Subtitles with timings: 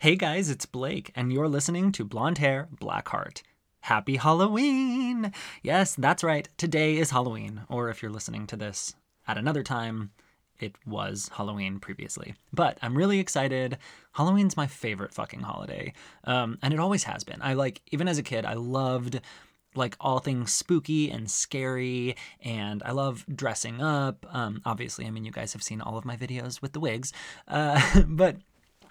[0.00, 3.42] Hey guys, it's Blake, and you're listening to Blonde Hair, Black Heart.
[3.80, 5.30] Happy Halloween!
[5.62, 6.48] Yes, that's right.
[6.56, 8.94] Today is Halloween, or if you're listening to this
[9.28, 10.12] at another time,
[10.58, 12.34] it was Halloween previously.
[12.50, 13.76] But I'm really excited.
[14.12, 15.92] Halloween's my favorite fucking holiday,
[16.24, 17.42] um, and it always has been.
[17.42, 19.20] I like, even as a kid, I loved
[19.74, 25.24] like all things spooky and scary and i love dressing up um, obviously i mean
[25.24, 27.12] you guys have seen all of my videos with the wigs
[27.46, 28.36] uh, but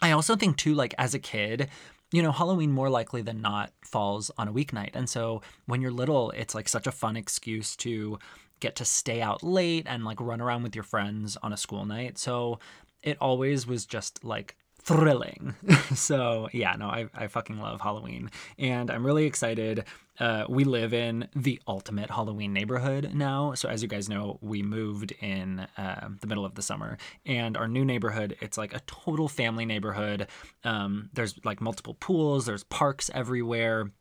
[0.01, 1.69] I also think too, like as a kid,
[2.11, 4.91] you know, Halloween more likely than not falls on a weeknight.
[4.93, 8.17] And so when you're little, it's like such a fun excuse to
[8.59, 11.85] get to stay out late and like run around with your friends on a school
[11.85, 12.17] night.
[12.17, 12.59] So
[13.03, 15.55] it always was just like thrilling.
[15.93, 18.31] so yeah, no, I, I fucking love Halloween.
[18.57, 19.85] And I'm really excited.
[20.19, 23.53] Uh, we live in the ultimate Halloween neighborhood now.
[23.53, 27.55] So as you guys know, we moved in uh, the middle of the summer, and
[27.55, 30.27] our new neighborhood, it's like a total family neighborhood.
[30.63, 33.91] Um, there's like multiple pools, there's parks everywhere.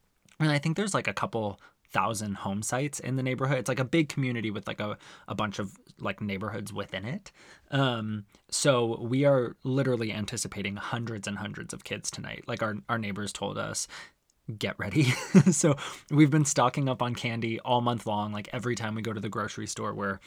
[0.40, 1.60] And I think there's like a couple
[1.92, 3.58] thousand home sites in the neighborhood.
[3.58, 7.32] It's like a big community with like a, a bunch of like neighborhoods within it.
[7.70, 12.44] Um, so we are literally anticipating hundreds and hundreds of kids tonight.
[12.46, 13.88] Like our, our neighbors told us,
[14.56, 15.04] get ready.
[15.50, 15.76] so
[16.10, 18.32] we've been stocking up on candy all month long.
[18.32, 20.20] Like every time we go to the grocery store, we're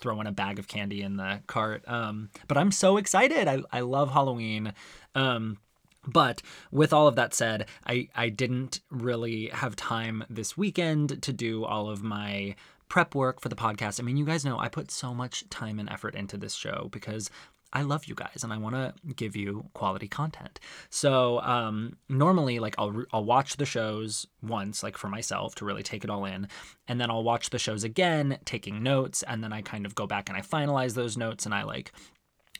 [0.00, 1.84] throwing a bag of candy in the cart.
[1.86, 3.46] Um, but I'm so excited.
[3.46, 4.72] I, I love Halloween.
[5.14, 5.58] Um,
[6.06, 11.32] but with all of that said, I, I didn't really have time this weekend to
[11.32, 12.56] do all of my
[12.88, 14.00] prep work for the podcast.
[14.00, 16.88] I mean, you guys know I put so much time and effort into this show
[16.92, 17.30] because
[17.72, 20.60] I love you guys and I want to give you quality content.
[20.90, 25.82] So um, normally, like I'll I'll watch the shows once, like for myself to really
[25.82, 26.48] take it all in,
[26.86, 30.06] and then I'll watch the shows again, taking notes, and then I kind of go
[30.06, 31.92] back and I finalize those notes and I like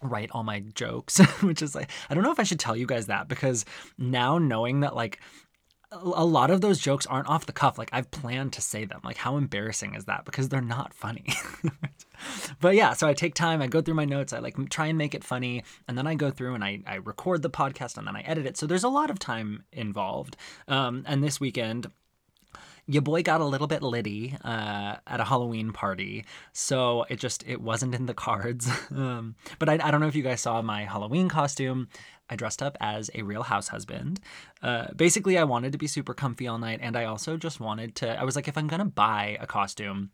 [0.02, 2.86] write all my jokes, which is like, I don't know if I should tell you
[2.86, 3.64] guys that because
[3.98, 5.20] now knowing that like
[5.92, 7.78] a lot of those jokes aren't off the cuff.
[7.78, 9.00] Like I've planned to say them.
[9.04, 10.24] Like how embarrassing is that?
[10.24, 11.26] Because they're not funny.
[12.60, 14.96] but yeah, so I take time, I go through my notes, I like try and
[14.96, 18.06] make it funny, and then I go through and I, I record the podcast and
[18.06, 18.56] then I edit it.
[18.56, 20.36] So there's a lot of time involved.
[20.66, 21.88] Um, and this weekend,
[22.86, 27.44] your boy got a little bit litty uh, at a Halloween party, so it just
[27.46, 28.68] it wasn't in the cards.
[28.90, 31.88] um, but I, I don't know if you guys saw my Halloween costume.
[32.28, 34.20] I dressed up as a real house husband.
[34.62, 37.94] Uh, basically, I wanted to be super comfy all night, and I also just wanted
[37.96, 38.18] to.
[38.18, 40.10] I was like, if I'm gonna buy a costume,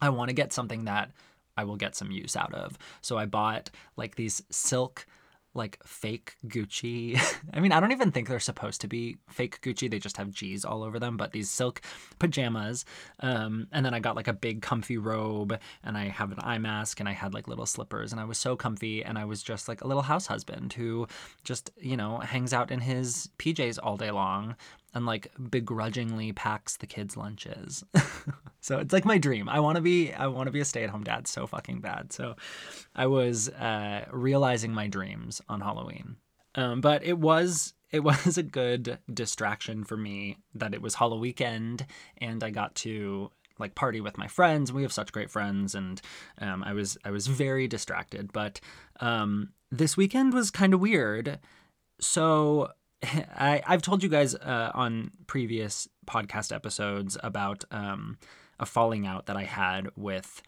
[0.00, 1.10] I want to get something that
[1.56, 2.78] I will get some use out of.
[3.00, 5.06] So I bought like these silk
[5.54, 7.20] like fake Gucci.
[7.52, 9.90] I mean, I don't even think they're supposed to be fake Gucci.
[9.90, 11.80] They just have G's all over them, but these silk
[12.18, 12.84] pajamas.
[13.20, 16.58] Um, and then I got like a big comfy robe and I have an eye
[16.58, 19.42] mask and I had like little slippers and I was so comfy and I was
[19.42, 21.06] just like a little house husband who
[21.44, 24.56] just, you know, hangs out in his PJs all day long
[24.94, 27.84] and like begrudgingly packs the kids' lunches.
[28.60, 29.48] so it's like my dream.
[29.48, 32.12] I want to be I want to be a stay-at-home dad so fucking bad.
[32.12, 32.36] So
[32.94, 36.16] I was uh, realizing my dreams on Halloween.
[36.54, 41.22] Um, but it was it was a good distraction for me that it was Halloween
[41.22, 41.86] weekend
[42.18, 44.72] and I got to like party with my friends.
[44.72, 46.00] We have such great friends, and
[46.38, 48.32] um, I was I was very distracted.
[48.32, 48.60] But
[49.00, 51.38] um, this weekend was kind of weird.
[52.00, 52.70] So
[53.36, 58.18] I, I've told you guys uh, on previous podcast episodes about um,
[58.58, 60.42] a falling out that I had with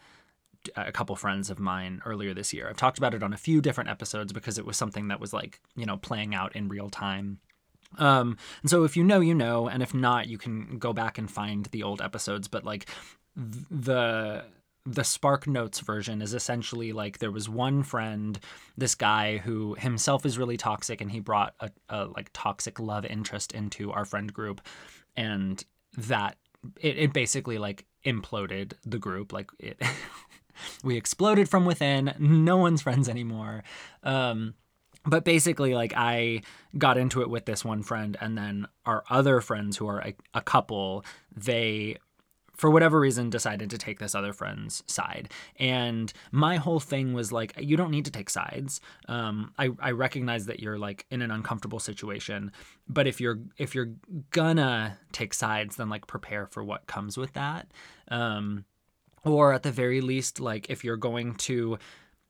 [0.75, 2.67] a couple friends of mine earlier this year.
[2.69, 5.33] I've talked about it on a few different episodes because it was something that was
[5.33, 7.39] like, you know, playing out in real time.
[7.97, 11.17] Um, and so if you know, you know, and if not, you can go back
[11.17, 12.47] and find the old episodes.
[12.47, 12.89] But like
[13.35, 14.45] the
[14.85, 18.39] the Spark Notes version is essentially like there was one friend,
[18.77, 23.05] this guy who himself is really toxic, and he brought a, a like toxic love
[23.05, 24.61] interest into our friend group,
[25.15, 25.63] and
[25.97, 26.37] that
[26.79, 29.33] it, it basically like imploded the group.
[29.33, 29.81] Like it,
[30.83, 32.13] we exploded from within.
[32.19, 33.63] No one's friends anymore.
[34.03, 34.53] Um,
[35.03, 36.41] but basically, like I
[36.77, 40.13] got into it with this one friend, and then our other friends who are a,
[40.35, 41.03] a couple,
[41.35, 41.97] they
[42.55, 45.31] for whatever reason decided to take this other friend's side.
[45.57, 48.81] And my whole thing was like you don't need to take sides.
[49.07, 52.51] Um, I, I recognize that you're like in an uncomfortable situation
[52.87, 53.93] but if you're if you're
[54.31, 57.67] gonna take sides then like prepare for what comes with that.
[58.09, 58.65] Um,
[59.23, 61.79] or at the very least like if you're going to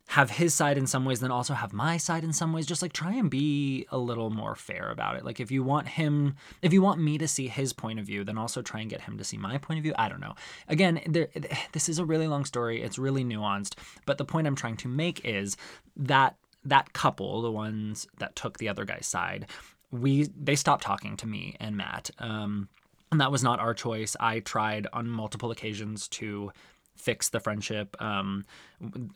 [0.09, 2.65] have his side in some ways, then also have my side in some ways.
[2.65, 5.25] Just like try and be a little more fair about it.
[5.25, 8.23] Like if you want him, if you want me to see his point of view,
[8.23, 9.93] then also try and get him to see my point of view.
[9.97, 10.35] I don't know.
[10.67, 11.27] Again, there,
[11.71, 12.81] this is a really long story.
[12.81, 13.75] It's really nuanced.
[14.05, 15.57] But the point I'm trying to make is
[15.97, 19.47] that that couple, the ones that took the other guy's side,
[19.91, 22.11] we they stopped talking to me and Matt.
[22.19, 22.69] Um,
[23.11, 24.15] and that was not our choice.
[24.19, 26.51] I tried on multiple occasions to
[26.95, 27.95] fix the friendship.
[28.01, 28.45] Um,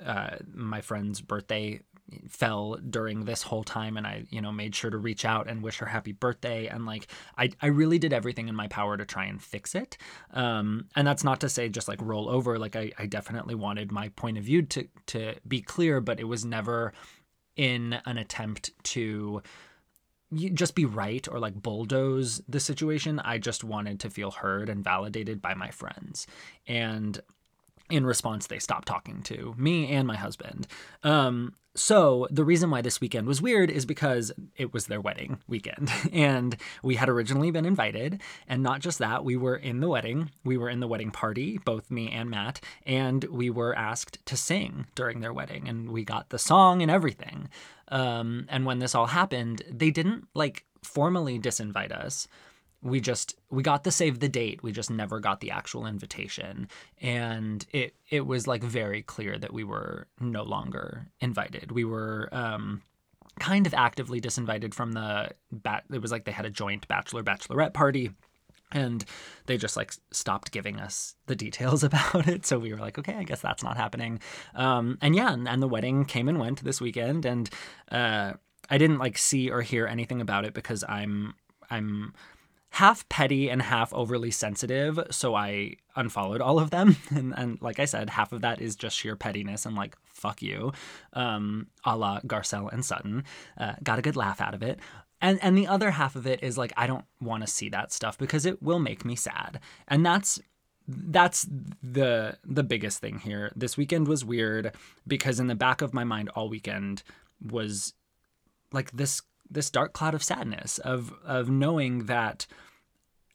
[0.03, 1.81] uh, my friend's birthday
[2.27, 5.61] fell during this whole time and I, you know, made sure to reach out and
[5.61, 6.67] wish her happy birthday.
[6.67, 9.97] And like, I, I really did everything in my power to try and fix it.
[10.33, 12.57] Um, and that's not to say just like roll over.
[12.57, 16.25] Like I, I definitely wanted my point of view to, to be clear, but it
[16.25, 16.93] was never
[17.55, 19.41] in an attempt to
[20.53, 23.19] just be right or like bulldoze the situation.
[23.19, 26.27] I just wanted to feel heard and validated by my friends.
[26.67, 27.19] And
[27.89, 30.67] in response, they stopped talking to me and my husband.
[31.03, 35.39] Um, so the reason why this weekend was weird is because it was their wedding
[35.47, 35.91] weekend.
[36.11, 38.21] And we had originally been invited.
[38.47, 40.31] And not just that, we were in the wedding.
[40.43, 44.35] We were in the wedding party, both me and Matt, and we were asked to
[44.35, 45.69] sing during their wedding.
[45.69, 47.49] And we got the song and everything.
[47.89, 52.27] Um, and when this all happened, they didn't like formally disinvite us
[52.81, 54.63] we just we got the save the date.
[54.63, 56.67] We just never got the actual invitation.
[57.01, 61.71] And it it was like very clear that we were no longer invited.
[61.71, 62.81] We were um
[63.39, 67.23] kind of actively disinvited from the bat it was like they had a joint bachelor
[67.23, 68.11] bachelorette party
[68.73, 69.05] and
[69.45, 72.45] they just like stopped giving us the details about it.
[72.45, 74.19] So we were like okay i guess that's not happening.
[74.55, 77.49] Um and yeah and, and the wedding came and went this weekend and
[77.91, 78.33] uh
[78.69, 81.33] i didn't like see or hear anything about it because i'm
[81.69, 82.13] i'm
[82.71, 84.99] half petty and half overly sensitive.
[85.11, 86.97] So I unfollowed all of them.
[87.09, 90.41] And, and like I said, half of that is just sheer pettiness and like, fuck
[90.41, 90.71] you,
[91.13, 93.23] um, a la Garcelle and Sutton.
[93.57, 94.79] Uh, got a good laugh out of it.
[95.21, 97.91] And, and the other half of it is like, I don't want to see that
[97.91, 99.59] stuff because it will make me sad.
[99.87, 100.39] And that's
[100.91, 101.47] that's
[101.83, 103.51] the the biggest thing here.
[103.55, 104.73] This weekend was weird
[105.07, 107.03] because in the back of my mind all weekend
[107.39, 107.93] was
[108.71, 112.45] like this this dark cloud of sadness of of knowing that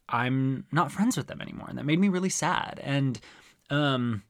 [0.08, 2.81] I'm not friends with them anymore, and that made me really sad.
[2.82, 3.19] And
[3.70, 4.22] um,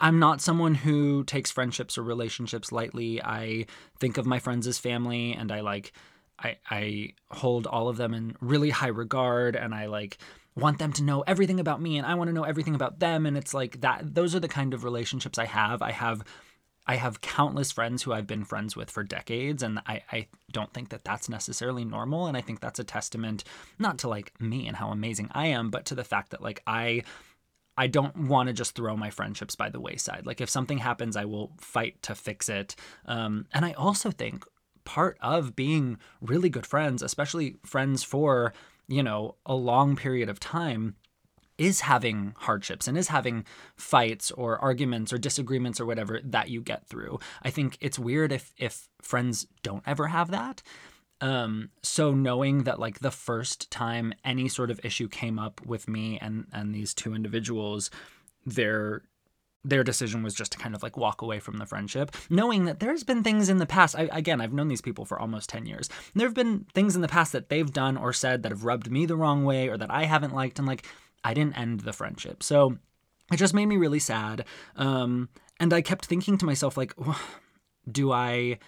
[0.00, 3.22] I'm not someone who takes friendships or relationships lightly.
[3.22, 3.66] I
[3.98, 5.92] think of my friends as family, and I like
[6.38, 10.18] I I hold all of them in really high regard, and I like
[10.54, 13.24] want them to know everything about me and I want to know everything about them
[13.24, 15.80] and it's like that those are the kind of relationships I have.
[15.80, 16.22] I have
[16.86, 20.72] I have countless friends who I've been friends with for decades, and I, I don't
[20.72, 22.26] think that that's necessarily normal.
[22.26, 23.44] And I think that's a testament
[23.78, 26.62] not to like me and how amazing I am, but to the fact that like
[26.66, 27.02] I.
[27.74, 30.26] I don't want to just throw my friendships by the wayside.
[30.26, 32.76] Like if something happens, I will fight to fix it.
[33.06, 34.44] Um, and I also think
[34.84, 38.52] part of being really good friends, especially friends for
[38.88, 40.96] you know a long period of time,
[41.62, 43.44] is having hardships and is having
[43.76, 47.20] fights or arguments or disagreements or whatever that you get through.
[47.42, 50.60] I think it's weird if if friends don't ever have that.
[51.20, 55.86] Um, so knowing that like the first time any sort of issue came up with
[55.88, 57.90] me and and these two individuals,
[58.44, 59.02] their
[59.64, 62.80] their decision was just to kind of like walk away from the friendship, knowing that
[62.80, 63.96] there's been things in the past.
[63.96, 65.88] I, again, I've known these people for almost 10 years.
[66.16, 68.90] There have been things in the past that they've done or said that have rubbed
[68.90, 70.58] me the wrong way or that I haven't liked.
[70.58, 70.84] And like,
[71.24, 72.42] I didn't end the friendship.
[72.42, 72.78] So
[73.32, 74.44] it just made me really sad.
[74.76, 75.28] Um,
[75.60, 76.94] and I kept thinking to myself, like,
[77.90, 78.58] do I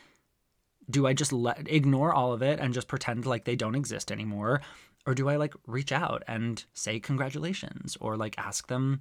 [0.91, 4.13] do I just let ignore all of it and just pretend like they don't exist
[4.13, 4.61] anymore?
[5.07, 9.01] Or do I like reach out and say congratulations or like ask them,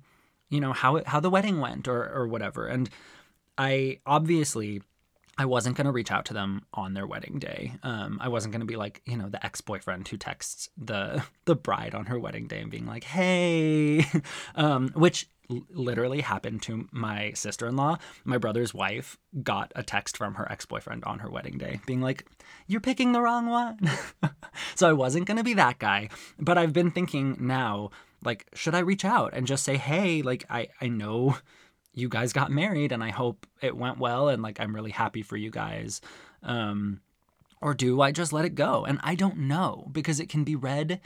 [0.49, 2.67] you know, how it, how the wedding went or or whatever?
[2.67, 2.89] And
[3.57, 4.81] I obviously
[5.37, 7.73] I wasn't going to reach out to them on their wedding day.
[7.81, 11.55] Um, I wasn't going to be like, you know, the ex-boyfriend who texts the the
[11.55, 14.05] bride on her wedding day and being like, "Hey,"
[14.55, 17.97] um, which l- literally happened to my sister-in-law.
[18.25, 22.27] My brother's wife got a text from her ex-boyfriend on her wedding day, being like,
[22.67, 23.79] "You're picking the wrong one."
[24.75, 26.09] so I wasn't going to be that guy,
[26.39, 27.89] but I've been thinking now,
[28.23, 31.37] like, should I reach out and just say, "Hey, like, I I know."
[31.93, 35.21] You guys got married and I hope it went well and like I'm really happy
[35.21, 36.01] for you guys.
[36.41, 37.01] Um,
[37.61, 38.83] or do I just let it go?
[38.83, 40.99] And I don't know because it can be read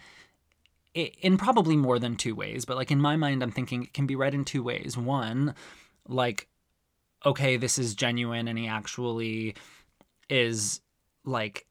[0.96, 4.08] in probably more than two ways, but like in my mind, I'm thinking it can
[4.08, 4.98] be read in two ways.
[4.98, 5.54] One,
[6.08, 6.48] like,
[7.26, 9.56] okay, this is genuine and he actually
[10.30, 10.82] is
[11.26, 11.68] like,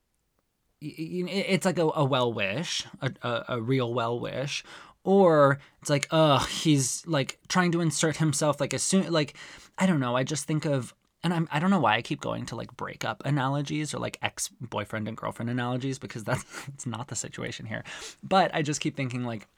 [0.81, 4.63] it's like a, a well wish, a, a, a real well wish,
[5.07, 9.37] or it's like oh he's like trying to insert himself like as soon like
[9.79, 10.93] i don't know i just think of
[11.25, 14.17] and I'm, I don't know why I keep going to like breakup analogies or like
[14.23, 17.83] ex boyfriend and girlfriend analogies because that's it's not the situation here.
[18.23, 19.49] But I just keep thinking like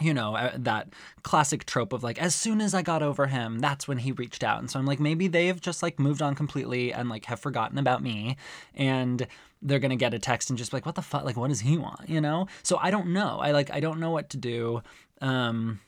[0.00, 0.88] you know, uh, that
[1.22, 4.44] classic trope of like, as soon as I got over him, that's when he reached
[4.44, 4.60] out.
[4.60, 7.76] And so I'm like, maybe they've just like moved on completely and like have forgotten
[7.76, 8.36] about me.
[8.74, 9.26] And
[9.62, 11.24] they're to get a text and just be like, what the fuck?
[11.24, 12.08] Like, what does he want?
[12.08, 12.46] You know?
[12.62, 13.38] So I don't know.
[13.40, 14.82] I like, I don't know what to do.
[15.20, 15.80] Um,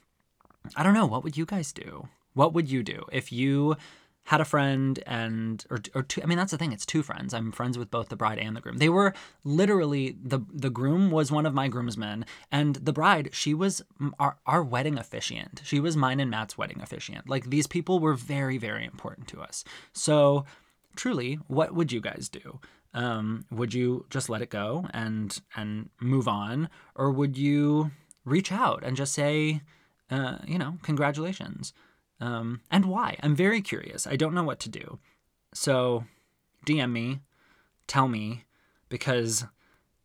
[0.77, 1.07] I don't know.
[1.07, 2.09] What would you guys do?
[2.35, 3.77] What would you do if you
[4.25, 7.35] had a friend and or or two I mean that's the thing it's two friends
[7.35, 11.11] I'm friends with both the bride and the groom they were literally the the groom
[11.11, 13.83] was one of my groomsmen and the bride she was
[14.21, 18.15] our, our wedding officiant she was mine and Matt's wedding officiant like these people were
[18.15, 20.45] very very important to us so
[20.95, 22.61] truly what would you guys do
[22.95, 27.91] um, would you just let it go and and move on or would you
[28.25, 29.63] reach out and just say
[30.11, 31.73] uh, you know congratulations
[32.23, 33.17] um, and why.
[33.21, 34.07] I'm very curious.
[34.07, 35.01] I don't know what to do.
[35.55, 36.05] So
[36.65, 37.19] DM me,
[37.89, 38.45] tell me,
[38.89, 39.45] because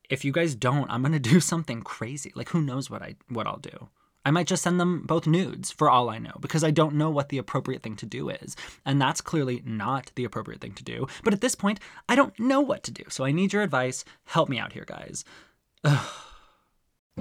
[0.10, 2.32] if you guys don't, I'm gonna do something crazy.
[2.36, 3.90] Like who knows what I what I'll do.
[4.28, 7.10] I might just send them both nudes for all I know because I don't know
[7.10, 8.58] what the appropriate thing to do is.
[8.86, 11.08] And that's clearly not the appropriate thing to do.
[11.24, 11.80] But at this point,
[12.10, 13.06] I don't know what to do.
[13.08, 14.04] So I need your advice.
[14.26, 15.24] Help me out here, guys.
[15.86, 16.10] Ugh.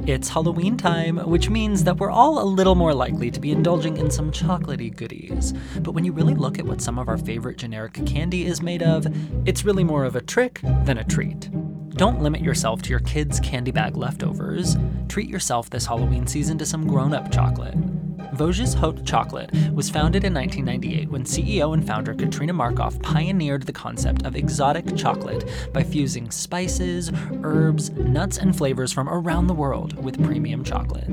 [0.04, 3.98] It's Halloween time, which means that we're all a little more likely to be indulging
[3.98, 5.54] in some chocolaty goodies.
[5.78, 8.82] But when you really look at what some of our favorite generic candy is made
[8.82, 9.06] of,
[9.46, 11.48] it's really more of a trick than a treat.
[11.96, 14.76] Don't limit yourself to your kids' candy bag leftovers.
[15.08, 17.74] Treat yourself this Halloween season to some grown up chocolate.
[18.34, 23.72] Vosges Haute Chocolate was founded in 1998 when CEO and founder Katrina Markoff pioneered the
[23.72, 27.10] concept of exotic chocolate by fusing spices,
[27.42, 31.08] herbs, nuts, and flavors from around the world with premium chocolate.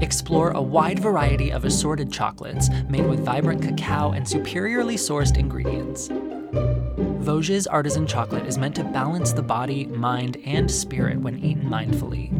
[0.00, 6.10] Explore a wide variety of assorted chocolates made with vibrant cacao and superiorly sourced ingredients.
[7.26, 12.30] Vosges artisan chocolate is meant to balance the body, mind, and spirit when eaten mindfully.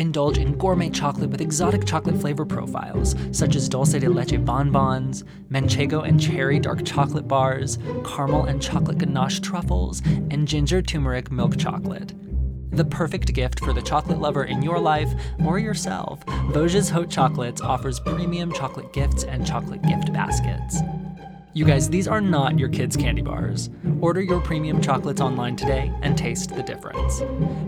[0.00, 5.22] Indulge in gourmet chocolate with exotic chocolate flavor profiles, such as dulce de leche bonbons,
[5.52, 11.56] manchego and cherry dark chocolate bars, caramel and chocolate ganache truffles, and ginger turmeric milk
[11.56, 12.12] chocolate.
[12.72, 15.14] The perfect gift for the chocolate lover in your life
[15.46, 20.80] or yourself, Vosges Haute Chocolates offers premium chocolate gifts and chocolate gift baskets.
[21.56, 23.70] You guys, these are not your kids' candy bars.
[24.00, 27.20] Order your premium chocolates online today and taste the difference.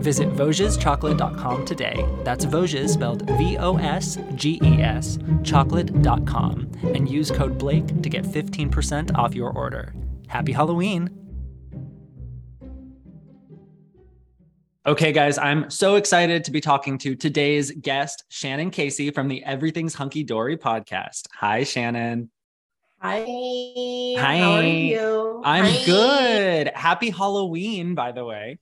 [0.03, 2.05] Visit VosgesChocolate.com today.
[2.25, 8.09] That's Vosges spelled V O S G E S, chocolate.com, and use code Blake to
[8.09, 9.95] get 15% off your order.
[10.27, 11.09] Happy Halloween!
[14.85, 19.43] Okay, guys, I'm so excited to be talking to today's guest, Shannon Casey from the
[19.45, 21.27] Everything's Hunky Dory podcast.
[21.35, 22.31] Hi, Shannon.
[22.99, 23.25] Hi.
[24.17, 24.37] Hi.
[24.39, 25.41] How are you?
[25.45, 25.85] I'm Hi.
[25.85, 26.71] good.
[26.73, 28.57] Happy Halloween, by the way.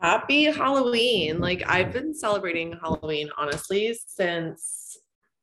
[0.00, 1.38] Happy Halloween.
[1.40, 4.96] Like I've been celebrating Halloween honestly since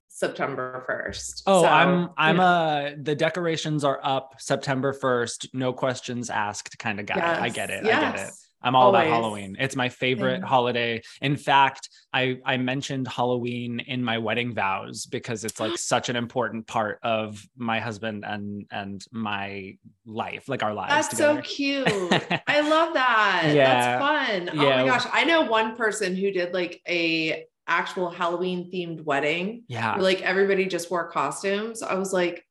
[0.07, 1.43] September 1st.
[1.45, 2.43] Oh, So, I'm I'm yeah.
[2.43, 7.37] uh the decorations are up September 1st, no questions asked kind of guy.
[7.41, 7.83] I get it.
[7.85, 8.33] I get it.
[8.61, 9.55] I'm all about Halloween.
[9.59, 10.43] It's my favorite Same.
[10.43, 11.01] holiday.
[11.21, 16.15] In fact, I I mentioned Halloween in my wedding vows because it's like such an
[16.15, 21.43] important part of my husband and and my life, like our lives That's together.
[21.43, 21.87] so cute.
[22.47, 23.51] I love that.
[23.53, 23.99] Yeah.
[23.99, 24.49] That's fun.
[24.53, 25.05] Oh my gosh.
[25.11, 29.93] I know one person who did like a actual Halloween themed wedding yeah.
[29.93, 31.81] where like everybody just wore costumes.
[31.81, 32.45] I was like,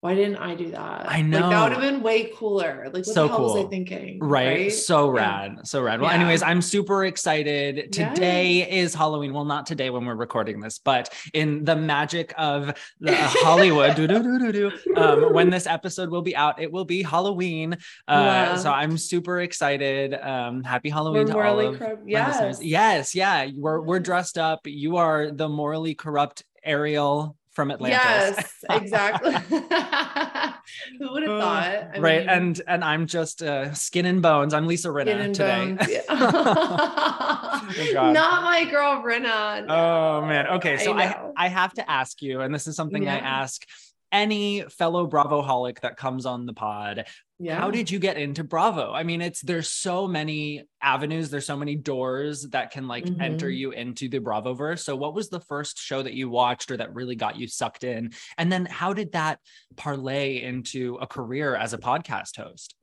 [0.00, 1.08] why didn't I do that?
[1.08, 1.50] I Like know.
[1.50, 2.84] that would have been way cooler.
[2.86, 3.66] Like what So the hell was.
[3.66, 4.20] I thinking?
[4.20, 4.72] Right.
[4.72, 5.20] So Yeah.
[5.22, 5.66] rad.
[5.66, 6.00] So rad.
[6.00, 6.16] Well, Yeah.
[6.20, 7.92] anyways, I'm super excited.
[7.92, 8.68] Today Yes.
[8.70, 9.32] is Halloween.
[9.34, 14.70] Well, not today when we're recording this, but in the magic of the Hollywood, doo-doo-doo-doo-doo,
[14.96, 17.76] um, when this episode will be out, it will be Halloween.
[18.06, 18.76] Uh, so Wow.
[18.76, 20.14] I'm super excited.
[20.14, 22.06] Um, happy Halloween We're to all of corrupt.
[22.06, 22.62] listeners.
[22.62, 22.62] Yes.
[22.62, 23.14] Yes.
[23.16, 23.48] Yeah.
[23.56, 24.60] We're, we're dressed up.
[24.64, 27.98] You are the morally corrupt Ariel from Atlantis.
[27.98, 29.32] Yes, exactly.
[31.00, 31.88] Who would have thought?
[31.92, 32.20] I right.
[32.20, 34.54] mean, and and I'm just uh, skin and bones.
[34.54, 35.76] I'm Lisa Rinna today.
[35.88, 36.02] yeah.
[37.70, 39.66] Oh, Not my girl Rinna.
[39.68, 40.46] Oh man.
[40.46, 40.78] Okay.
[40.78, 41.32] So I, know.
[41.36, 43.66] I have to ask you, and this is something I ask
[44.12, 47.06] any fellow Bravo holic that comes on the pod.
[47.38, 47.58] Yeah.
[47.60, 48.92] How did you get into Bravo?
[48.92, 53.46] I mean, it's there's so many avenues, there's so many doors that can like enter
[53.48, 53.56] Mhm.
[53.56, 54.84] you into the Bravo verse.
[54.84, 57.84] So what was the first show that you watched or that really got you sucked
[57.84, 58.12] in?
[58.36, 59.38] And then how did that
[59.76, 62.74] parlay into a career as a podcast host?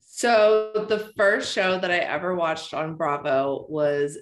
[0.00, 4.18] So the first show that I ever watched on Bravo was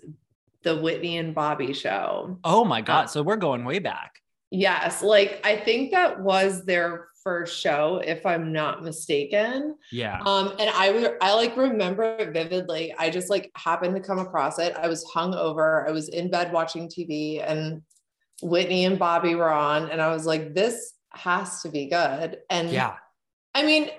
[0.63, 2.39] the Whitney and Bobby show.
[2.45, 3.05] Oh my God.
[3.05, 4.21] Uh, So we're going way back.
[4.51, 9.75] Yes, like I think that was their first show, if I'm not mistaken.
[9.91, 10.21] Yeah.
[10.25, 12.95] Um, and I re- I like remember it vividly.
[12.97, 14.77] I just like happened to come across it.
[14.77, 15.85] I was hung over.
[15.89, 17.83] I was in bed watching TV, and
[18.43, 22.39] Whitney and Bobby were on, and I was like, this has to be good.
[22.49, 22.95] And Yeah.
[23.57, 23.91] I mean,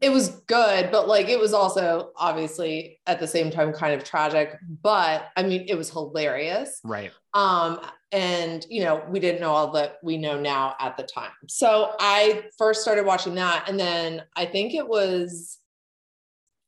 [0.00, 4.04] it was good, but like it was also obviously at the same time kind of
[4.04, 4.56] tragic.
[4.82, 6.80] But I mean, it was hilarious.
[6.84, 7.10] Right.
[7.34, 7.80] Um,
[8.12, 11.32] and you know, we didn't know all that we know now at the time.
[11.48, 15.58] So I first started watching that, and then I think it was,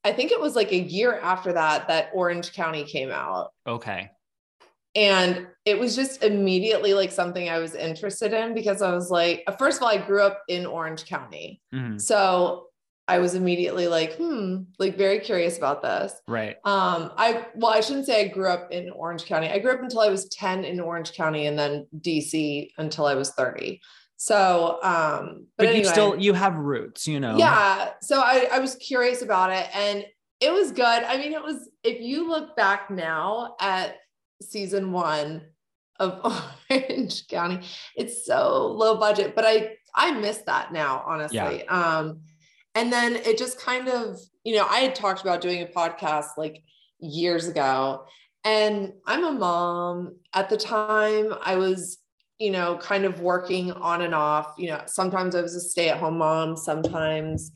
[0.02, 3.52] I think it was like a year after that that Orange County came out.
[3.66, 4.10] Okay.
[4.96, 9.44] And it was just immediately like something I was interested in because I was like,
[9.56, 11.62] first of all, I grew up in Orange County.
[11.72, 12.00] Mhm.
[12.00, 12.69] So
[13.10, 16.14] I was immediately like, hmm, like very curious about this.
[16.28, 16.56] Right.
[16.64, 19.48] Um, I well, I shouldn't say I grew up in Orange County.
[19.48, 23.14] I grew up until I was 10 in Orange County and then DC until I
[23.14, 23.80] was 30.
[24.16, 27.36] So um, But, but, anyway, you still you have roots, you know.
[27.36, 27.90] yeah.
[28.00, 30.04] So I, I was curious about it and
[30.40, 30.84] it was good.
[30.84, 33.96] I mean, it was if you look back now at
[34.40, 35.42] season one
[35.98, 36.20] of
[36.70, 41.66] Orange County, it's so low budget, but I I miss that now, honestly.
[41.66, 42.20] Um,
[42.74, 46.36] and then it just kind of, you know, I had talked about doing a podcast
[46.36, 46.62] like
[46.98, 48.04] years ago,
[48.44, 50.16] and I'm a mom.
[50.34, 51.98] At the time, I was,
[52.38, 54.54] you know, kind of working on and off.
[54.56, 57.52] You know, sometimes I was a stay-at-home mom, sometimes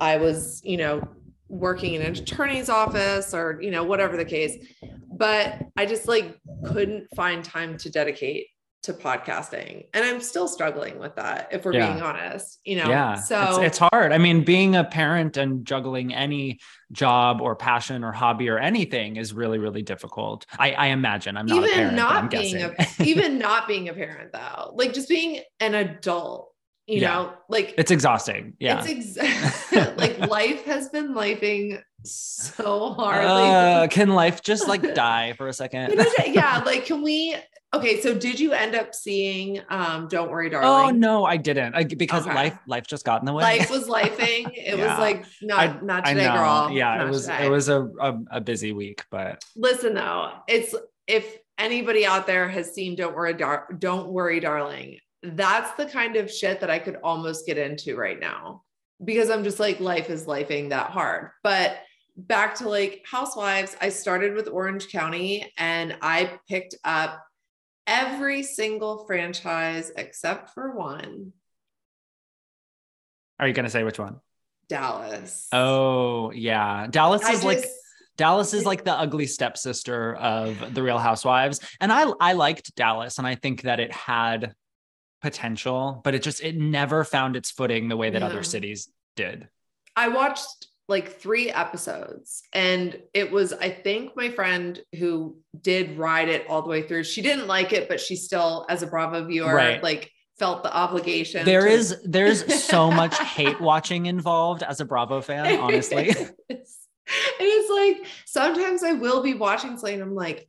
[0.00, 1.06] I was, you know,
[1.48, 4.66] working in an attorney's office or, you know, whatever the case.
[5.10, 6.36] But I just like
[6.66, 8.48] couldn't find time to dedicate
[8.86, 9.86] to podcasting.
[9.94, 11.92] And I'm still struggling with that, if we're Yeah.
[11.92, 12.88] being honest, you know.
[12.88, 13.14] Yeah.
[13.16, 14.12] So it's, it's hard.
[14.12, 16.58] I mean, being a parent and juggling any
[16.92, 20.46] job or passion or hobby or anything is really, really difficult.
[20.58, 23.02] I, I imagine I'm not a even parent, not being guessing.
[23.04, 26.52] a even not being a parent though, like just being an adult,
[26.86, 27.08] you Yeah.
[27.14, 28.54] know, like it's exhausting.
[28.60, 28.78] Yeah.
[28.84, 31.80] it's exactly like life has been lifing
[32.56, 33.24] so hard.
[33.24, 35.94] Uh, like, can life just like die for a second?
[36.26, 37.36] Yeah, like can we
[37.74, 40.94] okay, so did you end up seeing um Don't Worry Darling?
[40.94, 41.74] Oh no, I didn't.
[41.74, 42.34] I, because Okay.
[42.34, 43.42] life life just got in the way.
[43.42, 44.50] Life was lifing.
[44.54, 44.88] It Yeah.
[44.90, 46.34] was like not not I today, know.
[46.34, 46.70] girl.
[46.72, 47.46] Yeah, Not it was today.
[47.46, 50.74] it was a, a a busy week, but listen though it's
[51.06, 56.16] if anybody out there has seen don't worry Dar- don't worry darling that's the kind
[56.16, 58.62] of shit that i could almost get into right now
[59.02, 61.78] because i'm just like life is lifing that hard but
[62.16, 67.22] back to like housewives i started with orange county and i picked up
[67.86, 71.32] every single franchise except for one
[73.38, 74.16] are you gonna say which one?
[74.68, 77.64] dallas Oh yeah, Dallas I is like
[78.16, 83.18] Dallas is like the ugly stepsister of the Real Housewives, and I I liked Dallas,
[83.18, 84.54] and I think that it had
[85.20, 88.26] potential, but it just it never found its footing the way that Yeah.
[88.28, 89.48] other cities did.
[89.94, 96.28] I watched like three episodes and it was, I think my friend who did ride
[96.28, 99.24] it all the way through, she didn't like it, but she still, as a Bravo
[99.24, 99.82] viewer, Right.
[99.82, 101.44] like felt the obligation.
[101.44, 106.08] There to- is there's so much hate watching involved as a Bravo fan, honestly.
[106.10, 106.32] It's-
[107.08, 107.70] and it's
[108.00, 110.48] like sometimes I will be watching something and I'm like,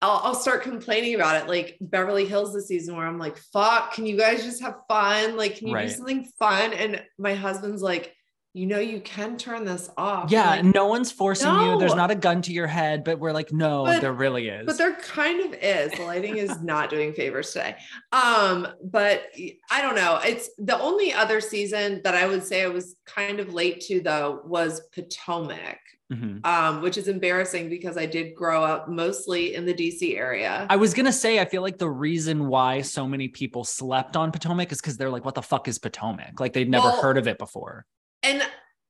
[0.00, 3.92] I'll, I'll start complaining about it, like Beverly Hills this season, where I'm like, fuck,
[3.94, 5.36] can you guys just have fun?
[5.36, 5.88] Like, can you Right.
[5.88, 6.72] do something fun?
[6.72, 8.14] And my husband's like,
[8.58, 10.30] you know, you can turn this off.
[10.30, 11.78] Yeah, like, no one's forcing you.
[11.78, 14.66] There's not a gun to your head, but we're like, no, But- there really is.
[14.66, 17.76] but there kind of is the lighting is not doing favors today
[18.12, 19.22] um but
[19.70, 23.38] i don't know it's the only other season that i would say i was kind
[23.40, 25.78] of late to though was potomac
[26.12, 26.44] Mhm.
[26.46, 30.76] um which is embarrassing because i did grow up mostly in the dc area I
[30.76, 34.72] was gonna say, I feel like the reason why so many people slept on Potomac
[34.72, 36.40] is because they're like, what the fuck is Potomac?
[36.40, 37.84] Like they'd never Well, heard of it before.
[38.22, 38.42] And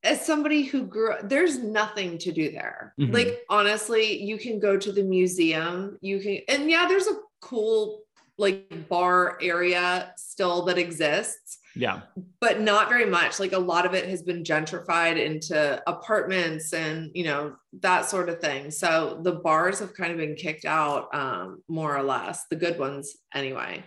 [0.05, 2.95] as somebody who grew there's nothing to do there.
[3.01, 3.13] Mhm.
[3.13, 5.99] like honestly you can go to the museum.
[6.01, 8.03] You can and yeah there's a cool
[8.37, 11.59] like bar area still that exists.
[11.75, 12.01] Yeah.
[12.41, 13.39] but not very much.
[13.39, 18.29] Like a lot of it has been gentrified into apartments and you know that sort
[18.29, 18.71] of thing.
[18.73, 22.79] So the bars have kind of been kicked out um, more or less the good
[22.79, 23.85] ones anyway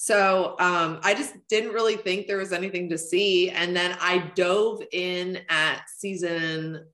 [0.00, 4.18] so um, i just didn't really think there was anything to see and then i
[4.36, 6.86] dove in at season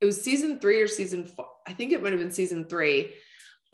[0.00, 3.12] it was season three or season four i think it might have been season three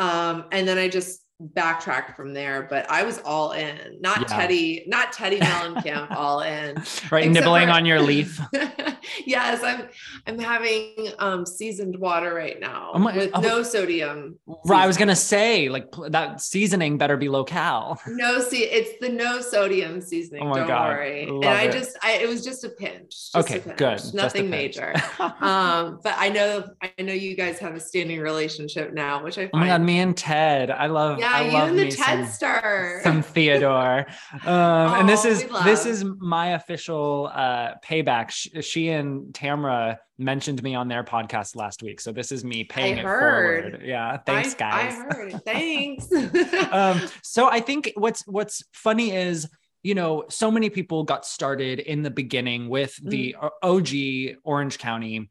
[0.01, 4.37] um, and then i just backtracked from there but i was all in not Yeah.
[4.39, 6.77] teddy not teddy mellencamp all in
[7.11, 7.27] Right.
[7.27, 8.41] Except nibbling for- on your leaf.
[9.27, 9.89] yes, I'm
[10.27, 13.41] I'm having um seasoned water right now Oh my- with oh.
[13.41, 14.39] no sodium.
[14.65, 18.01] Right, I was gonna say like that seasoning better be locale.
[18.09, 20.43] No, see, it's the no sodium seasoning.
[20.43, 21.27] Oh my don't God, worry.
[21.27, 21.73] love and I it.
[21.73, 23.11] just, I, it was just a pinch.
[23.11, 24.15] just okay, a pinch, good.
[24.15, 24.95] Nothing major.
[25.21, 29.49] um, but I know, I know you guys have a standing relationship now, which I
[29.53, 30.71] oh my god, me and Ted.
[30.71, 31.19] I love.
[31.21, 33.01] yeah, I you love and the Ted some- star.
[33.03, 34.07] some Theodore.
[34.45, 38.31] Um, and this Oh, is this is my official uh, payback.
[38.31, 42.65] She, she and Tamra mentioned me on their podcast last week, so this is me
[42.65, 43.73] paying it heard.
[43.73, 43.83] forward.
[43.87, 44.93] Yeah, thanks, I, guys.
[44.93, 45.45] I heard.
[45.45, 46.07] Thanks.
[46.73, 49.49] um, so I think what's what's funny is
[49.83, 53.51] you know so many people got started in the beginning with the Mm.
[53.63, 55.31] OG Orange County,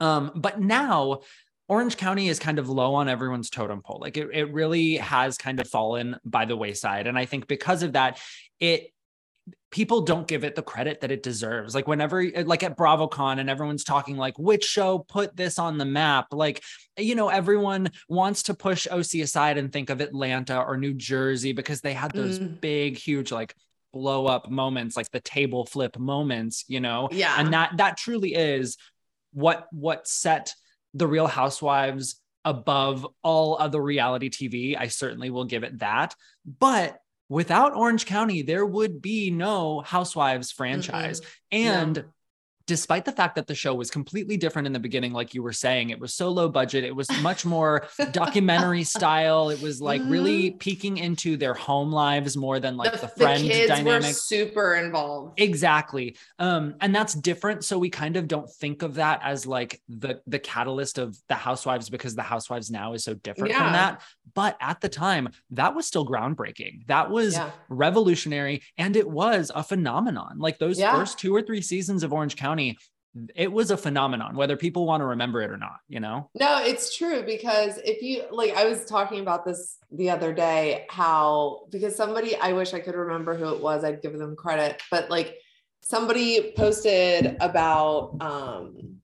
[0.00, 1.20] um, but now.
[1.70, 3.98] Orange County is kind of low on everyone's totem pole.
[4.00, 7.06] Like it, it really has kind of fallen by the wayside.
[7.06, 8.18] And I think because of that,
[8.58, 8.92] it
[9.70, 11.76] people don't give it the credit that it deserves.
[11.76, 15.84] Like whenever like at BravoCon and everyone's talking like which show put this on the
[15.84, 16.60] map, like
[16.98, 21.52] you know everyone wants to push OC aside and think of Atlanta or New Jersey
[21.52, 22.60] because they had those Mm.
[22.60, 23.54] big huge like
[23.92, 27.08] blow up moments like the table flip moments, you know.
[27.12, 27.36] yeah.
[27.38, 28.76] And that that truly is
[29.32, 30.52] what what set
[30.94, 34.76] the Real Housewives above all other reality TV.
[34.78, 36.14] I certainly will give it that.
[36.58, 36.98] But
[37.28, 41.20] without Orange County, there would be no Housewives franchise.
[41.52, 42.04] And
[42.70, 45.52] despite the fact that the show was completely different in the beginning, like you were
[45.52, 49.50] saying, it was so low budget, it was much more documentary style.
[49.50, 53.68] It was like really peeking into their home lives more than like the, friend kids
[53.70, 54.02] dynamic.
[54.04, 55.40] were super involved.
[55.40, 56.16] Exactly.
[56.38, 57.64] Um, and that's different.
[57.64, 61.34] So we kind of don't think of that as like the the catalyst of the
[61.34, 63.64] housewives because the housewives now is so different Yeah.
[63.64, 64.02] from that.
[64.32, 66.86] But at the time, that was still groundbreaking.
[66.86, 67.50] That was Yeah.
[67.68, 70.38] revolutionary and it was a phenomenon.
[70.38, 70.94] Like those Yeah.
[70.94, 72.59] first two or three seasons of Orange County,
[73.34, 76.30] it was a phenomenon, whether people want to remember it or not, you know?
[76.34, 80.86] No, it's true because if you like, I was talking about this the other day,
[80.88, 84.80] how because somebody, I wish I could remember who it was, I'd give them credit,
[84.90, 85.36] but like
[85.82, 88.99] somebody posted about um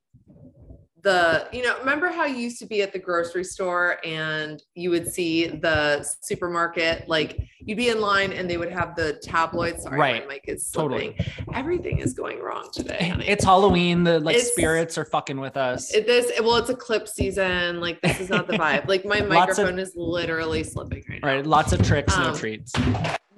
[1.03, 4.89] the you know remember how you used to be at the grocery store and you
[4.91, 9.83] would see the supermarket like you'd be in line and they would have the tabloids
[9.83, 10.27] sorry Right.
[10.27, 11.15] my mic is Totally.
[11.17, 13.29] slipping everything is going wrong today honey.
[13.29, 15.95] It's Halloween, the like It's- spirits are fucking with us.
[15.95, 19.19] It- this well it's a clip season like this is not the vibe like my
[19.21, 21.47] Lots of- microphone is literally slipping right now right.
[21.47, 22.73] Lots of tricks, no Um, treats.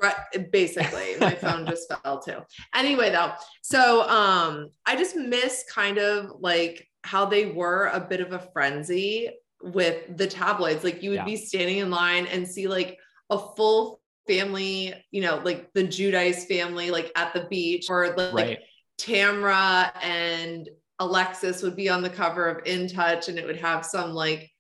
[0.01, 0.14] right
[0.53, 2.38] basically my phone just fell too
[2.73, 8.21] anyway though so um i just miss kind of like how they were a bit
[8.21, 9.31] of a frenzy
[9.62, 11.25] with the tabloids like you would Yeah.
[11.25, 12.99] be standing in line and see like
[13.31, 18.35] a full family you know like the Giudice family like at the beach or like
[18.35, 18.59] Right.
[19.01, 20.68] Tamra and
[20.99, 24.51] Alexis would be on the cover of In Touch and it would have some like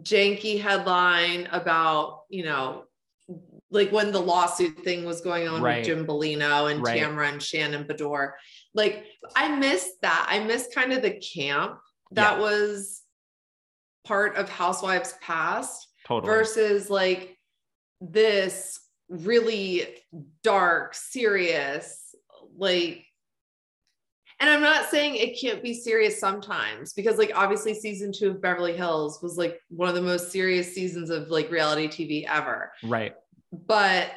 [0.00, 2.84] janky headline about, you know,
[3.70, 5.78] like when the lawsuit thing was going on Right.
[5.78, 7.00] with Jim Bellino and Right.
[7.00, 8.32] Tamra and Shannon Beador.
[8.72, 9.04] Like
[9.36, 10.26] I missed that.
[10.28, 11.78] I missed kind of the camp
[12.14, 12.40] that Yeah.
[12.40, 13.02] was
[14.04, 16.32] part of Housewives past Totally.
[16.32, 17.36] versus like
[18.00, 19.86] this really
[20.42, 22.14] dark, serious,
[22.56, 23.04] like
[24.40, 28.42] and I'm not saying it can't be serious sometimes because like obviously season 2 of
[28.42, 32.72] Beverly Hills was like one of the most serious seasons of like reality TV ever.
[32.82, 33.14] right.
[33.52, 34.10] But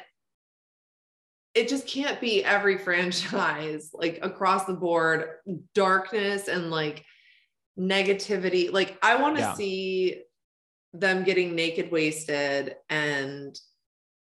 [1.54, 5.28] it just can't be every franchise like across the board
[5.74, 7.04] darkness and like
[7.78, 8.72] negativity.
[8.72, 9.54] Like I want to Yeah.
[9.54, 10.22] see
[10.94, 13.58] them getting naked wasted and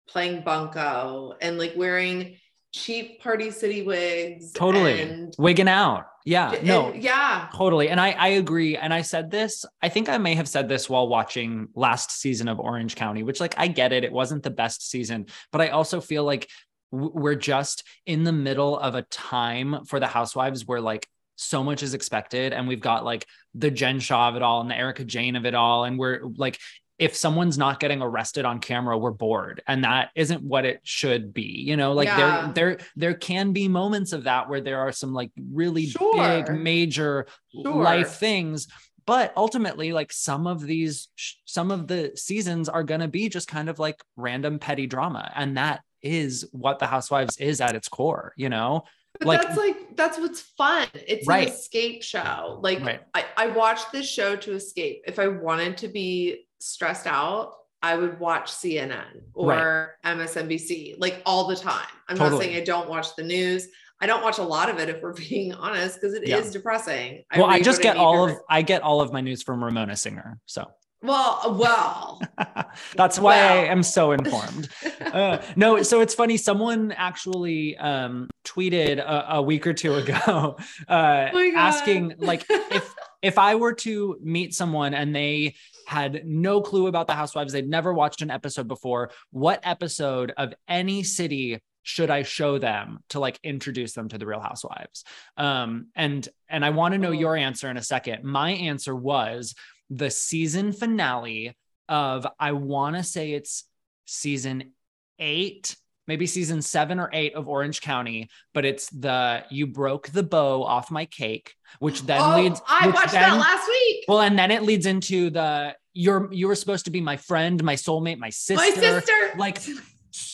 [0.08, 2.36] playing bunko and like wearing
[2.72, 5.02] cheap party city wigs Totally.
[5.02, 6.06] and, Wigging out.
[6.24, 6.56] Yeah.
[6.62, 6.90] No.
[6.92, 7.88] and- yeah Totally.
[7.90, 8.76] And I, I agree.
[8.76, 12.48] And I said this, I think I may have said this while watching last season
[12.48, 14.04] of Orange County, which, like, I get it.
[14.04, 16.48] It wasn't the best season, but I also feel like
[16.90, 21.06] we're just in the middle of a time for the housewives where, like,
[21.42, 22.52] so much is expected.
[22.52, 25.44] And we've got like the Jen Shah of it all and the Erika Jayne of
[25.46, 25.85] it all.
[25.85, 26.59] And we're like,
[26.98, 29.62] if someone's not getting arrested on camera, we're bored.
[29.66, 31.64] And that isn't what it should be.
[31.66, 32.52] You know, like Yeah.
[32.55, 36.52] there, there, there can be moments of that where there are some like really big,
[36.52, 37.83] major Sure.
[37.83, 38.68] life things
[39.05, 41.09] but ultimately like some of these
[41.44, 45.31] some of the seasons are going to be just kind of like random petty drama
[45.35, 48.85] and that is what the housewives is at its core you know
[49.18, 50.88] But Like- that's like that's what's fun.
[50.94, 51.46] It's Right.
[51.48, 52.59] an escape show.
[52.62, 53.01] Like Right.
[53.14, 55.03] I, I watched this show to escape.
[55.07, 61.46] If I wanted to be stressed out, I would watch CNN or MSNBC like all
[61.46, 61.87] the time.
[62.09, 62.37] I'm Totally.
[62.38, 63.68] not saying I don't watch the news.
[64.01, 66.51] I don't watch a lot of it if we're being honest, because it is Yeah.
[66.53, 67.25] depressing.
[67.37, 70.38] well, I just get all of I get all of my news from Ramona Singer.
[70.46, 70.70] So
[71.02, 72.22] Well, well.
[72.96, 74.68] that's why I am so informed.
[75.12, 76.38] Uh, no, so it's funny.
[76.38, 80.56] Someone actually um, tweeted a, a week or two ago,
[80.88, 85.54] uh, Oh asking like if if I were to meet someone and they
[85.86, 90.54] had no clue about the Housewives, they'd never watched an episode before, what episode of
[90.66, 95.04] any city should I show them to like introduce them to the Real Housewives?
[95.36, 97.12] Um, and and I want to know Oh.
[97.12, 98.24] your answer in a second.
[98.24, 99.54] My answer was
[99.92, 101.57] the season finale
[101.88, 103.64] of I want to say it's
[104.07, 104.72] season
[105.18, 105.76] eight,
[106.07, 110.64] maybe season seven or eight of Orange County, but it's the you broke the bow
[110.64, 112.61] off my cake, which then oh, leads.
[112.66, 114.05] I watched then, that last week.
[114.09, 117.62] Well, and then it leads into the you're you were supposed to be my friend,
[117.62, 118.64] my soulmate, my sister.
[118.64, 119.12] My sister.
[119.37, 119.59] Like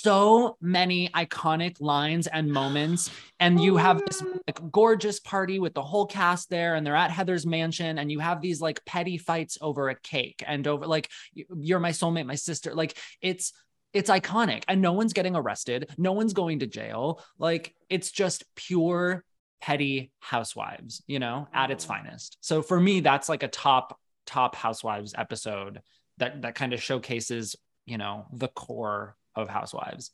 [0.03, 5.75] so many iconic lines and moments and you Oh have this like gorgeous party with
[5.75, 9.19] the whole cast there and they're at heather's mansion and you have these like petty
[9.19, 13.53] fights over a cake and over like you're my soulmate my sister like it's
[13.93, 18.45] it's iconic and no one's getting arrested no one's going to jail like it's just
[18.55, 19.25] pure
[19.61, 21.89] petty housewives you know at its Mhm.
[21.89, 25.81] finest so for me that's like a top top housewives episode
[26.19, 27.57] that that kind of showcases
[27.87, 30.11] you know the core of housewives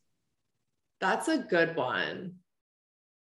[1.01, 2.35] That's a good one.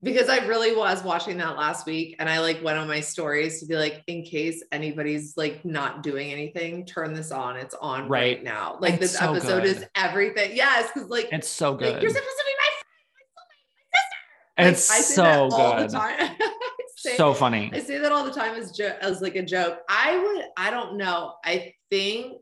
[0.03, 3.60] Because I really was watching that last week and I like went on my stories
[3.62, 7.55] to be like, in case anybody's like not doing anything, turn this on.
[7.58, 8.43] It's on right, Right.
[8.43, 8.77] now.
[8.79, 10.51] Like It's this so episode is everything.
[10.55, 12.69] Yes, because like, it's so like, good you're supposed to be my
[14.53, 14.79] friend, my sister.
[14.79, 16.17] it's Like, so good the time.
[16.39, 16.47] I
[16.97, 19.79] say- so funny I say that all the time as jo- as like a joke.
[19.89, 21.34] I would, I don't know.
[21.43, 22.34] I think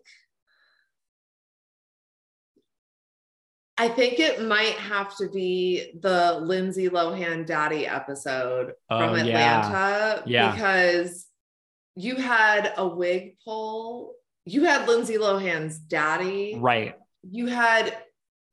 [3.84, 9.16] I think it might have to be the Lindsay Lohan daddy episode oh, from Oh,
[9.16, 9.60] yeah.
[9.60, 10.52] Atlanta Yeah.
[10.52, 11.28] because
[11.98, 14.16] you had a wig pull.
[14.46, 16.56] You had Lindsay Lohan's daddy.
[16.58, 16.96] right
[17.30, 17.98] You had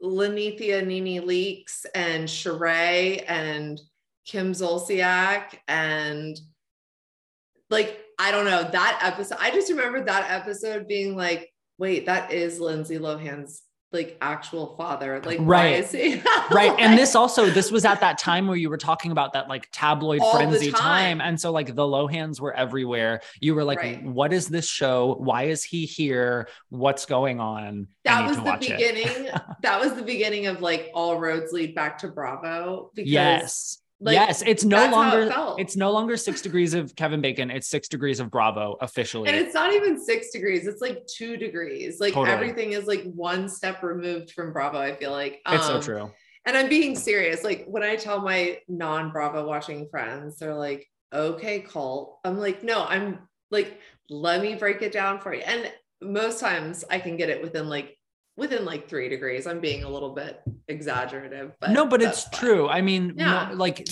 [0.03, 3.81] Lenithia NeNe Leakes and Sheree and
[4.27, 6.41] Kim Zolciak and
[7.71, 9.39] like I don't know that episode.
[9.41, 13.63] I just remember that episode being like, wait, that is Lindsay Lohan's
[13.93, 15.21] like actual father.
[15.25, 15.79] Like, why Right.
[15.85, 16.15] is he?
[16.53, 19.49] right and this also this was at that time where you were talking about that
[19.49, 20.81] like tabloid All frenzy time.
[20.81, 21.21] time.
[21.21, 24.03] and so like the lohans were everywhere you were like Right.
[24.05, 29.29] what is this show why is he here what's going on that was the beginning.
[29.63, 32.91] that was the beginning of like all roads lead back to Bravo.
[32.95, 36.95] Because yes like, yes it's no how it longer it's no longer six degrees of
[36.97, 40.81] kevin bacon it's six degrees of bravo officially And it's not even six degrees, it's
[40.81, 42.01] like two degrees.
[42.01, 42.35] Like Totally.
[42.35, 45.41] everything is like one step removed from Bravo, I feel like.
[45.47, 46.11] it's so Um, true
[46.47, 47.45] And I'm being serious.
[47.45, 52.19] Like when I tell my non Bravo watching friends, they're like, okay, cult.
[52.25, 53.19] I'm like, no, I'm
[53.51, 55.43] like, let me break it down for you.
[55.43, 57.97] And most times I can get it within like
[58.37, 59.47] within like three degrees.
[59.47, 62.33] I'm being a little bit exaggerative, but no but it's fine.
[62.41, 63.51] true i mean Yeah.
[63.55, 63.89] like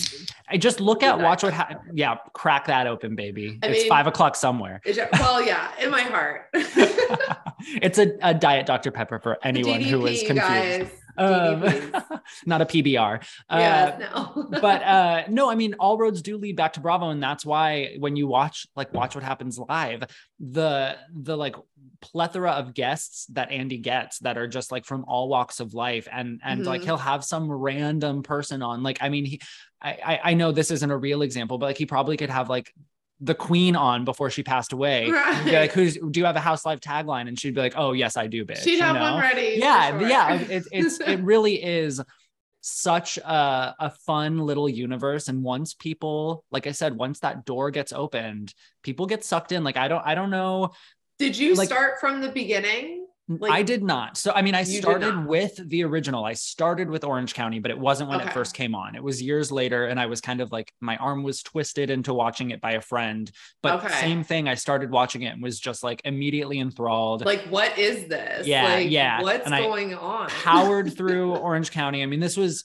[0.47, 3.89] i just look at watch what ha- yeah crack that open baby I it's mean-
[3.89, 4.81] five o'clock somewhere
[5.13, 6.45] well, yeah, in my heart.
[6.53, 8.91] it's a, a diet Dr.
[8.91, 10.37] Pepper for anyone who is confused.
[10.47, 10.89] guys.
[11.17, 11.63] Um,
[12.45, 13.21] not a PBR.
[13.49, 14.47] Uh, yes, no.
[14.61, 17.95] but uh no, I mean all roads do lead back to Bravo, and that's why
[17.99, 20.03] when you watch like watch what happens live,
[20.39, 21.55] the the like
[22.01, 26.07] plethora of guests that Andy gets that are just like from all walks of life,
[26.11, 26.85] and and like Mhm.
[26.85, 28.83] he'll have some random person on.
[28.83, 29.41] Like I mean, he
[29.81, 32.73] I, I know this isn't a real example, but like he probably could have like
[33.21, 35.09] the queen on before she passed away.
[35.09, 35.45] Right.
[35.53, 35.95] like, "Who's?
[35.97, 38.45] Do you have a house live tagline?" And she'd be like, "Oh yes, I do,
[38.45, 39.01] bitch." She'd you have know?
[39.01, 39.55] one ready.
[39.57, 40.07] yeah sure.
[40.07, 42.01] yeah it, it's it really is
[42.61, 47.71] such a, a fun little universe and once people like i said once that door
[47.71, 48.53] gets opened
[48.83, 50.69] people get sucked in like i don't i don't know
[51.19, 52.98] Did you like- start from the beginning?
[53.29, 57.03] Like- i did not so i mean i started with the original i started with
[57.03, 59.99] orange county but it wasn't when it first came on it was years later and
[59.99, 63.31] i was kind of like my arm was twisted into watching it by a friend
[63.61, 63.93] but Okay.
[64.01, 68.07] same thing i started watching it and was just like immediately enthralled Like, what is
[68.07, 68.47] this?
[68.47, 69.21] Yeah, Like, yeah.
[69.21, 70.27] What's And I going on?
[70.29, 72.01] powered through Orange County.
[72.01, 72.63] I mean, this was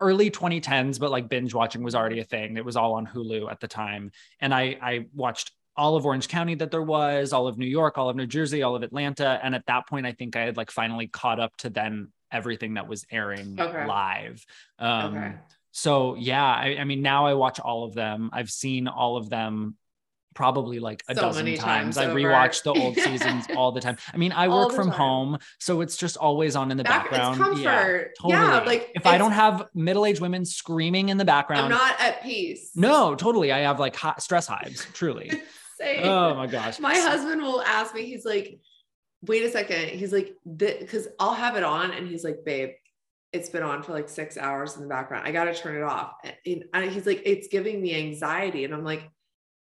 [0.00, 2.56] early 2010s, but like binge watching was already a thing.
[2.56, 4.12] It was all on Hulu at the time.
[4.40, 7.98] And I I watched all of Orange County that there was, all of New York,
[7.98, 9.38] all of New Jersey, all of Atlanta.
[9.42, 12.74] And at that point, I think I had like finally caught up to then everything
[12.74, 13.86] that was airing Okay.
[13.86, 14.44] live.
[14.78, 15.32] Um, okay.
[15.72, 18.30] So yeah, I, I mean, now I watch all of them.
[18.32, 19.76] I've seen all of them
[20.34, 21.58] probably like a So dozen times.
[21.60, 23.96] times I rewatch the old seasons all the time.
[24.12, 24.98] I mean, I All work from time.
[24.98, 27.36] home, so it's just always on in the Back- background.
[27.40, 28.12] It's comfort.
[28.26, 31.98] Yeah, Yeah, like if I don't have middle-aged women screaming in the background, I'm not
[32.00, 32.70] at peace.
[32.74, 33.50] no, totally.
[33.52, 35.30] I have like hot stress hives, truly.
[35.82, 36.78] Oh my gosh.
[36.80, 38.58] my husband will ask me, he's like,
[39.22, 39.88] wait a second.
[39.90, 42.70] He's like, because I'll have it on, and he's like, babe,
[43.32, 45.26] it's been on for like six hours in the background.
[45.26, 46.12] I got to turn it off.
[46.46, 48.64] And, and he's like, it's giving me anxiety.
[48.64, 49.08] And I'm like,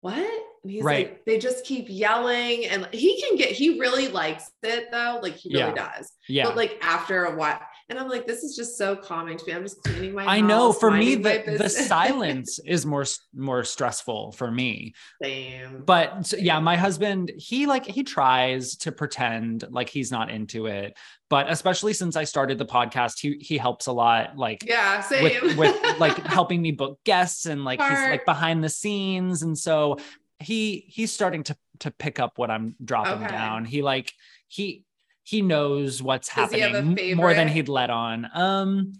[0.00, 0.16] what?
[0.62, 1.08] And he's Right.
[1.10, 2.66] like, they just keep yelling.
[2.66, 5.20] And he can get, he really likes it though.
[5.22, 6.10] Like he really does.
[6.28, 6.44] Yeah.
[6.46, 7.60] But like after a while,
[7.92, 9.52] and I'm like, this is just so calming to me.
[9.52, 14.32] I'm just cleaning my I know for me the, the silence is more more stressful
[14.32, 14.94] for me.
[15.22, 15.82] Same.
[15.84, 20.68] But so, yeah, my husband, he like he tries to pretend like he's not into
[20.68, 20.96] it,
[21.28, 25.24] but especially since I started the podcast, he he helps a lot like yeah, same.
[25.42, 29.56] with with like helping me book guests and like he's like behind the scenes and
[29.58, 29.98] so
[30.38, 33.28] he he's starting to to pick up what I'm dropping Okay.
[33.28, 33.66] down.
[33.66, 34.14] He like
[34.48, 34.86] he
[35.24, 38.28] he knows what's Does happening more than he'd let on.
[38.34, 38.92] Um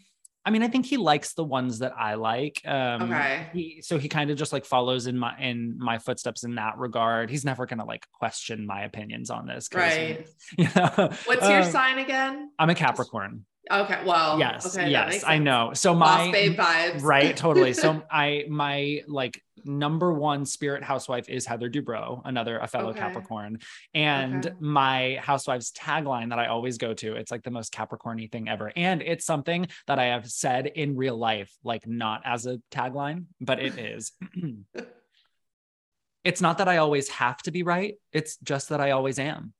[0.45, 2.61] I mean, I think he likes the ones that I like.
[2.65, 3.47] Um Okay.
[3.53, 6.79] he, so he kind of just like follows in my in my footsteps in that
[6.79, 7.31] regard.
[7.31, 9.69] He's never gonna like question my opinions on this.
[9.73, 10.27] Right.
[10.59, 12.51] You know, What's your um, sign again?
[12.59, 13.45] I'm a Capricorn.
[13.71, 14.01] Okay.
[14.05, 14.77] Well, yes.
[14.77, 15.23] okay, yes.
[15.25, 15.71] I know.
[15.73, 17.03] So Boss my babe vibes.
[17.03, 22.67] right totally so i my like number one spirit housewife is heather dubrow another a
[22.67, 22.99] fellow Okay.
[22.99, 23.59] capricorn
[23.95, 24.57] and Okay.
[24.59, 28.73] my housewife's tagline that i always go to it's like the most capricorny thing ever
[28.75, 33.27] and it's something that i have said in real life like not as a tagline
[33.41, 34.11] but it is
[36.25, 39.53] it's not that i always have to be right it's just that i always am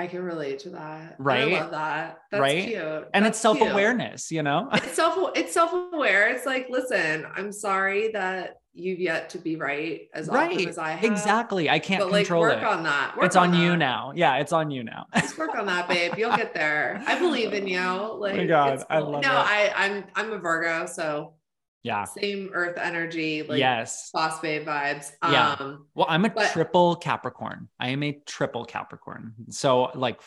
[0.00, 1.16] I can relate to that.
[1.18, 1.52] Right?
[1.54, 2.18] I love that.
[2.30, 2.64] That's Right?
[2.64, 3.08] cute.
[3.14, 6.28] and That's it's self-awareness you know It's self it's self-aware.
[6.30, 10.90] It's like, listen, I'm sorry that you've yet to be right as often as I
[10.92, 11.02] have.
[11.10, 13.16] exactly i can't But like work it on that.
[13.16, 13.76] Work it's on, you that.
[13.78, 16.12] now yeah it's on you now Just work on that, babe.
[16.16, 17.02] You'll get there.
[17.06, 17.80] I believe in you.
[17.80, 19.10] Like Oh my God, it's I cool.
[19.10, 19.34] love no, it.
[19.34, 21.34] I I'm I'm a Virgo, so
[21.82, 25.12] yeah same earth energy, like yes phosphate vibes.
[25.22, 25.56] Yeah.
[25.58, 27.68] Um Well, I'm a But- triple Capricorn.
[27.78, 29.34] I am a triple Capricorn.
[29.50, 30.20] So like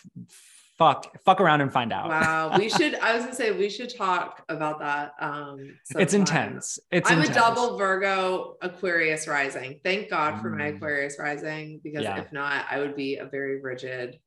[0.79, 2.09] fuck fuck around and find out.
[2.09, 2.57] wow.
[2.57, 5.13] We should I was gonna say we should talk about that.
[5.19, 6.79] Um It's intense.
[6.91, 7.37] It's I'm intense.
[7.37, 9.79] a double Virgo Aquarius rising.
[9.83, 10.77] Thank God for my Mm.
[10.77, 12.19] Aquarius rising because Yeah.
[12.19, 14.19] if not, I would be a very rigid,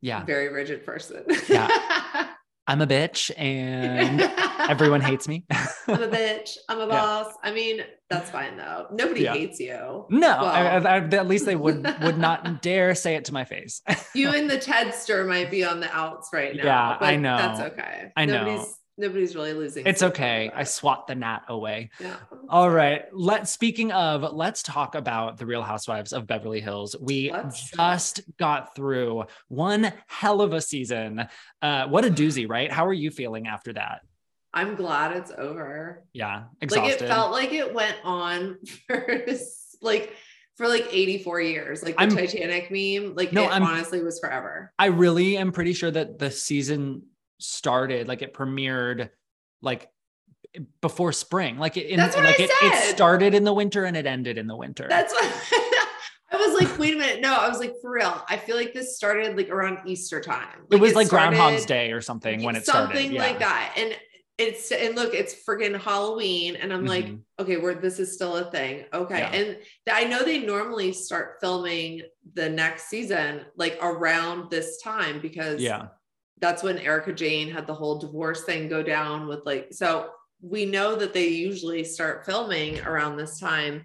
[0.00, 0.24] Yeah.
[0.24, 1.24] very rigid person.
[1.48, 1.68] Yeah.
[2.66, 4.20] I'm a bitch and
[4.70, 5.44] everyone hates me.
[5.88, 6.56] I'm a bitch.
[6.68, 6.86] I'm a Yeah.
[6.88, 7.34] boss.
[7.42, 8.86] I mean, that's fine though.
[8.90, 9.34] Nobody Yeah.
[9.34, 10.06] hates you.
[10.08, 10.44] no, Well.
[10.46, 13.82] I- I- at least they would would not dare say it to my face.
[14.14, 16.64] You and the Tedster might be on the outs right now.
[16.64, 17.36] Yeah, I know.
[17.36, 18.12] That's okay.
[18.16, 18.44] I know.
[18.44, 19.86] Nobody's nobody's really losing.
[19.86, 20.50] it's okay.
[20.54, 21.90] I swat the gnat away.
[22.00, 22.16] yeah.
[22.48, 23.02] All right.
[23.12, 26.94] Let speaking of, let's talk about the Real Housewives of Beverly Hills.
[27.00, 31.26] We Let's just got through one hell of a season.
[31.62, 32.70] Uh, what a doozy, right?
[32.70, 34.00] How are you feeling after that?
[34.52, 36.04] I'm glad it's over.
[36.12, 36.92] Yeah, exhausted.
[36.92, 39.24] Like it felt like it went on for
[39.82, 40.12] like
[40.56, 43.16] for like 84 years, like the I'm- Titanic meme.
[43.16, 44.72] Like No, it I'm- honestly was forever.
[44.78, 47.02] I really am pretty sure that the season
[47.38, 49.10] started, like it premiered,
[49.62, 49.88] like
[50.80, 51.58] before spring.
[51.58, 54.06] Like it, in, That's what like I it, it started in the winter and it
[54.06, 54.86] ended in the winter.
[54.88, 55.24] That's what
[56.32, 57.20] I was like, wait a minute.
[57.20, 58.22] No, I was like, for real.
[58.28, 60.66] I feel like this started like around Easter time.
[60.70, 62.94] it was like Groundhog's Day or something when it started.
[62.96, 63.22] something Yeah.
[63.22, 63.74] like that.
[63.76, 63.96] And
[64.36, 67.20] it's and look, it's freaking Halloween, and I'm like, Mhm.
[67.38, 68.84] okay, where this is still a thing.
[68.92, 69.30] Okay, Yeah.
[69.30, 69.60] and th-
[69.92, 75.86] I know they normally start filming the next season like around this time because Yeah.
[76.40, 80.66] That's when Erika Jayne had the whole divorce thing go down with like so we
[80.66, 83.84] know that they usually start filming around this time.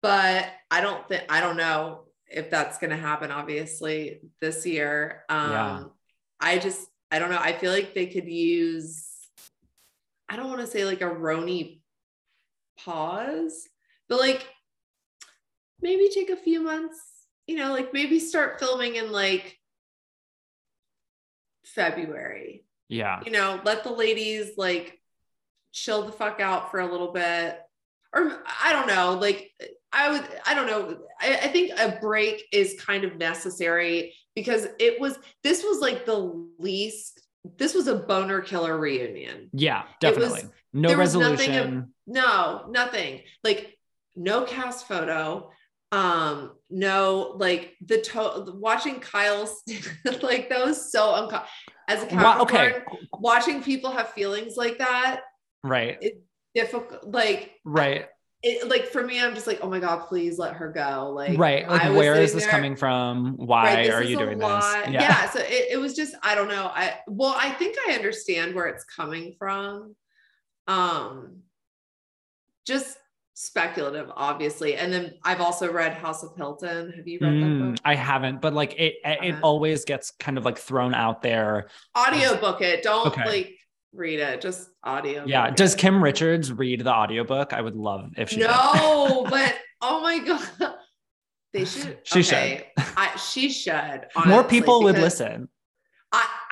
[0.00, 5.24] But I don't think I don't know if that's going to happen obviously this year.
[5.28, 5.82] Um Yeah.
[6.40, 7.38] I just I don't know.
[7.40, 9.10] I feel like they could use
[10.28, 11.80] I don't want to say like a Roni
[12.78, 13.68] pause
[14.08, 14.46] but like
[15.80, 17.00] maybe take a few months
[17.46, 19.56] you know like maybe start filming in like
[21.64, 22.64] February.
[22.88, 23.20] Yeah.
[23.24, 25.00] You know, let the ladies like
[25.72, 27.58] chill the fuck out for a little bit.
[28.12, 29.50] Or I don't know, like
[29.92, 30.98] I would, I don't know.
[31.20, 36.04] I, I think a break is kind of necessary because it was, this was like
[36.06, 37.20] the least,
[37.56, 39.50] this was a boner killer reunion.
[39.52, 40.50] Yeah, It was- definitely.
[40.72, 41.78] no was nothing resolution.
[41.78, 43.22] of- No, nothing.
[43.42, 43.76] Like
[44.14, 45.50] no cast photo.
[45.94, 49.48] Um, no, like the to watching Kyle,
[50.22, 51.46] like that was so uncomfortable.
[51.86, 52.40] As a Capricorn,
[52.72, 52.82] okay.
[53.12, 55.20] watching people have feelings like that,
[55.62, 55.98] Right.
[56.00, 56.18] it's
[56.54, 57.04] difficult.
[57.12, 58.06] Like Right.
[58.42, 61.12] it, like for me, I'm just like, oh my god, please let her go.
[61.14, 61.68] Like, right.
[61.68, 63.34] Like, where is this there- coming from?
[63.36, 64.86] Why Right, are you doing lot.
[64.86, 64.94] this?
[64.94, 65.28] Yeah.
[65.30, 66.70] so it, it was just, I don't know.
[66.74, 69.94] I well, I think I understand where it's coming from.
[70.66, 71.42] Um
[72.66, 72.96] just
[73.34, 74.76] speculative, obviously.
[74.76, 76.92] And then I've also read House of Hilton.
[76.96, 77.80] Have you read that Mm, book?
[77.84, 79.36] I haven't, but like it, it Okay.
[79.42, 81.68] always gets kind of like thrown out there.
[81.94, 82.82] Audio book it.
[82.82, 83.24] Don't Okay.
[83.24, 83.58] like
[83.92, 84.40] read it.
[84.40, 85.24] Just audio.
[85.26, 85.50] Yeah.
[85.50, 85.78] Does it.
[85.78, 87.52] Kim Richards read the audiobook?
[87.52, 88.38] I would love if she.
[88.40, 90.48] No, but oh my god.
[91.52, 92.00] They should.
[92.02, 92.64] She should.
[92.76, 94.06] I, she should.
[94.26, 95.48] More people would listen.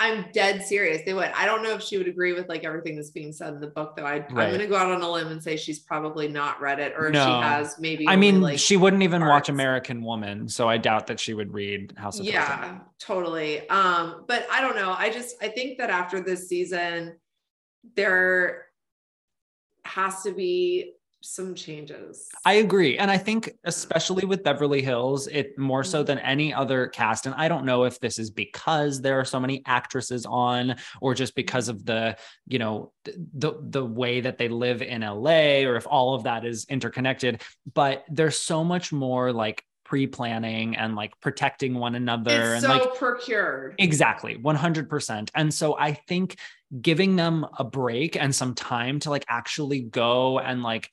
[0.03, 1.01] I'm dead serious.
[1.05, 1.31] They would.
[1.35, 3.67] I don't know if she would agree with like everything that's being said in the
[3.67, 4.03] book, though.
[4.05, 4.47] I, I'm Right.
[4.49, 7.07] going to go out on a limb and say she's probably not read it, or
[7.07, 8.07] if she has, maybe.
[8.07, 9.49] I mean, like, she wouldn't even watch.
[9.49, 13.67] American Woman, so I doubt that she would read House of yeah, totally.
[13.69, 14.93] Um, but I don't know.
[14.97, 17.17] I just I think that after this season,
[17.95, 18.65] there
[19.85, 20.93] has to be
[21.23, 22.29] some changes.
[22.45, 22.97] I agree.
[22.97, 25.91] And I think, especially with Beverly Hills, it more Mm-hmm.
[25.91, 27.25] so than any other cast.
[27.25, 31.13] And I don't know if this is because there are so many actresses on or
[31.13, 32.17] just because of the,
[32.47, 36.45] you know, the the way that they live in LA or if all of that
[36.45, 37.41] is interconnected.
[37.73, 42.69] But there's so much more like pre-planning and like protecting one another it's and so
[42.69, 43.75] like procured.
[43.77, 45.29] Exactly, 100%.
[45.35, 46.37] And so I think
[46.81, 50.89] giving them a break and some time to like actually go and like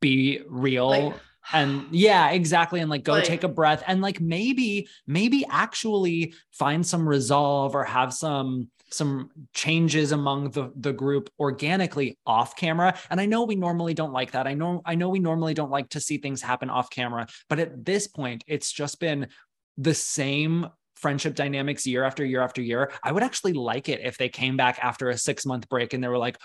[0.00, 1.14] be real Like,
[1.52, 6.34] and yeah, exactly and like go Like- take a breath and like maybe maybe actually
[6.52, 12.96] find some resolve or have some some changes among the the group organically off camera.
[13.10, 14.46] And i know we normally don't like that.
[14.46, 17.58] I know i know we normally don't like to see things happen off camera but
[17.58, 19.28] at this point it's just been
[19.76, 22.90] the same friendship dynamics year after year after year.
[23.02, 26.02] I would actually like it if they came back after a 6 month break and
[26.02, 26.38] they were like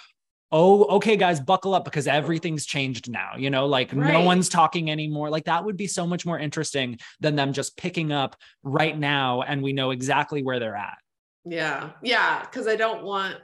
[0.51, 4.91] oh okay guys buckle up because everything's changed now you know like no one's talking
[4.91, 8.97] anymore like that would be so much more interesting than them just picking up right
[8.97, 10.97] now and we know exactly where they're at
[11.45, 11.91] Yeah.
[12.03, 12.43] Yeah.
[12.51, 13.37] Cause I don't want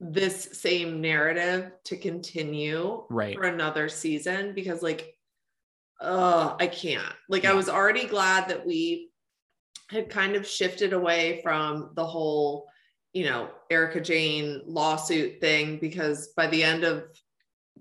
[0.00, 3.36] this same narrative to continue Right.
[3.36, 5.14] for another season because like
[6.00, 7.14] uh I can't.
[7.28, 9.10] Like I was already glad that we
[9.90, 12.66] had kind of shifted away from the whole,
[13.12, 17.04] you know, Erika Jayne lawsuit thing because by the end of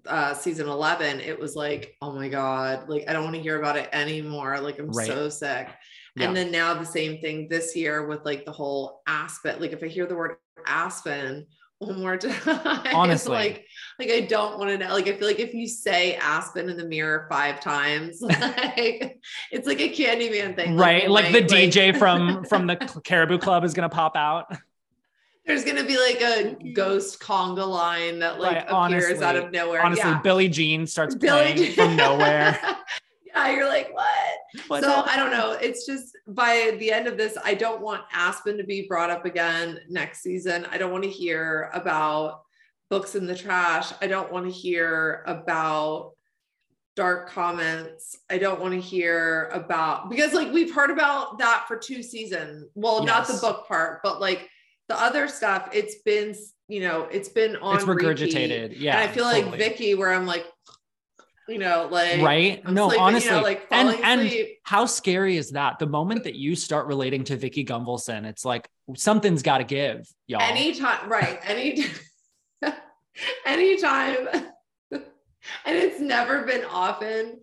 [0.08, 3.60] uh season 11 it was like oh my god like i don't want to hear
[3.60, 5.06] about it anymore like i'm Right.
[5.08, 5.68] so sick
[6.16, 6.28] Yeah.
[6.28, 9.60] and then now the same thing this year with like the whole aspen.
[9.60, 11.48] Like if I hear the word aspen
[11.80, 13.32] one more time, it's Honestly.
[13.34, 13.66] like
[14.00, 14.94] like I don't want to know.
[14.94, 19.18] Like I feel like if you say aspen in the mirror five times, like
[19.52, 20.78] it's like a Candyman thing.
[20.78, 24.46] right like the wait, dj from from the caribou club is going to pop out
[25.50, 29.82] there's gonna be like a ghost conga line that like Right, appears out of nowhere.
[29.84, 30.22] honestly yeah.
[30.22, 32.58] billie jean starts Billie playing from nowhere
[33.36, 34.08] yeah, you're like, what?
[34.68, 35.04] What's so?
[35.06, 35.52] I don't know.
[35.62, 39.26] It's just by the end of this, I don't want Aspen to be brought up
[39.26, 40.66] again next season.
[40.72, 42.42] I don't want to hear about
[42.90, 43.92] books in the trash.
[44.02, 46.14] I don't want to hear about
[46.96, 48.18] dark comments.
[48.30, 52.66] I don't want to hear about because like we've heard about that for two seasons.
[52.74, 54.50] Well, not the book part, but like
[54.90, 56.36] the other stuff, it's been,
[56.68, 58.08] you know, it's been on it's repeat.
[58.08, 58.74] regurgitated.
[58.78, 59.56] Yeah and I feel like.
[59.56, 60.46] Vicki, where I'm like,
[61.48, 62.62] you know, like right?
[62.66, 63.42] I'm no sleeping, you know, honestly.
[63.42, 65.80] like and falling and how scary is that?
[65.80, 70.08] The moment that you start relating to vicki gunvalson it's like something's got to give
[70.28, 70.42] y'all.
[70.42, 71.40] Anytime, right?
[71.44, 71.86] Any
[73.46, 74.28] anytime,
[74.92, 75.02] and
[75.66, 77.40] it's never been often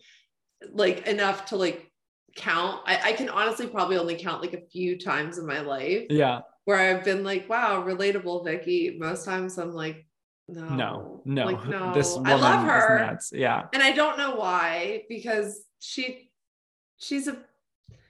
[0.70, 1.90] like enough to like
[2.36, 2.82] count.
[2.86, 6.06] I, I can honestly probably only count like a few times in my life.
[6.10, 8.96] Yeah where I've been like, wow, relatable, Vicki.
[8.98, 10.06] Most times I'm like,
[10.48, 11.92] no, no no, like, no.
[11.92, 12.98] this woman I love is her.
[13.00, 16.30] nuts yeah and I don't know why because she
[16.98, 17.36] she's a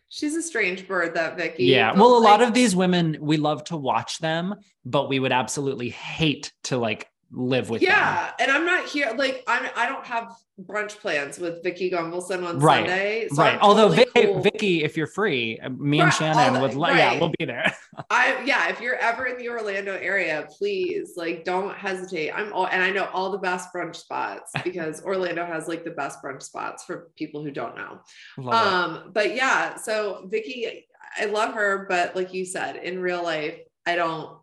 [0.09, 1.65] she's a strange bird that Vicki.
[1.65, 1.93] Yeah.
[1.93, 4.55] Well, a lot of these women, we love to watch them,
[4.85, 7.91] but we would absolutely hate to like live with them.
[7.91, 12.47] yeah, and I'm not here like I'm I don't have brunch plans with Vicki Gunvalson
[12.47, 13.29] on Right, Sunday.
[13.31, 13.55] so Right.
[13.55, 14.41] I'm Although totally Vicki, cool.
[14.43, 17.45] Vicki, if you're free, uh, me and Right, Shannon would, the- li- yeah, we'll be
[17.45, 17.75] there.
[18.11, 22.31] I yeah, if you're ever in the Orlando area, please like don't hesitate.
[22.33, 25.91] I'm all and I know all the best brunch spots because Orlando has like the
[25.91, 27.99] best brunch spots for people who don't know.
[28.39, 28.73] Love it.
[29.05, 30.87] Um, but yeah, so Vicki,
[31.19, 34.39] I love her, but like you said, in real life, I don't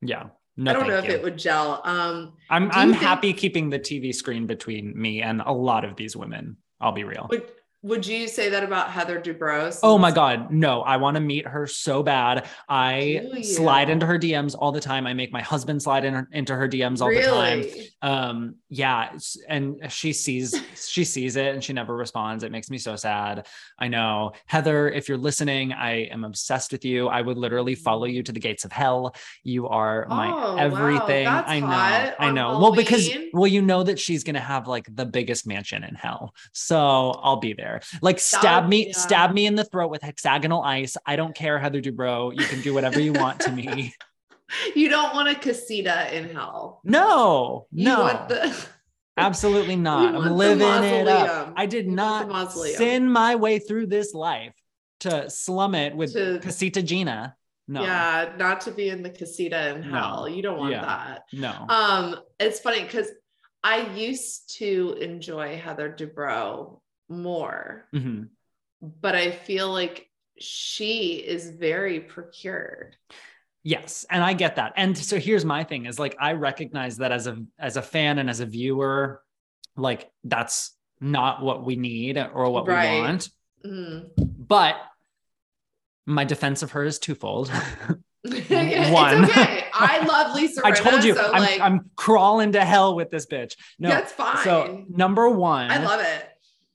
[0.00, 0.28] yeah.
[0.60, 1.12] No, I don't know if you.
[1.12, 1.80] it would gel.
[1.84, 5.94] Um, I'm I'm think- happy keeping the TV screen between me and a lot of
[5.96, 6.56] these women.
[6.80, 7.28] I'll be real.
[7.30, 7.48] would
[7.82, 9.78] Would you say that about Heather Dubrow?
[9.84, 10.50] Oh my God.
[10.50, 12.48] No, I want to meet her so bad.
[12.68, 15.06] I slide into her DMs all the time.
[15.06, 17.60] I make my husband slide in her, into her DMs all the time.
[17.60, 17.88] Really?
[18.02, 19.16] Um, yeah.
[19.48, 22.42] And she sees, she sees it and she never responds.
[22.42, 23.46] It makes me so sad.
[23.78, 24.32] I know.
[24.46, 27.06] Heather, if you're listening, I am obsessed with you.
[27.06, 29.14] I would literally follow you to the gates of hell.
[29.44, 31.26] You are my Oh, everything.
[31.26, 32.14] That's I know.
[32.18, 32.58] I know.
[32.58, 35.94] Well, because, well, you know that she's going to have like the biggest mansion in
[35.94, 36.34] hell.
[36.52, 36.76] So
[37.22, 37.67] I'll be there.
[38.02, 38.92] Like stab me, yeah.
[38.92, 40.96] stab me in the throat with hexagonal ice.
[41.06, 42.32] I don't care, Heather Dubrow.
[42.38, 43.94] You can do whatever you want to me.
[44.74, 46.80] You don't want a casita in hell.
[46.82, 48.66] No, You no, want the,
[49.18, 50.14] absolutely not.
[50.14, 51.52] I'm living it up.
[51.54, 54.54] I did You not sin my way through this life
[55.00, 57.36] to slum it with To- Casita Gina.
[57.70, 59.94] No, Yeah, not to be in the casita in No.
[59.98, 60.28] hell.
[60.30, 60.80] You don't want Yeah.
[60.86, 61.22] that.
[61.34, 61.66] no.
[61.68, 63.08] Um, it's funny because
[63.62, 68.28] I used to enjoy Heather Dubrow more, Mhm.
[68.82, 72.96] but I feel like she is very procured.
[73.64, 74.72] Yes, and I get that.
[74.76, 78.18] And so here's my thing is like I recognize that as a as a fan
[78.18, 79.22] and as a viewer,
[79.76, 82.92] like that's not what we need or what Right.
[82.94, 83.28] we want.
[83.64, 84.10] Mhm.
[84.16, 84.76] But
[86.06, 87.50] my defense of her is twofold.
[88.24, 89.24] it's One.
[89.26, 89.64] okay.
[89.72, 90.62] I love Lisa.
[90.64, 93.54] I told you, so I'm, like I'm crawling to hell with this bitch.
[93.78, 94.42] No, that's fine.
[94.44, 96.28] so number one, I love it.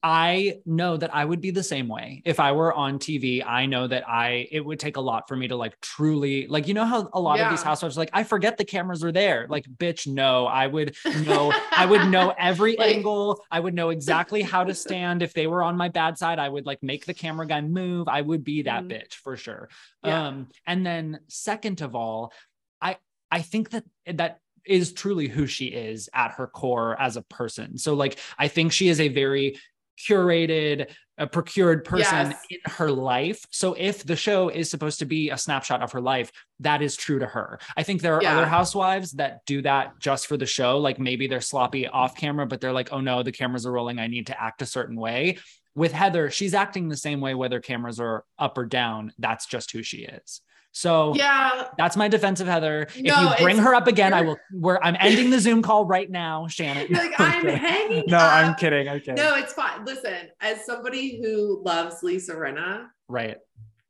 [0.06, 2.22] I know that I would be the same way.
[2.26, 5.38] If I were on TV, I know that I it would take a lot for
[5.38, 8.10] me to like truly like you know how a lot of these housewives are like
[8.12, 9.48] I forget the cameras are there.
[9.50, 10.46] Like bitch, no.
[10.46, 10.94] I would
[11.26, 13.42] know I would know every Like- angle.
[13.50, 15.22] I would know exactly how to stand.
[15.22, 18.10] If they were on my bad side, I would like make the camera guy move.
[18.10, 18.92] I would be that Mhm.
[18.92, 19.70] bitch for sure.
[20.04, 20.28] Yeah.
[20.28, 22.34] Um and then second of all,
[22.82, 22.98] I
[23.32, 27.78] I think that that is truly who she is at her core as a person.
[27.78, 29.60] So like I think she is a very
[29.98, 32.46] curated, a procured person Yes.
[32.50, 33.46] in her life.
[33.52, 36.96] So if the show is supposed to be a snapshot of her life, that is
[36.96, 37.60] true to her.
[37.78, 38.36] I think there are Yeah.
[38.38, 40.80] other housewives that do that just for the show.
[40.80, 44.00] Like maybe they're sloppy off camera, but they're like, oh no, the cameras are rolling.
[44.00, 45.38] I need to act a certain way.
[45.76, 49.14] With Heather, she's acting the same way whether cameras are up or down.
[49.20, 50.42] That's just who she is.
[50.76, 51.68] So Yeah.
[51.78, 52.88] that's my defense of Heather.
[52.96, 54.38] If you bring her up again, I you're- will.
[54.60, 56.88] Where I'm ending the Zoom call right now, Shannon.
[56.90, 58.34] You're like, I'm hanging no, up.
[58.34, 58.90] I'm kidding.
[58.90, 59.16] I'm kidding.
[59.16, 59.86] No, it's fine.
[59.86, 63.38] Listen, as somebody who loves Lisa Rinna, Right.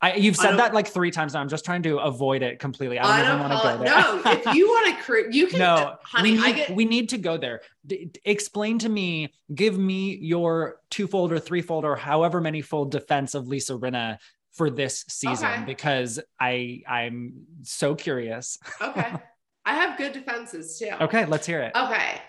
[0.02, 1.40] I, you've said don't- that like three times now.
[1.40, 3.00] I'm just trying to avoid it completely.
[3.00, 4.26] I don't even want to go there.
[4.26, 5.60] No, if you want to create, you can.
[5.60, 6.76] no, honey, we need, I get.
[6.76, 7.62] we need to go there.
[7.88, 12.92] D- d- explain to me, give me your twofold or threefold or however many fold
[12.92, 14.18] defense of Lisa Rinna
[14.54, 15.64] for this season Okay.
[15.66, 18.58] because I I'm so curious.
[18.82, 19.14] okay,
[19.66, 20.92] I have good defenses too.
[21.02, 21.76] Okay, let's hear it.
[21.76, 22.22] Okay.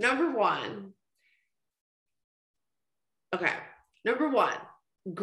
[0.00, 0.92] Number one.
[3.34, 3.52] Okay.
[4.04, 4.54] Number one.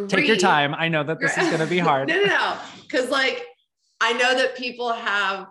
[0.08, 0.74] Take your time.
[0.74, 2.08] I know that this is going to be hard.
[2.08, 2.58] no, no, no.
[2.82, 3.44] Because like
[4.02, 5.48] I know that people have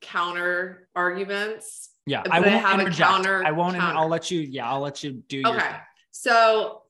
[0.00, 1.90] counter arguments.
[2.06, 3.10] Yeah, I I won't have a interject.
[3.10, 3.76] counter- I won't.
[3.76, 3.98] counter.
[3.98, 4.40] I'll let you.
[4.40, 5.56] Yeah, I'll let you do your.
[5.56, 5.76] Okay.
[6.10, 6.82] So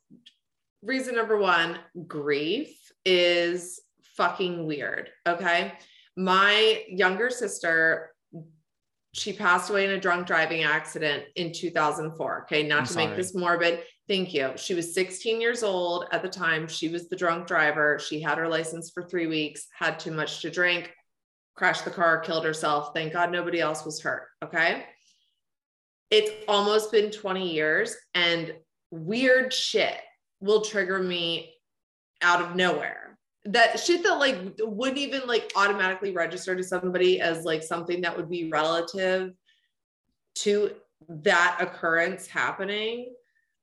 [0.82, 2.76] reason number one, grief
[3.08, 3.80] is
[4.16, 5.08] fucking weird.
[5.26, 5.72] Okay.
[6.14, 8.10] My younger sister,
[9.14, 12.42] she passed away in a drunk driving accident in 2004.
[12.42, 12.68] Okay.
[12.68, 13.82] Not I'm to make this morbid.
[14.08, 14.52] Thank you.
[14.56, 16.68] She was 16 years old at the time.
[16.68, 17.98] She was the drunk driver.
[17.98, 20.92] She had her license for three weeks, had too much to drink,
[21.56, 22.90] crashed the car, killed herself.
[22.94, 24.28] Thank God nobody else was hurt.
[24.44, 24.84] Okay.
[26.10, 28.52] It's almost been 20 years and
[28.90, 29.96] weird shit
[30.40, 31.54] will trigger me
[32.22, 33.18] out of nowhere.
[33.44, 38.16] That shit that like wouldn't even like automatically register to somebody as like something that
[38.16, 39.32] would be relative
[40.36, 40.72] to
[41.08, 43.14] that occurrence happening.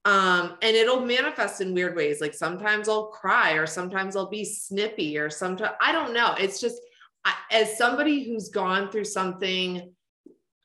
[0.05, 2.21] Um, and it'll manifest in weird ways.
[2.21, 6.35] Like sometimes I'll cry, or sometimes I'll be snippy, or sometimes I don't know.
[6.39, 6.79] It's just
[7.25, 9.91] I, as somebody who's gone through something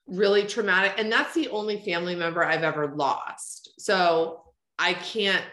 [0.07, 3.73] really traumatic, and that's the only family member I've ever lost.
[3.79, 4.43] So
[4.79, 5.45] I can't.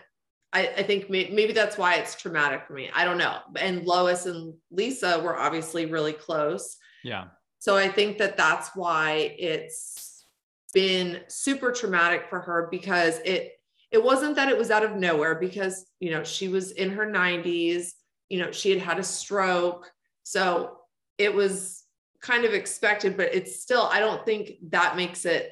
[0.54, 2.90] I, I think may, maybe that's why it's traumatic for me.
[2.94, 3.40] I don't know.
[3.60, 6.78] And Lois and Lisa were obviously really close.
[7.04, 7.26] Yeah.
[7.60, 10.26] So I think that that's why it's
[10.74, 13.54] been super traumatic for her because it
[13.90, 17.06] it wasn't that it was out of nowhere because you know she was in her
[17.06, 17.92] 90s,
[18.30, 19.92] you know, she had had a stroke.
[20.24, 20.78] So
[21.18, 21.84] it was
[22.22, 25.52] kind of expected but it's still I don't think that makes it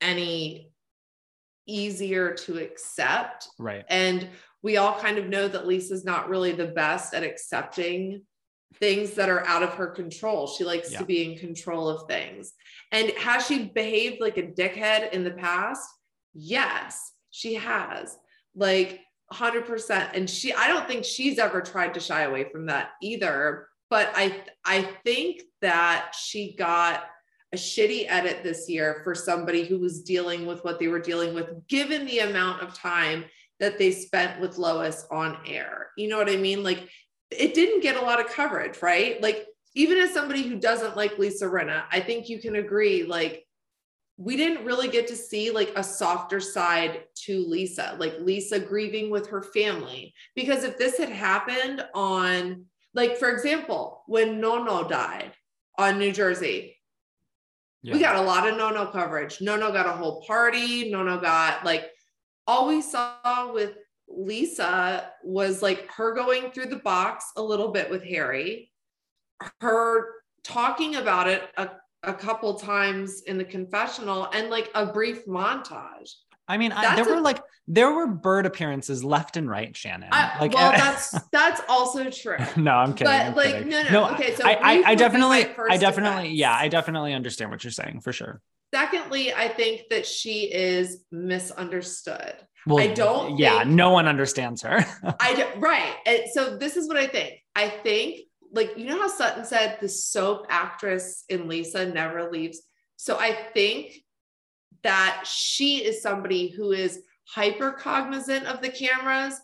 [0.00, 0.70] any
[1.66, 3.84] easier to accept Right.
[3.88, 4.28] and
[4.62, 8.22] we all kind of know that Lisa's not really the best at accepting
[8.76, 10.46] things that are out of her control.
[10.46, 10.98] She likes Yeah.
[11.00, 12.54] to be in control of things.
[12.90, 15.88] And has she behaved like a dickhead in the past?
[16.32, 18.16] Yes, she has.
[18.54, 19.00] Like
[19.32, 23.68] 100% and she I don't think she's ever tried to shy away from that either
[23.90, 27.04] but I I think that she got
[27.54, 31.34] a shitty edit this year for somebody who was dealing with what they were dealing
[31.34, 33.24] with given the amount of time
[33.60, 35.90] that they spent with Lois on air.
[35.96, 36.64] You know what I mean?
[36.64, 36.88] Like
[37.30, 39.22] it didn't get a lot of coverage, right?
[39.22, 39.46] Like
[39.76, 43.46] even as somebody who doesn't like Lisa Rinna, I think you can agree like
[44.16, 49.10] we didn't really get to see like a softer side to Lisa, like Lisa grieving
[49.10, 50.12] with her family.
[50.34, 55.32] Because if this had happened on, like, for example, when Nonno died
[55.78, 56.73] on New Jersey,
[57.84, 57.92] yeah.
[57.92, 59.40] we got a lot of no no coverage.
[59.40, 60.90] No no got a whole party.
[60.90, 61.90] No no got like,
[62.46, 63.74] all we saw with
[64.08, 68.70] Lisa was like her going through the box a little bit with Harry,
[69.60, 70.06] her
[70.42, 71.68] talking about it a
[72.06, 76.10] a couple times in the confessional and like a brief montage.
[76.46, 80.10] I mean, I, there a, were like there were bird appearances left and right, Shannon.
[80.12, 80.76] I, like, well, eh.
[80.76, 82.36] that's that's also true.
[82.56, 83.04] no, I'm kidding.
[83.06, 83.68] But I'm like, kidding.
[83.68, 84.10] no, no, no.
[84.14, 86.38] Okay, so I, I, I definitely, I definitely, defense.
[86.38, 88.40] yeah, I definitely understand what you're saying for sure.
[88.74, 92.34] Secondly, I think that she is misunderstood.
[92.66, 93.38] Well, I don't.
[93.38, 94.84] Yeah, think, no one understands her.
[95.20, 95.94] I do, right.
[96.06, 97.40] And so this is what I think.
[97.54, 98.20] I think
[98.52, 102.62] like you know how Sutton said the soap actress in Lisa never leaves.
[102.96, 104.03] So I think
[104.84, 109.40] that she is somebody who is hyper cognizant of the cameras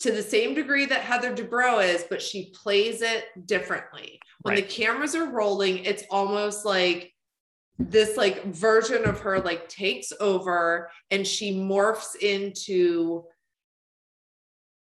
[0.00, 4.20] to the same degree that Heather Dubrow is, but she plays it differently.
[4.42, 4.62] When right.
[4.62, 7.12] the cameras are rolling, it's almost like
[7.78, 13.24] this like version of her like takes over and she morphs into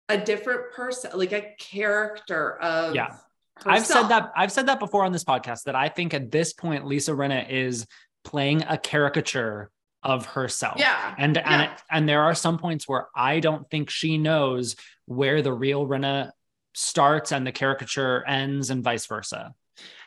[0.08, 3.16] a different person, like a character of yeah
[3.56, 3.74] Herself.
[3.74, 6.52] I've said that I've said that before on this podcast that I think at this
[6.52, 7.86] point Lisa Rinna is
[8.22, 9.70] playing a caricature
[10.06, 10.76] of herself.
[10.78, 11.14] Yeah.
[11.18, 11.62] And yeah.
[11.62, 14.76] and and there are some points where I don't think she knows
[15.06, 16.30] where the real Rinna
[16.74, 19.52] starts and the caricature ends and vice versa.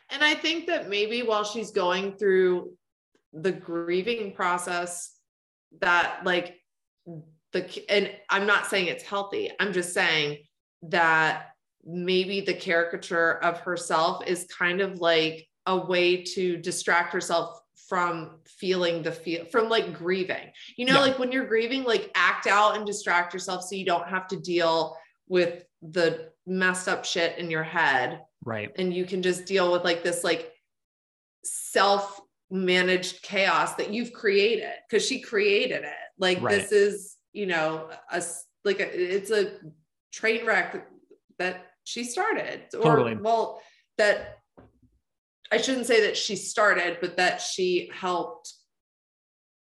[0.09, 2.71] And I think that maybe while she's going through
[3.33, 5.13] the grieving process
[5.81, 6.55] that like
[7.51, 9.51] the and I'm not saying it's healthy.
[9.59, 10.37] I'm just saying
[10.83, 11.47] that
[11.85, 17.59] maybe the caricature of herself is kind of like a way to distract herself
[17.89, 20.99] from feeling the feel from like grieving you know yeah.
[20.99, 24.39] like when you're grieving like act out and distract yourself so you don't have to
[24.39, 24.95] deal
[25.27, 29.83] with the messed up shit in your head right and you can just deal with
[29.83, 30.51] like this like
[31.43, 32.21] self
[32.51, 36.51] managed chaos that you've created because she created it like right.
[36.51, 38.21] this is you know a
[38.65, 39.53] like a, it's a
[40.11, 40.87] train wreck
[41.39, 43.15] that she started or totally.
[43.15, 43.61] well
[43.97, 44.38] that
[45.51, 48.53] I shouldn't say that she started, but that she helped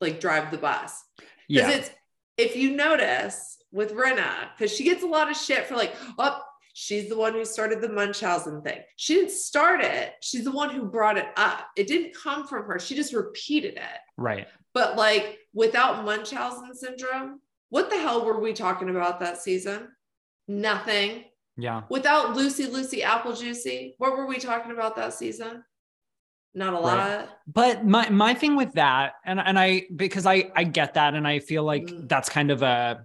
[0.00, 1.02] like drive the bus.
[1.16, 1.70] Because yeah.
[1.70, 1.90] it's
[2.36, 6.40] if you notice with Rinna, because she gets a lot of shit for like, oh,
[6.72, 8.80] she's the one who started the Munchausen thing.
[8.96, 10.14] She didn't start it.
[10.22, 11.66] She's the one who brought it up.
[11.76, 12.78] It didn't come from her.
[12.78, 14.00] She just repeated it.
[14.16, 14.48] Right.
[14.74, 19.88] But like without Munchausen syndrome, what the hell were we talking about that season?
[20.48, 21.24] Nothing.
[21.60, 21.82] Yeah.
[21.88, 25.64] Without Lucy, Lucy Apple Juicy, what were we talking about that season?
[26.54, 26.96] Not a lot.
[26.98, 27.28] Right.
[27.46, 31.26] But my my thing with that, and and I because I I get that, and
[31.26, 32.08] I feel like mm.
[32.08, 33.04] that's kind of a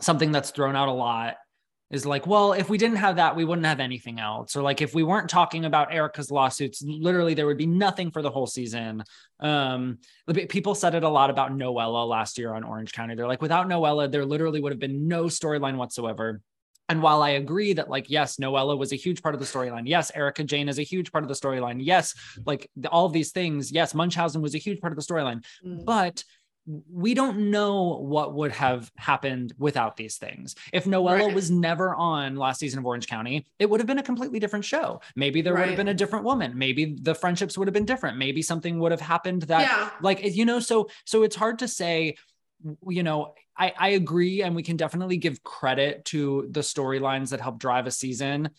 [0.00, 1.36] something that's thrown out a lot
[1.90, 4.56] is like, well, if we didn't have that, we wouldn't have anything else.
[4.56, 8.20] Or like if we weren't talking about Erika's lawsuits, literally there would be nothing for
[8.20, 9.04] the whole season.
[9.38, 9.98] Um,
[10.48, 13.14] people said it a lot about Noella last year on Orange County.
[13.14, 16.40] They're like, without Noella, there literally would have been no storyline whatsoever.
[16.88, 19.84] And while I agree that, like, yes, Noella was a huge part of the storyline.
[19.86, 21.78] Yes, Erika Jayne is a huge part of the storyline.
[21.80, 22.14] Yes,
[22.44, 23.72] like all of these things.
[23.72, 25.44] Yes, Munchausen was a huge part of the storyline.
[25.64, 25.84] Mm.
[25.84, 26.24] But
[26.90, 30.54] we don't know what would have happened without these things.
[30.72, 31.34] If Noella right.
[31.34, 34.64] was never on last season of Orange County, it would have been a completely different
[34.64, 35.00] show.
[35.14, 35.60] Maybe there right.
[35.60, 36.56] would have been a different woman.
[36.56, 38.16] Maybe the friendships would have been different.
[38.16, 39.90] Maybe something would have happened that, yeah.
[40.00, 42.16] like, you know, so so it's hard to say
[42.88, 47.40] you know, I, I agree, and we can definitely give credit to the storylines that
[47.40, 48.50] help drive a season.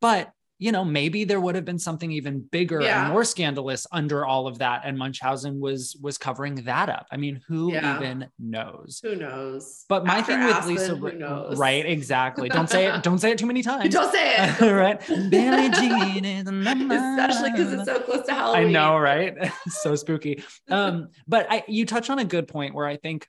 [0.00, 3.04] But you know, maybe there would have been something even bigger yeah.
[3.04, 4.82] and more scandalous under all of that.
[4.84, 7.06] And Munchausen was was covering that up.
[7.10, 7.96] I mean, who yeah.
[7.96, 9.00] even knows?
[9.02, 9.86] Who knows?
[9.88, 11.86] But my After thing Aspen, with Lisa, right?
[11.86, 12.50] Exactly.
[12.50, 13.02] Don't say it.
[13.02, 13.92] Don't say it too many times.
[13.92, 14.60] Don't say it.
[14.70, 15.00] right?
[15.30, 18.68] Billie Jean is especially because it's so close to Halloween.
[18.68, 19.34] I know, right?
[19.66, 20.44] so spooky.
[20.68, 23.26] Um, but I you touch on a good point where I think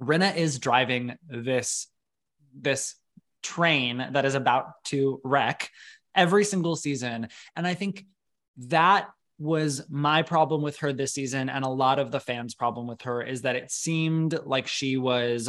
[0.00, 1.88] Rinna is driving this
[2.54, 2.94] this
[3.42, 5.70] train that is about to wreck
[6.14, 8.04] every single season and I think
[8.56, 12.88] that was my problem with her this season and a lot of the fans problem
[12.88, 15.48] with her is that it seemed like she was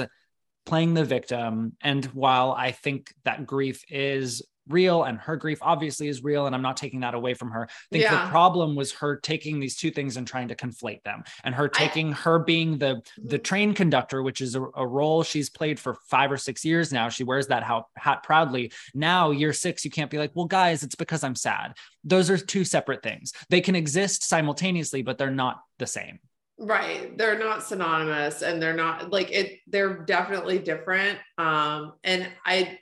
[0.69, 1.75] playing the victim.
[1.81, 6.55] And while I think that grief is real and her grief obviously is real and
[6.55, 8.26] i'm not taking that away from her i think Yeah.
[8.26, 11.65] the problem was her taking these two things and trying to conflate them and her
[11.74, 15.80] I- taking her being the the train conductor which is a, a role she's played
[15.80, 19.84] for five or six years now she wears that hat, hat proudly now year six
[19.84, 23.34] you can't be like well guys it's because i'm sad those are two separate things
[23.49, 26.20] they can exist simultaneously but they're not the same
[26.61, 27.17] Right.
[27.17, 31.17] They're not synonymous and they're not like it they're definitely different.
[31.38, 32.80] Um and I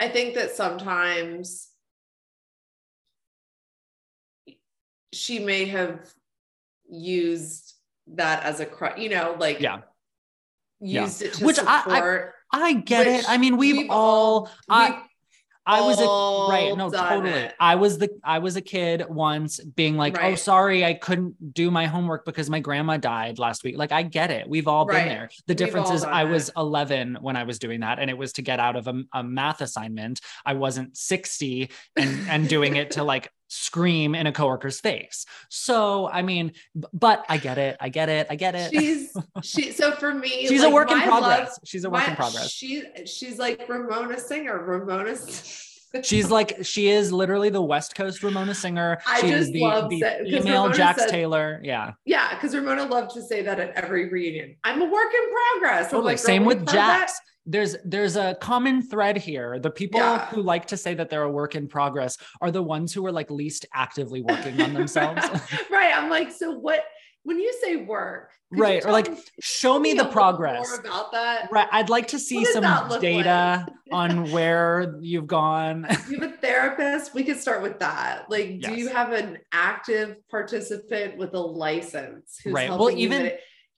[0.00, 1.68] I think that sometimes
[5.12, 6.00] she may have
[6.88, 7.74] used
[8.08, 9.82] that as a cru- you know like Yeah.
[10.80, 11.06] Yeah.
[11.06, 14.98] it to Which I- I- i get which it i mean we've, all I, we've
[14.98, 15.02] I
[15.66, 16.04] was a
[16.52, 16.70] right.
[16.70, 17.30] Oh, no, totally.
[17.30, 17.54] it.
[17.58, 21.70] I was the I was a kid once being like, oh, sorry, I couldn't do
[21.70, 23.78] my homework because my grandma died last week.
[23.78, 24.48] Like, I get it.
[24.48, 25.30] We've all been there.
[25.46, 28.34] The We've difference is I was 11 when I was doing that, and it was
[28.34, 30.20] to get out of a, a math assignment.
[30.44, 35.24] I wasn't 60 and and doing it to like scream in a coworker's face.
[35.48, 36.52] So, I mean,
[36.92, 37.76] but I get it.
[37.80, 38.26] I get it.
[38.30, 38.70] I get it.
[38.72, 41.48] she's she so for me She's a work in progress.
[41.50, 42.50] love- She's a work in progress.
[42.50, 44.58] She she's like Ramona Singer.
[44.58, 45.14] Ramona
[46.02, 48.98] She's like she is literally the West Coast Ramona Singer.
[49.06, 51.60] I she is just the, love the female Ramona Jax said- Taylor.
[51.62, 54.56] Yeah, Yeah, because Ramona loved to say that at every reunion.
[54.64, 55.90] I'm a work in progress.
[55.90, 56.12] Totally.
[56.12, 57.00] like, Same with we've that.
[57.00, 57.20] Jax.
[57.46, 59.58] There's there's a common thread here.
[59.58, 60.24] The people Yeah.
[60.26, 63.12] who like to say that they're a work in progress are the ones who are
[63.12, 65.20] like least actively working on themselves.
[65.70, 65.94] right.
[65.94, 66.80] I'm like, so what?
[67.24, 69.08] When you say work, Right, or like,
[69.40, 70.68] Show me me the progress.
[70.68, 71.48] More about that.
[71.50, 71.68] Right.
[71.72, 72.62] I'd like to see some
[73.00, 73.76] data like?
[73.92, 75.86] on where you've gone.
[76.08, 77.14] You have a therapist.
[77.14, 78.30] We could start with that.
[78.30, 82.70] Like, do you have an active participant with a license who's Right.
[82.70, 83.32] Well, even-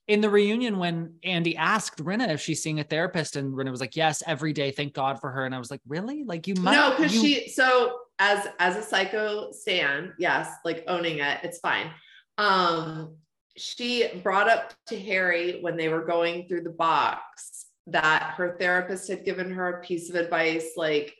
[0.08, 3.80] in the reunion when Andy asked Rinna if she's seeing a therapist, and Rinna was
[3.80, 4.70] like, "Yes, every day.
[4.70, 6.22] Thank God for her." And I was like, "Really?
[6.22, 10.84] Like you might?" no, because you- she so as as a psycho stan, yes, like
[10.86, 11.90] owning it, it's fine.
[12.38, 13.16] Um,
[13.56, 19.08] she brought up to Harry when they were going through the box that her therapist
[19.08, 21.14] had given her a piece of advice, like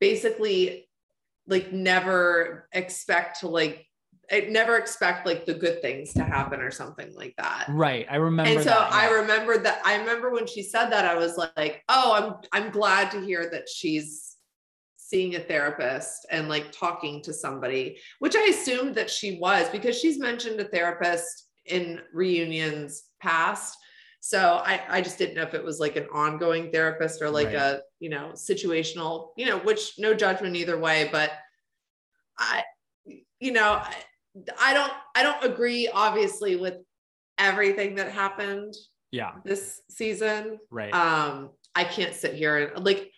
[0.00, 0.88] basically,
[1.46, 3.86] like never expect to like
[4.30, 8.06] I never expect like the good things to happen or something like that Right.
[8.10, 8.50] I remember.
[8.50, 9.14] and so that, I yeah.
[9.14, 12.12] remember that I remember when she said that I was like, oh,
[12.52, 14.36] I'm I'm glad to hear that she's
[14.96, 19.96] seeing a therapist and like talking to somebody, which I assumed that she was because
[19.96, 23.76] she's mentioned a therapist in reunions past.
[24.20, 27.48] So I, I just didn't know if it was like an ongoing therapist or like
[27.48, 27.56] Right.
[27.56, 31.30] a, you know, situational, you know, which no judgment either way, but
[32.38, 32.64] I,
[33.38, 33.94] you know, I,
[34.60, 36.74] I don't, I don't agree obviously with
[37.38, 38.74] everything that happened
[39.12, 39.32] yeah.
[39.44, 40.58] this season.
[40.70, 40.92] Right.
[40.92, 43.12] Um, I can't sit here and like,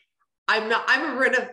[0.46, 1.50] I'm not, I'm a Rinna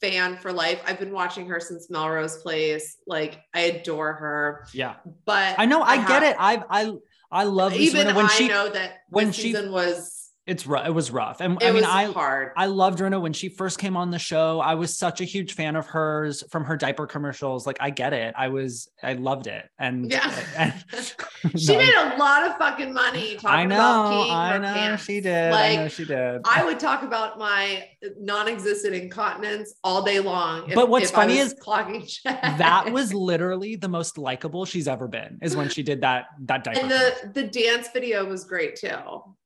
[0.00, 0.80] fan for life.
[0.86, 2.96] I've been watching her since Melrose Place.
[3.06, 4.94] Like I adore her, yeah.
[5.24, 5.82] but I know.
[5.82, 6.36] I, get have- it.
[6.38, 6.92] I I
[7.30, 8.48] I love Even when I she.
[8.48, 10.19] know that when she- season was,
[10.50, 10.84] It's rough.
[10.86, 12.50] It was rough, and it I mean, was I hard.
[12.56, 14.58] I loved Rinna when she first came on the show.
[14.58, 17.68] I was such a huge fan of hers from her diaper commercials.
[17.68, 18.34] Like, I get it.
[18.36, 20.28] I was, I loved it, and Yeah.
[20.56, 20.74] and,
[21.60, 23.76] she No, made a lot of fucking money talking I know.
[23.76, 25.04] about I know pants.
[25.04, 25.52] she did.
[25.52, 26.40] Like, I know she did.
[26.44, 27.86] I would talk about my
[28.18, 30.68] non-existent incontinence all day long.
[30.68, 32.40] if- But what's funny is clocking check.
[32.58, 35.38] that was literally the most likable she's ever been.
[35.42, 36.80] Is when she did that that diaper.
[36.80, 37.28] and commercial.
[37.32, 38.96] the the dance video was great too.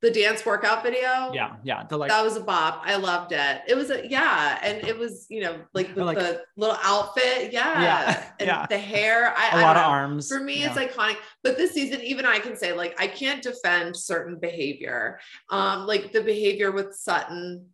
[0.01, 0.94] The dance workout video.
[1.01, 1.85] Yeah, yeah.
[1.89, 2.83] The like, that was a bop.
[2.85, 3.63] I loved it.
[3.69, 7.53] It was a yeah, and it was you know like with Like- the little outfit,
[7.53, 8.67] yeah, Yeah, and yeah.
[8.69, 9.35] the hair.
[9.37, 9.89] I, a I lot don't of know.
[9.91, 10.29] arms.
[10.29, 10.75] For me, yeah.
[10.77, 11.17] it's iconic.
[11.43, 15.19] But this season, even I can say like I can't defend certain behavior,
[15.51, 17.67] um, like the behavior with Sutton.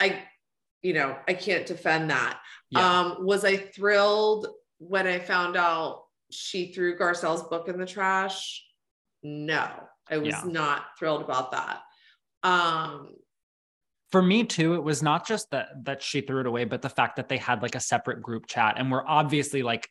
[0.00, 0.22] I,
[0.82, 2.40] you know, I can't defend that.
[2.70, 3.00] Yeah.
[3.00, 4.48] Um, was I thrilled
[4.78, 8.64] when I found out she threw Garcelle's book in the trash?
[9.22, 9.68] No,
[10.10, 10.42] I was Yeah.
[10.44, 11.82] not thrilled about that.
[12.42, 13.10] Um,
[14.10, 16.88] for me too it was not just that that she threw it away but the
[16.88, 19.88] fact that they had like a separate group chat and we're obviously like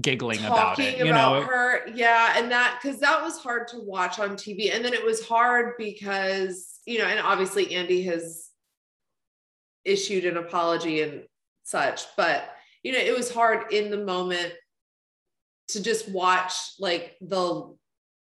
[0.00, 3.78] giggling about it you about know her, yeah, and that because that was hard to
[3.80, 8.48] watch on TV, and then it was hard because you know, and obviously Andy has
[9.84, 11.24] issued an apology and
[11.64, 12.44] such, but
[12.82, 14.52] you know, it was hard in the moment
[15.68, 17.74] to just watch like the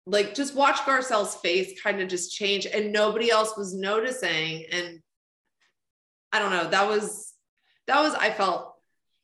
[0.10, 5.00] like just watch Garcelle's face kind of just change and nobody else was noticing and
[6.32, 7.34] I don't know that was
[7.88, 8.74] that was I felt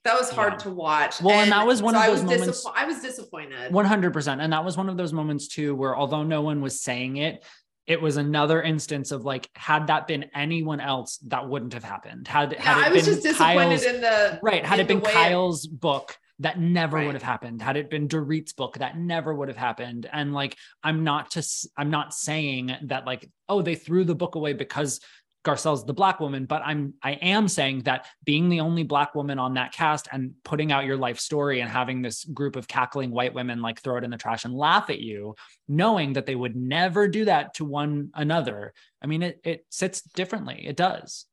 [0.03, 0.57] that was hard Yeah.
[0.59, 3.01] to watch Well, and that was one of I those was moments- disappo- I was
[3.01, 6.81] disappointed 100% and that was one of those moments too where although no one was
[6.81, 7.43] saying it
[7.85, 12.29] it was another instance of like, had that been anyone else, that wouldn't have happened.
[12.29, 15.01] Had, had it I was been just disappointed Kyle's, in the right, had it been
[15.01, 17.05] Kyle's book, that never Right.
[17.05, 17.61] would have happened.
[17.61, 20.07] Had it been Dorit's book, that never would have happened.
[20.11, 21.43] And like, I'm not to,
[21.77, 24.99] I'm not saying that like, oh, they threw the book away because
[25.45, 29.39] Garcelle's the black woman, but I'm I am saying that being the only black woman
[29.39, 33.11] on that cast and putting out your life story and having this group of cackling
[33.11, 35.35] white women like throw it in the trash and laugh at you,
[35.67, 38.73] knowing that they would never do that to one another.
[39.01, 40.63] I mean, it it sits differently.
[40.65, 41.25] It does.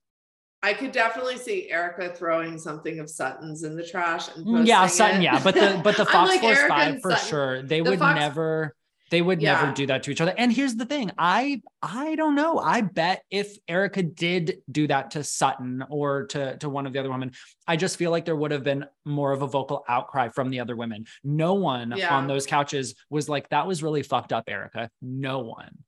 [0.62, 4.86] I could definitely see Erika throwing something of Sutton's in the trash and Mm, Yeah,
[4.86, 5.24] Sutton, it.
[5.24, 7.28] yeah, but the but the Fox like, Force Erika Five for Sutton.
[7.28, 7.62] sure.
[7.62, 8.74] They The would Fox- never
[9.10, 9.54] they would Yeah.
[9.60, 10.32] never do that to each other.
[10.38, 11.10] And here's the thing.
[11.18, 12.58] I I don't know.
[12.58, 16.98] I bet if Erika did do that to Sutton or to to one of the
[17.00, 17.32] other women,
[17.66, 20.60] I just feel like there would have been more of a vocal outcry from the
[20.60, 21.06] other women.
[21.24, 22.14] No one Yeah.
[22.14, 24.90] on those couches was like that was really fucked up, Erika.
[25.02, 25.78] No one.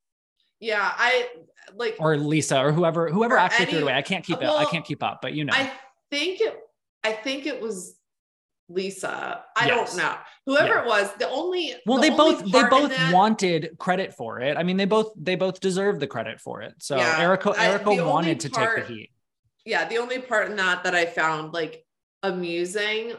[0.59, 1.29] Yeah, I
[1.75, 3.95] like Or Lisa or whoever whoever Or actually threw it away.
[3.95, 4.49] I can't keep it.
[4.49, 5.53] I can't keep up, but you know.
[5.55, 5.71] I
[6.11, 6.57] think it
[7.05, 7.97] I think it was
[8.69, 9.45] Lisa.
[9.57, 9.95] I Yes.
[9.95, 10.15] don't know.
[10.47, 10.83] Whoever Yeah.
[10.83, 14.41] it was, the only well the they only both they both that- wanted credit for
[14.41, 17.53] it i mean they both they both deserve the credit for it so Yeah, erika
[17.59, 19.11] erika only wanted to part- take the heat
[19.65, 21.85] yeah, the only part in that that I found like
[22.25, 23.13] amusing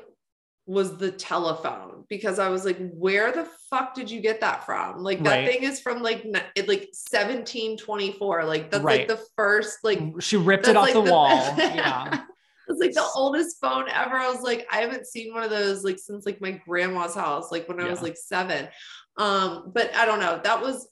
[0.66, 5.04] was the telephone because I was like, where the fuck did you get that from?
[5.04, 5.48] Like that Right.
[5.52, 6.24] thing is from like
[6.56, 8.46] it like 1724.
[8.46, 9.08] Like that's Right.
[9.10, 12.24] like the first like she ripped it off like, the wall yeah
[12.70, 14.16] It's like the oldest phone ever.
[14.16, 17.52] I was like, I haven't seen one of those like since like my grandma's house,
[17.52, 18.70] like when I was like seven.
[19.18, 20.40] Um, but I don't know.
[20.42, 20.88] That was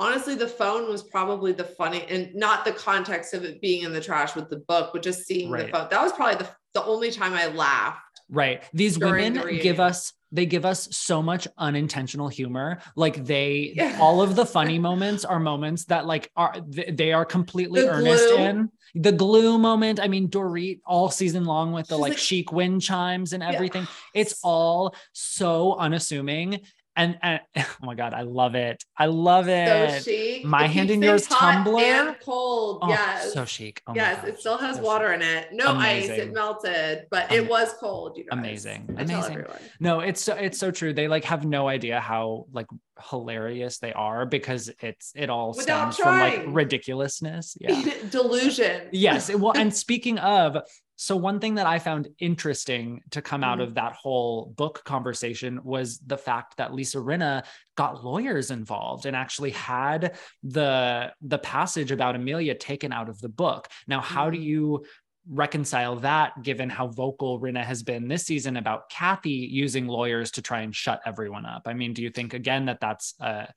[0.00, 3.92] honestly the phone was probably the funny and not the context of it being in
[3.92, 5.66] the trash with the book, but just seeing Right.
[5.66, 5.86] the phone.
[5.88, 8.00] That was probably the, the only time I laughed.
[8.28, 8.62] Right.
[8.72, 12.80] These During women the give us they give us so much unintentional humor.
[12.96, 13.98] Like they Yeah.
[14.00, 18.28] all of the funny moments are moments that like are they are completely The earnest
[18.28, 18.36] glue.
[18.44, 18.70] in.
[18.96, 20.00] The glue moment.
[20.00, 23.50] I mean dorit all season long with the like, like- chic wind chimes and Yeah.
[23.52, 23.86] everything.
[24.14, 26.60] It's all so unassuming
[26.96, 30.02] and, and oh my god i love it i love it.
[30.02, 30.44] So chic.
[30.44, 31.80] My It Hand in Yours tumbler.
[31.80, 32.78] and cold.
[32.82, 33.32] Oh, yes.
[33.32, 35.22] so chic oh yes, it still has so water chic.
[35.22, 35.48] in it.
[35.52, 38.16] No ice, it melted, but it was cold.
[38.16, 38.38] You guys.
[38.38, 38.96] Amazing.
[38.98, 39.32] I tell Amazing.
[39.38, 39.58] everyone.
[39.80, 40.92] No, it's so it's so true.
[40.92, 42.66] They like have no idea how like
[43.10, 47.56] hilarious they are because it's it all Without stems from like ridiculousness.
[47.60, 47.82] Yeah.
[48.10, 48.88] Delusion.
[48.92, 49.34] yes.
[49.34, 50.58] Well, and speaking of,
[50.96, 53.64] so one thing that I found interesting to come out Mhm.
[53.64, 57.44] of that whole book conversation was the fact that Lisa Rinna
[57.76, 63.28] got lawyers involved and actually had the the passage about Amelia taken out of the
[63.28, 63.68] book.
[63.86, 64.42] Now, how do Mhm.
[64.44, 64.86] you
[65.28, 70.42] reconcile that given how vocal Rinna has been this season about Kathy using lawyers to
[70.42, 71.62] try and shut everyone up?
[71.66, 73.48] I mean, do you think again that that's a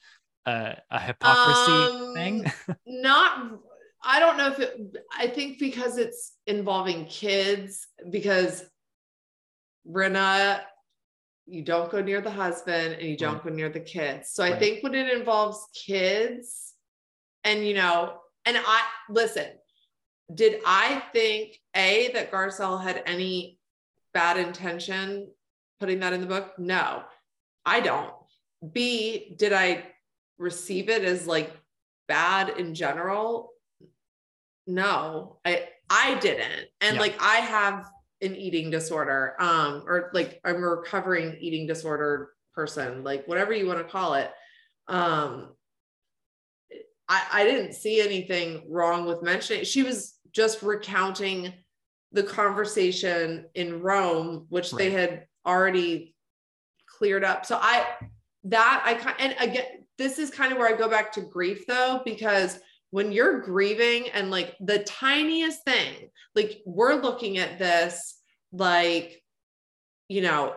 [0.46, 2.46] a, a hypocrisy thing?
[2.68, 3.60] Um, not
[4.04, 4.80] i don't know if it
[5.18, 8.64] i think because it's involving kids because
[9.88, 10.62] Rinna,
[11.48, 13.44] you don't go near the husband and you don't Right.
[13.46, 14.30] go near the kids.
[14.32, 16.74] So i think when it involves kids
[17.44, 19.48] and you know and i listen
[20.34, 23.58] did i think a that garcelle had any
[24.14, 25.28] bad intention
[25.80, 26.54] putting that in the book?
[26.60, 27.04] No
[27.66, 28.14] i don't.
[28.74, 29.86] B did i
[30.38, 31.52] receive it as like
[32.08, 33.50] bad in general
[34.70, 36.68] no i i didn't.
[36.82, 37.02] And Yeah.
[37.02, 37.90] like i have
[38.22, 43.66] an eating disorder um or like i'm a recovering eating disorder person like whatever you
[43.68, 44.32] want to call it.
[44.88, 45.50] Um
[47.08, 51.52] i i didn't see anything wrong with mentioning she was just recounting
[52.12, 56.14] the conversation in rome which they had already
[56.98, 57.46] cleared up.
[57.46, 57.86] So i
[58.46, 59.66] that i kind and again
[59.98, 62.60] this is kind of where i go back to grief though because
[62.92, 68.20] when you're grieving and like the tiniest thing like we're looking at this
[68.52, 69.22] like
[70.08, 70.56] you know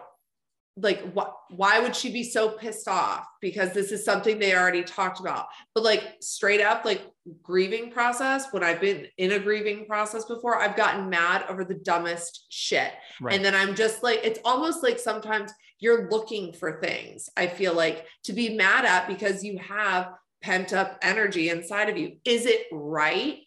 [0.77, 3.27] like what why would she be so pissed off?
[3.43, 5.47] Because this is something they already talked about.
[5.75, 7.03] But like straight up like
[7.43, 11.75] grieving process when i've been in a grieving process before i've gotten mad over the
[11.75, 12.91] dumbest shit.
[13.21, 13.35] Right.
[13.35, 17.75] and then i'm just like it's almost like sometimes you're looking for things i feel
[17.75, 20.09] like to be mad at because you have
[20.43, 23.39] pent up energy inside of you is it right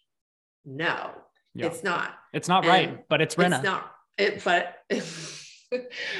[0.64, 1.10] no
[1.54, 1.66] Yeah.
[1.66, 3.56] it's not It's not and right, but it's Rinna.
[3.56, 4.78] it's not it but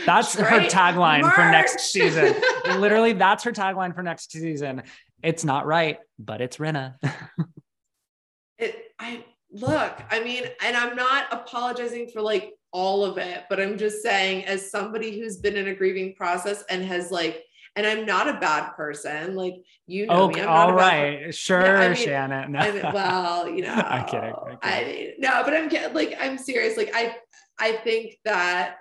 [0.04, 2.34] That's her tagline for next season.
[2.80, 4.82] Literally, that's her tagline for next season.
[5.22, 6.96] It's not right, but it's Rinna.
[8.58, 9.22] it i
[9.52, 14.02] look i mean and i'm not apologizing for like all of it but i'm just
[14.02, 17.44] saying as somebody who's been in a grieving process and has like
[17.76, 19.34] and I'm not a bad person.
[19.36, 19.54] Like
[19.86, 20.40] you know me.
[20.40, 22.52] I'm all not a bad right, sure, Yeah, I mean- Shannon.
[22.52, 22.58] No.
[22.58, 26.16] I mean, well, you know, I'm kidding, I'm I mean, no, but I'm kid- like,
[26.20, 26.76] I'm serious.
[26.76, 27.16] Like, I,
[27.58, 28.78] I think that,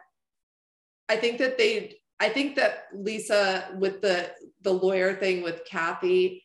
[1.09, 4.31] I think that they, I think that Lisa with the
[4.61, 6.43] the lawyer thing with Kathy,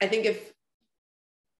[0.00, 0.52] I think if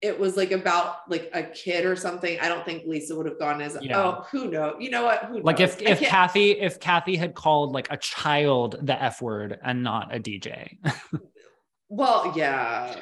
[0.03, 3.38] it was like about like a kid or something, I don't think Lisa would have
[3.38, 4.03] gone as, Yeah.
[4.03, 4.74] oh, who knows?
[4.80, 5.24] You know what?
[5.26, 5.74] Who like knows?
[5.76, 10.14] if if Kathy if Kathy had called like a child the F word and not
[10.14, 10.76] a DJ.
[11.88, 12.96] well, yeah.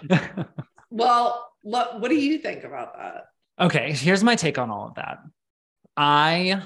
[0.91, 3.25] Well, what, what do you think about that?
[3.61, 5.19] okay, here's my take on all of that.
[5.97, 6.63] I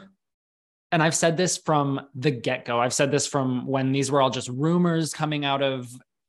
[0.93, 2.79] and I've said this from the get-go.
[2.81, 5.89] I've said this from when these were all just rumors coming out of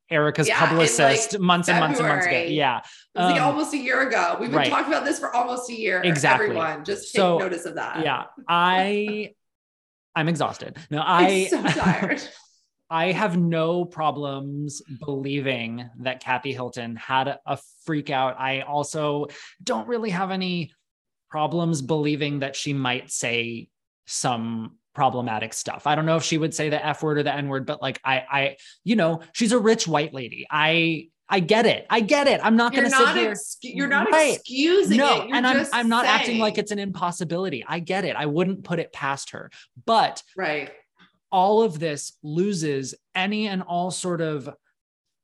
[0.09, 2.37] Erika's Yeah, publicist like, months and months and months ago.
[2.47, 2.79] Yeah.
[2.79, 2.83] It
[3.19, 4.37] was like Um, almost a year ago.
[4.39, 4.69] We've been right.
[4.69, 6.01] talking about this for almost a year.
[6.03, 6.45] Exactly.
[6.47, 8.03] Everyone, just take So, notice of that.
[8.03, 8.25] yeah.
[8.47, 9.33] I
[10.15, 10.77] I'm exhausted.
[10.89, 12.21] No, I'm I so tired.
[12.89, 18.39] I have no problems believing that Kathy Hilton had a freak out.
[18.39, 19.25] I also
[19.63, 20.71] don't really have any
[21.31, 23.69] problems believing that she might say
[24.05, 25.85] some problematic stuff.
[25.85, 27.81] I don't know if she would say the F word or the N word, but
[27.81, 30.47] like I I you know, she's a rich white lady.
[30.49, 31.85] I I get it.
[31.89, 32.39] I get it.
[32.43, 34.35] I'm not going to sit here ex- you're not Right.
[34.35, 35.27] excusing no, it.
[35.27, 37.65] You're and I'm I'm not acting like it's an impossibility.
[37.67, 38.15] I get it.
[38.15, 39.49] I wouldn't put it past her.
[39.85, 40.71] But right.
[41.31, 44.49] all of this loses any and all sort of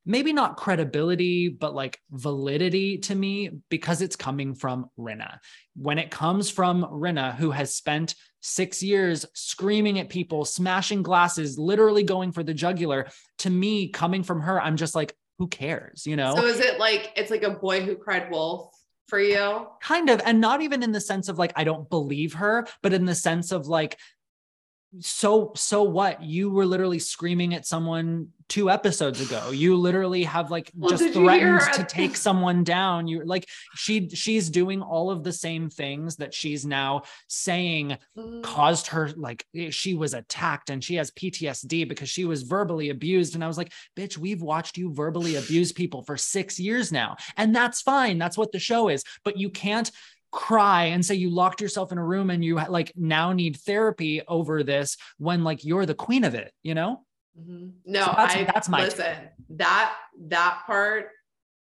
[0.06, 5.38] maybe not credibility but like validity to me because it's coming from Rinna.
[5.76, 11.58] When it comes from Rinna who has spent 6 years screaming at people, smashing glasses,
[11.60, 13.08] literally going for the jugular,
[13.40, 16.36] to me coming from her I'm just like who cares, you know?
[16.36, 18.76] So is it like it's like a boy who cried wolf
[19.08, 19.68] for you?
[19.82, 22.94] kind of and not even in the sense of like i don't believe her but
[22.94, 23.98] in the sense of like
[25.00, 26.22] so so what?
[26.22, 29.52] You were literally screaming at someone two episodes ago.
[29.52, 33.08] You literally have like Well, just did you hear threatened to take someone down.
[33.08, 38.44] You're like she she's doing all of the same things that she's now saying Mm.
[38.44, 43.36] caused her like she was attacked and she has PTSD because she was verbally abused.
[43.36, 47.16] And I was like bitch we've watched you verbally abuse people for 6 years now.
[47.38, 48.18] And that's fine.
[48.18, 49.06] That's what the show is.
[49.24, 49.90] But you can't
[50.32, 54.22] cry and say you locked yourself in a room and you like now need therapy
[54.28, 57.02] over this when like you're the queen of it you know
[57.40, 57.72] Mhm.
[57.86, 59.30] No, So that's- I that's my listen.
[59.52, 59.96] That
[60.28, 61.12] that part,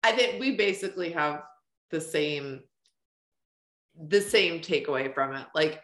[0.03, 1.45] I think we basically have
[1.91, 2.65] the same
[4.09, 5.47] the same takeaway from it.
[5.55, 5.81] Like,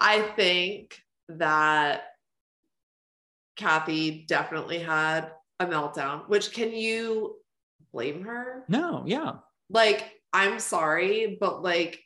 [0.00, 2.02] I think that
[3.56, 6.28] Kathy definitely had a meltdown.
[6.28, 7.36] Which can you
[7.92, 8.64] blame her?
[8.68, 9.36] no yeah
[9.70, 12.00] Like, I'm sorry, but like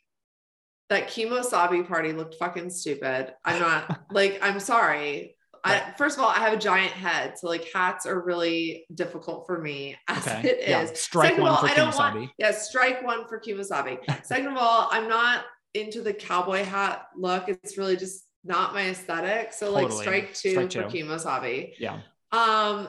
[0.89, 3.33] that Kemo Sabe party looked fucking stupid.
[3.43, 5.35] I'm not like, I'm sorry.
[5.61, 9.45] I, first of all, I have a giant head, so like hats are really difficult
[9.45, 10.69] for me as okay it is.
[10.69, 13.65] yeah strike Second one of all, for I don't want, yeah, strike one for Kemo
[13.65, 13.97] Sabe.
[14.23, 17.49] Second of all, I'm not into the cowboy hat look.
[17.49, 19.51] It's really just not my aesthetic.
[19.51, 21.03] So like strike two Strike for two.
[21.03, 21.73] Kemo Sabe.
[21.77, 21.99] yeah
[22.31, 22.87] Um,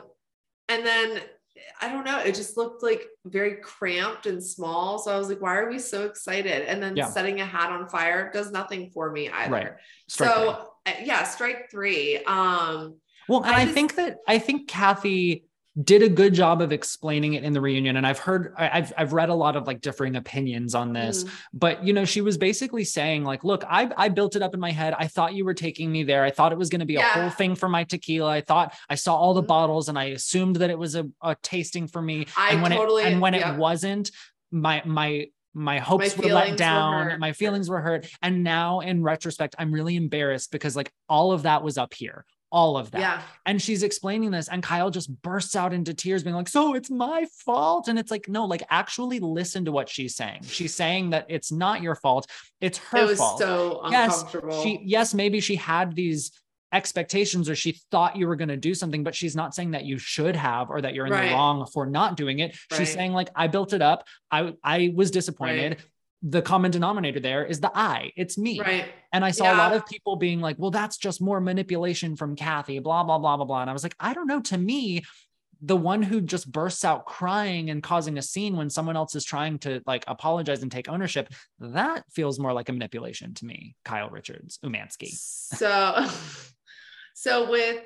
[0.68, 1.20] and then
[1.80, 4.98] I don't know, it just looked like very cramped and small.
[4.98, 6.68] So I was like, why are we so excited?
[6.68, 7.06] And then Yeah.
[7.06, 9.52] setting a hat on fire does nothing for me either.
[9.52, 9.72] Right.
[10.08, 10.44] strike three.
[10.44, 12.18] so uh, yeah, strike three.
[12.24, 12.96] Um,
[13.28, 15.44] Well, and I I, just- think that I think Kathy
[15.84, 17.96] did a good job of explaining it in the reunion.
[17.96, 21.24] And I've heard, I've I've read a lot of like differing opinions on this.
[21.24, 24.54] mm, But you know, she was basically saying like, look, I I built it up
[24.54, 24.94] in my head.
[24.98, 26.24] I thought you were taking me there.
[26.24, 27.08] I thought it was going to be Yeah.
[27.18, 28.30] a whole thing for my tequila.
[28.30, 29.46] I thought I saw all the Mhm.
[29.48, 32.26] bottles and I assumed that it was a, a tasting for me.
[32.36, 33.54] I and when totally, it and when yeah.
[33.54, 34.10] it wasn't,
[34.50, 37.20] my my my hopes were let down hurt.
[37.20, 41.42] my feelings were hurt and now in retrospect i'm really embarrassed because like all of
[41.42, 43.00] that was up here all of that.
[43.00, 46.74] Yeah, and she's explaining this and kyle just bursts out into tears being like so
[46.74, 47.86] it's my fault?
[47.88, 50.42] And it's like no like actually listen to what she's saying.
[50.44, 52.26] She's saying that it's not your fault.
[52.60, 53.38] It's her it was fault.
[53.38, 54.62] so Yes, uncomfortable.
[54.62, 56.32] she yes maybe she had these
[56.72, 59.84] expectations or she thought you were going to do something but she's not saying that
[59.84, 61.28] you should have or that you're in Right.
[61.28, 62.56] the wrong for not doing it.
[62.70, 62.78] Right.
[62.78, 64.04] she's saying like i built it up.
[64.30, 65.72] I i was disappointed.
[65.72, 65.80] Right.
[66.22, 68.92] The common denominator there is the i it's me right.
[69.12, 72.36] and I saw a lot of people being like, well, that's just more manipulation from
[72.36, 73.60] Kathy, blah, blah, blah, blah, blah.
[73.62, 74.40] And I was like, I don't know.
[74.42, 75.02] To me,
[75.62, 79.24] the one who just bursts out crying and causing a scene when someone else is
[79.24, 83.74] trying to like apologize and take ownership, that feels more like a manipulation to me,
[83.84, 85.08] Kyle Richards, Umansky.
[85.08, 86.06] So,
[87.14, 87.82] so with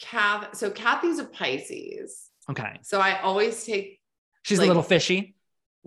[0.00, 2.24] Kath, so Kathy's a Pisces.
[2.50, 2.78] Okay.
[2.82, 4.00] So I always take,
[4.42, 5.34] She's Like- a little fishy.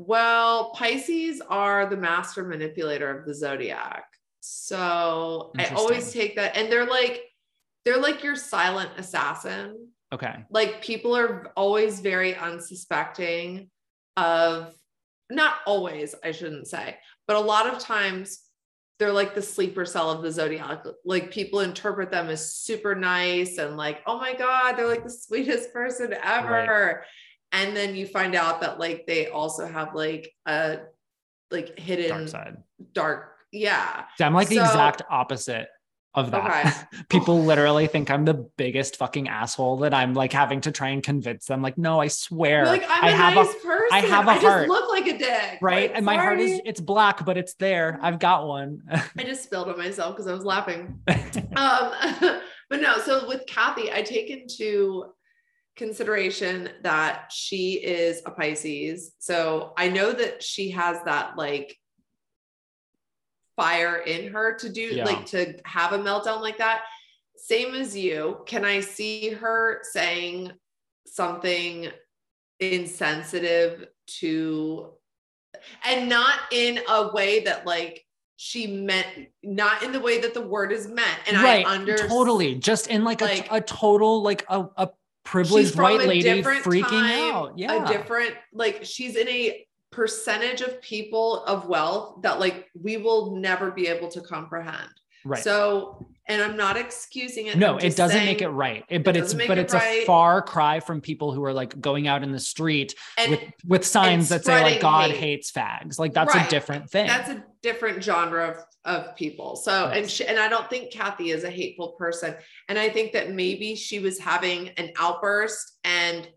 [0.08, 4.06] Well, Pisces are the master manipulator of the zodiac.
[4.40, 6.58] So I always take that.
[6.58, 7.24] And they're like,
[7.86, 9.90] they're like your silent assassin.
[10.12, 10.44] Okay.
[10.50, 13.70] Like people are always very unsuspecting
[14.18, 14.74] of
[15.30, 16.98] not always, I shouldn't say,
[17.28, 18.42] but a lot of times
[18.98, 20.84] they're like the sleeper cell of the zodiac.
[21.06, 25.10] Like people interpret them as super nice and like, oh my God, they're like the
[25.10, 26.98] sweetest person ever.
[26.98, 27.06] Right.
[27.52, 30.80] And then you find out that like they also have like a
[31.50, 32.58] like hidden dark side.
[32.94, 34.06] Dark, yeah.
[34.18, 35.68] So I'm like so, the exact opposite
[36.14, 36.88] of that.
[36.94, 37.04] Okay.
[37.10, 41.02] People literally think I'm the biggest fucking asshole that I'm like having to try and
[41.02, 41.62] convince them.
[41.62, 42.66] Like, no, I swear.
[42.66, 43.88] like, I'm I a have nice a, person.
[43.92, 44.68] I have a I heart.
[44.68, 45.60] look like a dick.
[45.62, 45.90] Right.
[45.90, 47.98] Like, and my heart is it's black, but it's there.
[48.02, 48.82] I've got one.
[48.92, 51.00] I just spilled on myself because I was laughing.
[51.56, 51.92] um,
[52.70, 55.06] but no, so with Kathy, I take into
[55.76, 59.14] consideration that she is a Pisces.
[59.20, 61.78] So I know that she has that like
[63.56, 65.06] fire in her to do yeah.
[65.06, 66.84] like to have a meltdown like that
[67.36, 70.52] same as you can i see her saying
[71.06, 71.88] something
[72.60, 74.90] insensitive to
[75.86, 78.06] and not in a way that like
[78.38, 79.08] she meant
[79.44, 81.66] not in the way that the word is meant and right.
[81.66, 84.90] i understand totally just in like, like a, a total like a, a
[85.24, 90.82] privileged white lady freaking time, out yeah a different like she's in a percentage of
[90.82, 94.90] people of wealth that like we will never be able to comprehend.
[95.24, 95.44] Right.
[95.44, 97.58] So, and I'm not excusing it.
[97.58, 98.84] No, it doesn't make it right.
[98.90, 100.04] It, but it it's but it it's right.
[100.04, 103.42] a far cry from people who are like going out in the street and, with
[103.68, 105.20] with signs that say like God hate.
[105.20, 106.00] hates fags.
[106.00, 106.48] Like that's right.
[106.48, 107.08] a different thing.
[107.08, 109.56] That's a different genre of of people.
[109.56, 112.36] So and she, and I don't think Kathy is a hateful person.
[112.68, 116.28] And I think that maybe she was having an outburst and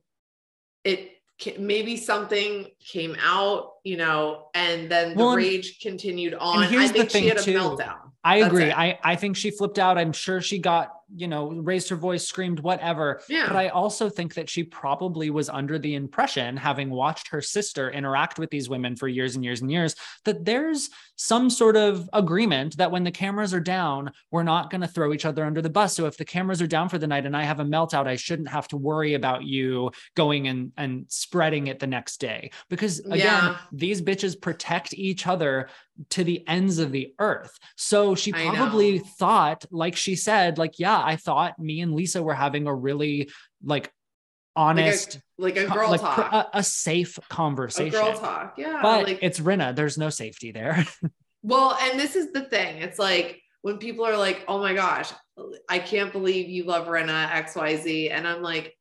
[0.84, 1.10] it
[1.58, 6.62] maybe something came out, you know, and then the well, rage continued on.
[6.64, 7.54] I think she had a too.
[7.54, 7.96] meltdown.
[8.22, 8.72] I That's agree.
[8.72, 9.98] I, I think she flipped out.
[9.98, 13.20] I'm sure she got you know, raised her voice, screamed, whatever.
[13.28, 13.46] Yeah.
[13.46, 17.90] But I also think that she probably was under the impression, having watched her sister
[17.90, 22.08] interact with these women for years and years and years, that there's some sort of
[22.12, 25.62] agreement that when the cameras are down, we're not going to throw each other under
[25.62, 25.94] the bus.
[25.94, 28.16] So if the cameras are down for the night and I have a meltdown, I
[28.16, 32.50] shouldn't have to worry about you going and, and spreading it the next day.
[32.68, 33.58] Because again, yeah.
[33.72, 35.68] these bitches protect each other
[36.10, 37.56] to the ends of the earth.
[37.76, 42.34] So she probably thought, like she said, like, yeah, I thought me and Lisa were
[42.34, 43.30] having a really
[43.62, 43.92] like
[44.56, 47.94] honest, like a, like a girl like, talk, a, a, safe conversation.
[47.94, 48.80] A girl talk, yeah.
[48.82, 49.74] But like, it's Rinna.
[49.74, 50.84] There's no safety there.
[51.42, 52.82] well, and this is the thing.
[52.82, 55.12] It's like when people are like, "Oh my gosh,
[55.68, 58.76] I can't believe you love Rinna X Y Z," and I'm like,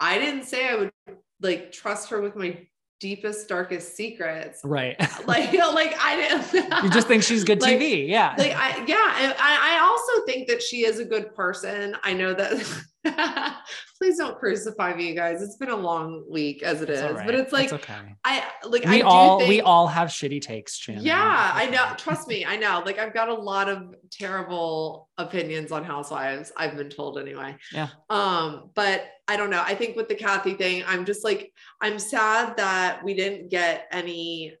[0.00, 0.92] I didn't say I would
[1.40, 2.66] like trust her with my
[3.00, 4.60] deepest darkest secrets.
[4.64, 4.96] Right.
[5.26, 8.34] Like you know, like i didn't you just think she's good like, tv yeah.
[8.36, 8.94] like i yeah
[9.38, 11.96] I, I also think that she is a good person.
[12.02, 12.52] I know that
[13.98, 15.42] please don't crucify me, you guys.
[15.42, 17.26] It's been a long week as it it's is, right.
[17.26, 18.14] but it's like it's okay.
[18.24, 21.04] I like we I all think, we all have shitty takes, Shannon.
[21.04, 21.92] Yeah, I know.
[21.96, 22.82] Trust me, I know.
[22.84, 26.52] Like I've got a lot of terrible opinions on housewives.
[26.56, 27.56] I've been told anyway.
[27.72, 27.88] Yeah.
[28.10, 29.62] Um, but I don't know.
[29.64, 33.86] I think with the Kathy thing, I'm just like I'm sad that we didn't get
[33.90, 34.54] any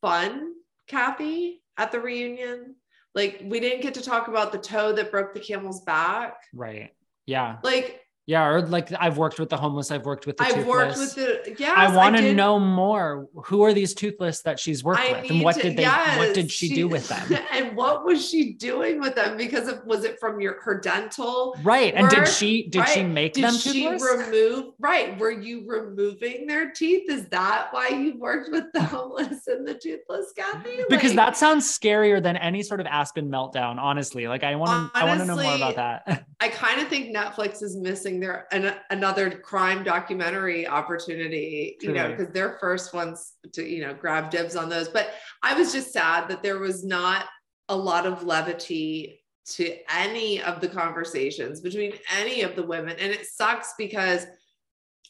[0.00, 0.52] fun
[0.86, 2.76] Kathy at the reunion.
[3.14, 6.36] Like we didn't get to talk about the toe that broke the camel's back.
[6.52, 6.90] Right.
[7.26, 7.58] Yeah.
[7.62, 10.66] Like yeah, or like I've worked with the homeless, I've worked with the I've toothless.
[10.66, 11.74] worked with the yeah.
[11.76, 13.28] I want to know more.
[13.44, 15.82] Who are these toothless that she's worked I with, and what to, did they?
[15.82, 17.38] Yes, what did she, she, do with them?
[17.52, 19.36] And what was she doing with them?
[19.36, 21.56] Because of, was it from your her dental?
[21.62, 21.94] Right.
[21.94, 22.02] Work?
[22.02, 22.88] And did she did right?
[22.88, 24.02] she make did them toothless?
[24.02, 24.72] Did she remove?
[24.80, 25.16] Right.
[25.18, 27.08] Were you removing their teeth?
[27.08, 30.80] Is that why you worked with the homeless and the toothless, Kathy?
[30.88, 33.78] Because like, that sounds scarier than any sort of Aspen meltdown.
[33.78, 36.26] Honestly, like I want to I want to know more about that.
[36.40, 42.10] I kind of think Netflix is missing their an, another crime documentary opportunity, you know,
[42.10, 44.88] because they're first ones to, you know, grab dibs on those.
[44.88, 45.10] But
[45.42, 47.26] I was just sad that there was not
[47.68, 52.96] a lot of levity to any of the conversations between any of the women.
[52.98, 54.26] And it sucks because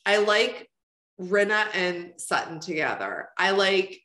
[0.05, 0.69] I like
[1.21, 3.31] Rinna and Sutton together.
[3.39, 4.01] I like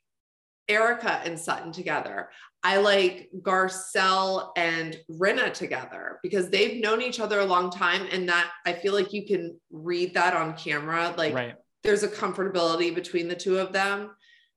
[0.69, 2.29] Erika and Sutton together.
[2.63, 8.07] I like Garcelle and Rinna together because they've known each other a long time.
[8.11, 11.13] And that I feel like you can read that on camera.
[11.17, 11.55] Like right.
[11.83, 14.11] there's a comfortability between the two of them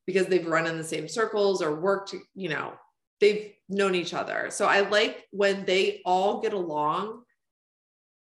[0.06, 2.74] because they've run in the same circles or worked, you know,
[3.20, 4.48] they've known each other.
[4.50, 7.22] So I like when they all get along,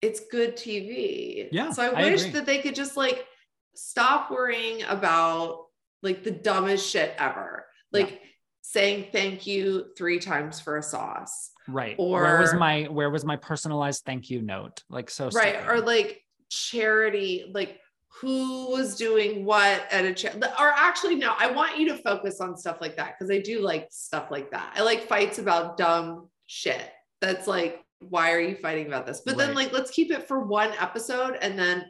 [0.03, 1.49] it's good TV.
[1.51, 1.71] Yeah.
[1.71, 2.33] So I, I wish agree.
[2.33, 3.25] that they could just like
[3.75, 5.69] stop worrying about
[6.03, 7.65] like the dumbest shit ever.
[7.91, 8.19] Like, yeah
[8.75, 11.51] saying thank you three times for a sauce.
[11.67, 11.95] Right.
[11.99, 14.83] Or where was my where was my personalized thank you note?
[14.91, 15.71] Like so right stupid.
[15.71, 16.21] or like
[16.51, 17.81] charity like
[18.21, 22.41] who was doing what at a charity or actually no i want you to focus
[22.41, 25.77] on stuff like that because i do like stuff like that i like fights about
[25.77, 26.91] dumb shit
[27.21, 30.45] that's like why are you fighting about this but then like let's keep it for
[30.45, 31.85] one episode and then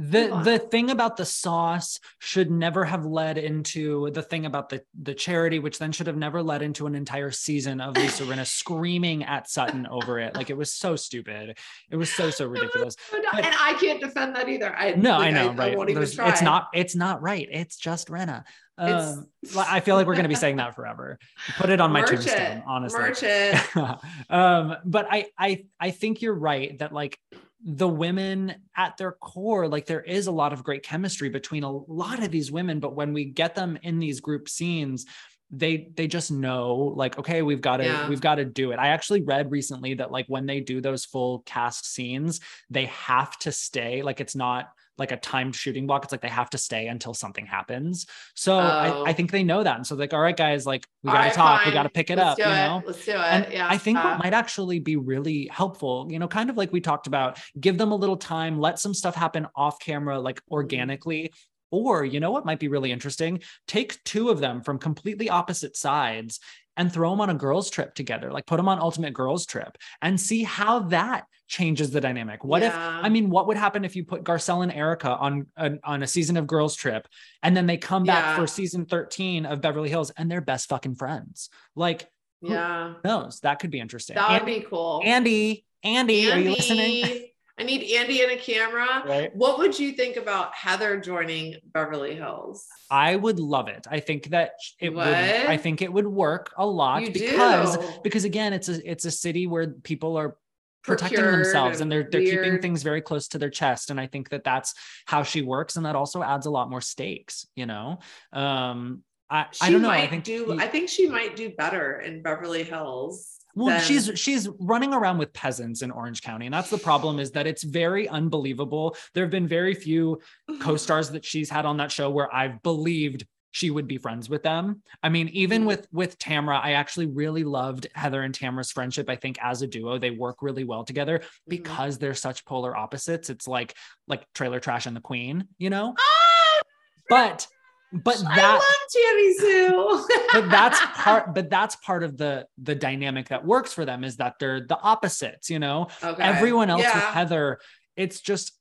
[0.00, 4.82] the the thing about the sauce should never have led into the thing about the
[5.02, 8.46] the charity which then should have never led into an entire season of Lisa Rinna
[8.60, 10.34] screaming at Sutton over it.
[10.34, 11.58] Like it was so stupid.
[11.90, 12.96] It was so so ridiculous.
[13.10, 13.18] so.
[13.32, 14.74] But- and i can't defend that either.
[14.74, 15.76] I no like, I know right.
[15.76, 16.30] won't even try.
[16.30, 17.46] it's not it's not right.
[17.50, 18.44] It's just Rinna
[18.80, 19.26] It's- um
[19.58, 21.18] I feel like we're gonna be saying that forever.
[21.58, 22.62] Put it on my Merch tombstone it.
[22.66, 23.00] honestly.
[23.00, 23.76] Merch it.
[24.30, 27.18] um but i i i think you're right that like
[27.64, 31.70] the women at their core like there is a lot of great chemistry between a
[31.70, 35.04] lot of these women but when we get them in these group scenes
[35.50, 38.08] they they just know like okay we've got to Yeah.
[38.08, 41.04] we've got to do it i actually read recently that like when they do those
[41.04, 46.04] full cast scenes they have to stay like it's not like a timed shooting block
[46.04, 49.04] it's like they have to stay until something happens so Oh.
[49.04, 51.24] I, I think they know that and so like all right guys like we gotta
[51.28, 52.48] right, talk we gotta pick it Let's up you it.
[52.56, 56.06] know let's do it and yeah I think Uh, what might actually be really helpful,
[56.10, 58.92] you know, kind of like we talked about, give them a little time, let some
[58.94, 60.54] stuff happen off camera, like Mm-hmm.
[60.54, 61.32] organically.
[61.70, 63.42] Or, you know what might be really interesting?
[63.66, 66.40] Take two of them from completely opposite sides
[66.76, 69.76] and throw them on a girls' trip together, like put them on Ultimate Girls Trip
[70.00, 72.44] and see how that changes the dynamic.
[72.44, 75.72] What if, I mean, what would happen if you put Garcelle and Erika on, a,
[75.84, 77.06] on a season of Girls Trip
[77.42, 78.36] and then they come back Yeah.
[78.36, 81.50] for season 13 of Beverly Hills and they're best fucking friends?
[81.74, 82.08] Like,
[82.40, 83.40] who yeah knows?
[83.40, 84.14] That could be interesting.
[84.14, 87.26] that would Andy, be cool Andy, Andy, are you listening?
[87.60, 89.02] Andy, I need Andy and a camera.
[89.06, 89.36] Right.
[89.36, 92.66] What would you think about Heather joining Beverly Hills?
[92.90, 93.86] I would love it.
[93.90, 95.06] I think that it would.
[95.06, 97.84] I think it would work a lot You because do.
[98.02, 100.36] because again, it's a it's a city where people are
[100.82, 104.06] protecting Procured themselves and they're they're keeping things very close to their chest and i
[104.06, 104.72] think that that's
[105.04, 107.98] how she works and that also adds a lot more stakes you know
[108.32, 110.32] um i She i don't know might i think do.
[110.32, 113.39] you- I think she might do better in Beverly Hills.
[113.54, 117.18] Well than- she's she's running around with peasants in orange county and that's the problem
[117.18, 120.20] is that it's very unbelievable there have been very few
[120.60, 124.44] co-stars that she's had on that show where I've believed she would be friends with
[124.44, 124.80] them.
[125.02, 125.66] I mean, even Mhm.
[125.66, 129.10] with with Tamra, I actually really loved Heather and Tamra's friendship.
[129.10, 131.28] I think as a duo, they work really well together Mhm.
[131.48, 133.28] because they're such polar opposites.
[133.28, 133.74] It's like
[134.06, 135.96] like Trailer Trash and the Queen, you know?
[135.98, 136.60] Ah,
[137.08, 137.48] But
[137.92, 138.62] but I that love
[138.92, 140.06] Tammy Sue.
[140.32, 144.16] but that's part but that's part of the the dynamic that works for them is
[144.16, 145.88] that they're the opposites, you know?
[146.02, 146.22] okay.
[146.22, 147.58] everyone else with Heather,
[147.96, 148.52] it's just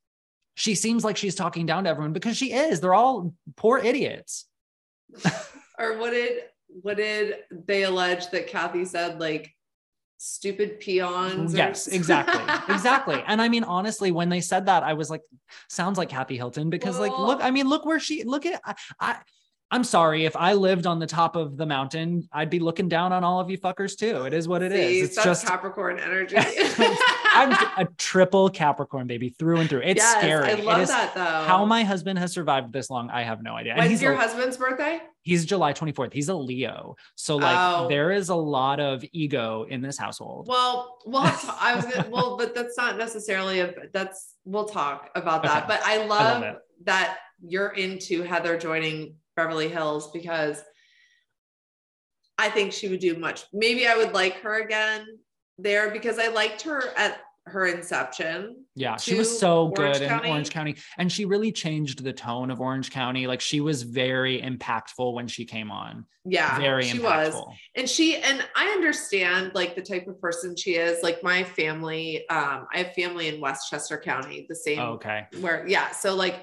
[0.55, 2.81] she seems like she's talking down to everyone because she is.
[2.81, 4.45] They're all poor idiots.
[5.79, 9.51] or what did what did they allege that Kathy said like
[10.19, 11.55] stupid peons?
[11.55, 12.43] Yes, exactly.
[12.73, 13.23] exactly.
[13.25, 15.21] And I mean, honestly, when they said that, I was like,
[15.67, 18.75] sounds like Kathy Hilton because, like, look, I mean, look where she look at I,
[18.99, 19.17] I
[19.71, 23.13] I'm sorry if I lived on the top of the mountain, I'd be looking down
[23.13, 24.23] on all of you fuckers too.
[24.25, 24.79] It is what it is.
[24.89, 26.35] See, It's that's just Capricorn energy.
[26.39, 29.81] I'm a triple Capricorn baby through and through.
[29.83, 30.51] It's yes, scary.
[30.51, 31.21] I love is- that though.
[31.47, 33.75] How my husband has survived this long, I have no idea.
[33.75, 35.01] When's your a- husband's birthday?
[35.21, 36.13] He's July 24th.
[36.13, 36.95] He's a Leo.
[37.15, 37.87] So like Oh.
[37.89, 40.47] there is a lot of ego in this household.
[40.47, 43.73] Well, well, I was gonna, well, but that's not necessarily a.
[43.93, 45.65] That's we'll talk about that.
[45.65, 45.65] Okay.
[45.67, 46.57] But I love, it.
[46.85, 50.61] that you're into Heather joining Beverly Hills because
[52.37, 53.45] I think she would do much.
[53.53, 55.05] Maybe I would like her again
[55.57, 58.63] there because I liked her at her inception.
[58.75, 60.75] yeah, she was so Orange good in Orange County.
[60.99, 63.25] And she really changed the tone of Orange County.
[63.27, 66.05] Like she was very impactful when she came on.
[66.25, 67.47] Yeah, Very she impactful.
[67.47, 67.55] was.
[67.75, 72.27] and she and i understand like the type of person she is like my family
[72.29, 75.25] um i have family in westchester county the same Oh, okay.
[75.41, 76.35] where yeah so like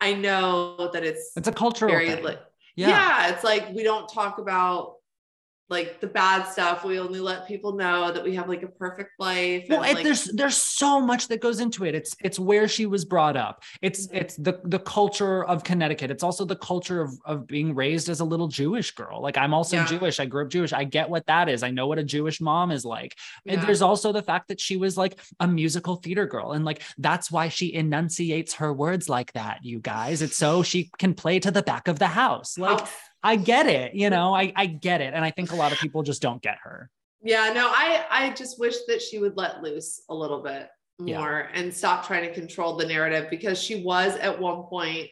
[0.00, 2.24] i know that it's It's a cultural very thing.
[2.24, 2.40] like
[2.76, 2.88] yeah.
[2.88, 3.32] yeah.
[3.34, 4.96] it's like we don't talk about
[5.70, 9.12] like the bad stuff we only let people know that we have like a perfect
[9.20, 11.94] life Well, and, it, like, there's there's so much that goes into it.
[11.94, 13.62] It's it's where she was brought up.
[13.80, 14.14] It's Mhm.
[14.20, 16.10] it's the the culture of Connecticut.
[16.10, 19.22] It's also the culture of of being raised as a little Jewish girl.
[19.22, 19.86] Like I'm also Yeah.
[19.86, 20.18] Jewish.
[20.20, 20.72] I grew up Jewish.
[20.72, 21.62] I get what that is.
[21.62, 23.16] I know what a Jewish mom is like.
[23.46, 26.52] And there's also the fact that she was like a musical theater girl.
[26.52, 30.20] And like that's why she enunciates her words like that, you guys.
[30.22, 32.58] It's so she can play to the back of the house.
[32.58, 32.88] Like Oh,
[33.22, 35.12] I get it, you know, I, I get it.
[35.14, 36.90] And I think a lot of people just don't get her.
[37.22, 40.68] yeah no i i just wish that she would let loose a little bit
[41.04, 41.18] Yeah.
[41.18, 45.08] more and stop trying to control the narrative because she was at one point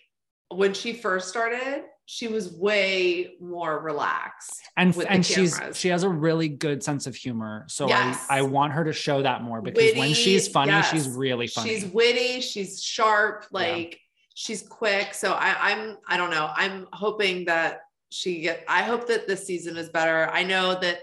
[0.51, 4.59] when she first started she was way more relaxed.
[4.79, 8.25] and and she's she has a really good sense of humor so Yes.
[8.31, 10.91] I, I want her to show that more because when she's funny yes.
[10.91, 14.01] she's really funny She's witty, she's sharp, like
[14.35, 15.13] she's quick.
[15.13, 16.49] So I, I'm I don't know.
[16.55, 17.81] I'm hoping that
[18.11, 20.29] she get I hope that this season is better.
[20.33, 21.01] I know that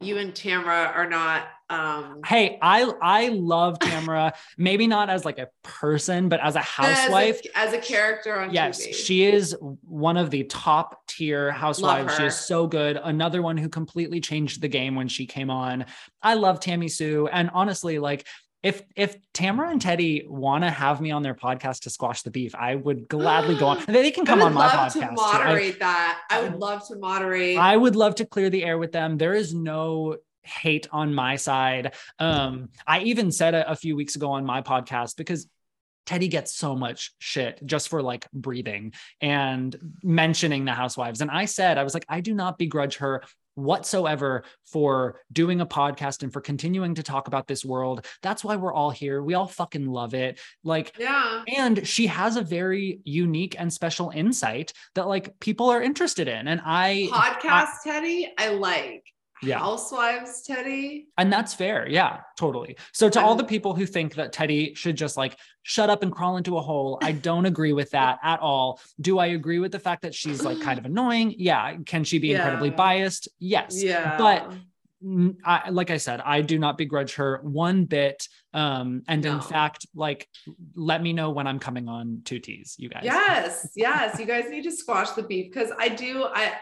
[0.00, 5.38] you and Tamra are not um hey i i love tamara maybe not as like
[5.38, 8.94] a person but as a housewife as a, as a character on Yes, TV.
[8.94, 12.16] she is one of the top tier housewives.
[12.16, 12.98] She is so good.
[13.02, 15.86] Another one who completely changed the game when she came on.
[16.22, 17.28] I love Tammy Sue.
[17.28, 18.26] And honestly, like
[18.62, 22.30] if if Tamra and Teddi want to have me on their podcast to squash the
[22.30, 23.84] beef, I would gladly go on.
[23.86, 24.92] They can come on my love podcast.
[24.94, 25.06] to too.
[25.06, 26.20] I- moderate that.
[26.30, 27.58] I would love to moderate.
[27.58, 29.18] I would love to clear the air with them.
[29.18, 31.94] There is no hate on my side.
[32.18, 35.48] Um, I even said it a few weeks ago on my podcast because
[36.06, 41.20] Teddi gets so much shit just for like breathing and mentioning the housewives.
[41.20, 43.22] And I said, I was like, I do not begrudge her
[43.54, 48.06] whatsoever for doing a podcast and for continuing to talk about this world.
[48.22, 49.22] That's why we're all here.
[49.22, 50.40] We all fucking love it.
[50.64, 51.44] Like, yeah.
[51.48, 56.48] and she has a very unique and special insight that like people are interested in.
[56.48, 59.04] And I Podcast Teddi, I like.
[59.42, 59.58] Yeah.
[59.58, 61.06] Housewives Teddi.
[61.18, 61.88] And that's fair.
[61.88, 62.76] Yeah, totally.
[62.92, 66.12] So to all the people who think that Teddi should just like shut up and
[66.12, 68.80] crawl into a hole, I don't agree with that at all.
[69.00, 71.34] Do I agree with the fact that she's like kind of annoying?
[71.36, 71.76] Yeah.
[71.84, 73.28] Can she be incredibly biased?
[73.40, 73.82] Yes.
[73.82, 74.16] Yeah.
[74.16, 74.52] But
[75.44, 78.28] I, like I said, I do not begrudge her one bit.
[78.54, 80.28] Um, and in fact, like,
[80.76, 83.02] let me know when I'm coming on two T's, you guys.
[83.02, 84.20] Yes, yes.
[84.20, 86.24] You guys need to squash the beef because I do.
[86.24, 86.52] I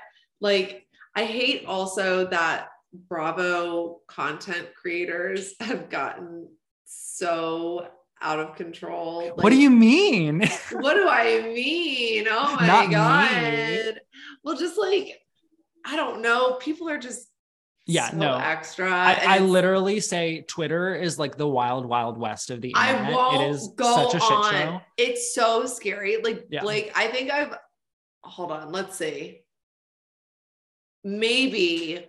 [0.40, 0.86] like.
[1.14, 6.48] I hate also that Bravo content creators have gotten
[6.86, 7.86] so
[8.22, 9.28] out of control.
[9.36, 10.40] what do you mean?
[10.72, 12.26] What do I mean?
[12.30, 12.94] Oh my Not me.
[12.94, 14.00] god!
[14.44, 15.18] Well, just like
[15.86, 16.54] I don't know.
[16.54, 17.26] People are just
[17.86, 18.36] Yeah, so no.
[18.36, 18.90] extra.
[18.90, 23.10] I, I literally say Twitter is like the wild, wild west of the internet.
[23.12, 24.52] I won't it is go such a shit on.
[24.52, 24.80] show.
[24.98, 26.18] It's so scary.
[26.22, 26.60] Like Yeah.
[26.60, 27.56] Blake, I think I've
[28.22, 29.39] hold on, let's see.
[31.04, 32.06] Maybe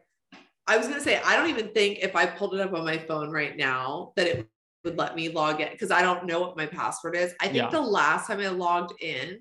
[0.67, 2.97] I was gonna say I don't even think if I pulled it up on my
[2.97, 4.47] phone right now that it
[4.83, 7.33] would let me log in because I don't know what my password is.
[7.39, 7.69] I think Yeah.
[7.69, 9.39] the last time I logged in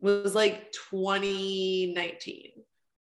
[0.00, 2.52] was like 2019.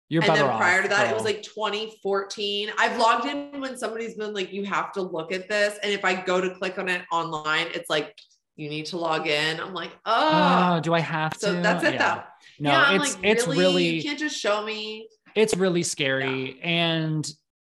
[0.08, 0.58] You're and then off.
[0.60, 2.70] prior to that, it was like 2014.
[2.76, 5.78] I've logged in when somebody's been like, you have to look at this.
[5.82, 8.14] And if I go to click on it online, it's like,
[8.56, 9.58] you need to log in.
[9.58, 11.38] I'm like, oh, oh, do I have to?
[11.40, 12.14] so that's it Yeah.
[12.14, 12.22] though.
[12.58, 15.08] No, yeah, it's like, it's really, really you can't just show me.
[15.34, 16.60] It's really scary.
[16.62, 17.28] And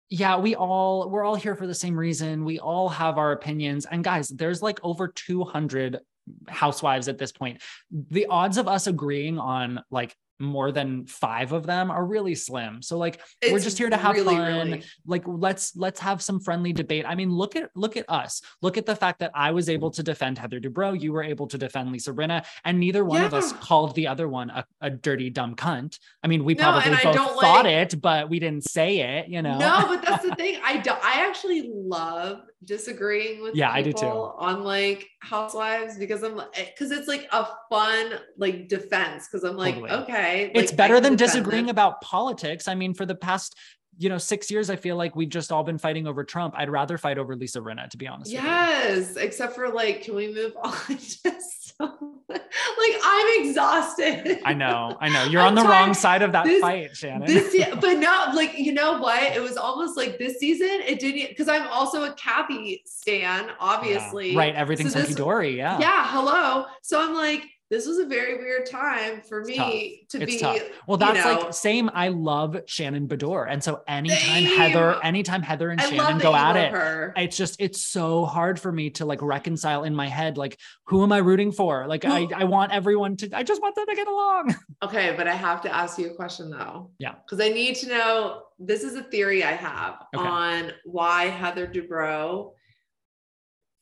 [0.09, 2.45] yeah we all we're all here for the same reason.
[2.45, 3.85] We all have our opinions.
[3.85, 5.99] And guys there's like over 200
[6.47, 7.61] housewives at this point.
[7.91, 12.81] The odds of us agreeing on like more than five of them are really slim.
[12.81, 14.69] So like we're just here to have really, fun.
[14.71, 17.05] really- like let's let's have some friendly debate.
[17.07, 18.41] I mean look at look at us.
[18.61, 20.99] Look at the fact that i was able to defend heather dubrow.
[20.99, 24.27] You were able to defend lisa rinna and neither one of us called the other
[24.27, 25.99] one a, a dirty dumb cunt.
[26.23, 29.57] I mean we probably both thought like- it but we didn't say it you know?
[29.57, 30.59] No, but that's the thing.
[30.63, 34.05] I do, I actually love disagreeing with Yeah, I do too.
[34.05, 39.55] on like housewives because I'm eh, because it's like a fun like defense because I'm
[39.55, 39.91] like Totally.
[39.91, 43.55] okay it's like, I better than disagreeing about politics i mean for the past
[43.97, 46.69] you know six years i feel like we've just all been fighting over trump i'd
[46.69, 48.47] rather fight over lisa rinna to be honest with you.
[48.47, 54.39] Yes, except for like, can we move on to some, like I'm exhausted.
[54.45, 55.71] i know i know you're I'm on the tired.
[55.71, 59.21] wrong side of that This- fight shannon This, but no, like you know what?
[59.35, 60.67] It was almost like this season.
[60.85, 64.31] It didn't because I'm also a Kathy stan, obviously.
[64.33, 66.65] Yeah, right everything's So hunky dory yeah Yeah, hello.
[66.81, 70.39] So I'm like, this was a very weird time for me to It's be.
[70.39, 70.61] tough.
[70.87, 71.89] Well, you that's know, like same.
[71.93, 74.57] I love Shannon Beador, and so anytime Same.
[74.57, 77.13] Heather, anytime Heather and I Shannon go at it, her.
[77.17, 80.37] it's just it's so hard for me to like reconcile in my head.
[80.37, 81.87] Like, who am I rooting for?
[81.87, 83.29] Like, I I want everyone to.
[83.35, 84.55] I just want them to get along.
[84.83, 86.91] Okay, but I have to ask you a question though.
[86.99, 87.15] Yeah.
[87.25, 90.23] Because I need to know this is a theory I have Okay.
[90.27, 92.51] on why Heather Dubrow,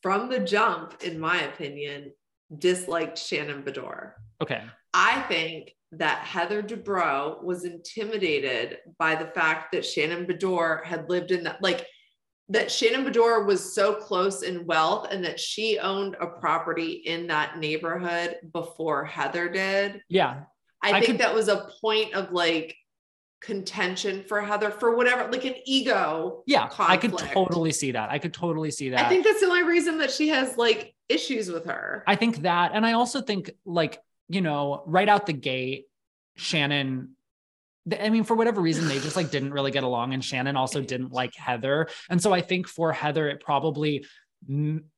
[0.02, 2.14] from the jump, in my opinion,
[2.58, 4.12] disliked Shannon Beador.
[4.42, 4.62] Okay.
[4.94, 11.32] I think that Heather Dubrow was intimidated by the fact that Shannon Beador had lived
[11.32, 11.86] in that, like,
[12.50, 17.28] that Shannon Beador was so close in wealth and that she owned a property in
[17.28, 20.02] that neighborhood before Heather did.
[20.10, 20.42] Yeah.
[20.82, 22.76] I, I think could- that was a point of like
[23.42, 26.44] contention for Heather for whatever, like an ego.
[26.48, 26.70] Yeah.
[26.80, 28.10] I could totally see that.
[28.10, 29.06] I could totally see that.
[29.06, 32.04] I think that's the only reason that she has like issues with her.
[32.08, 35.86] I think that, and I also think like, you know, right out the gate,
[36.36, 37.16] Shannon
[38.00, 40.82] I mean, for whatever reason, they just like didn't really get along, and Shannon also
[40.82, 44.06] didn't like Heather, and so I think for Heather, it probably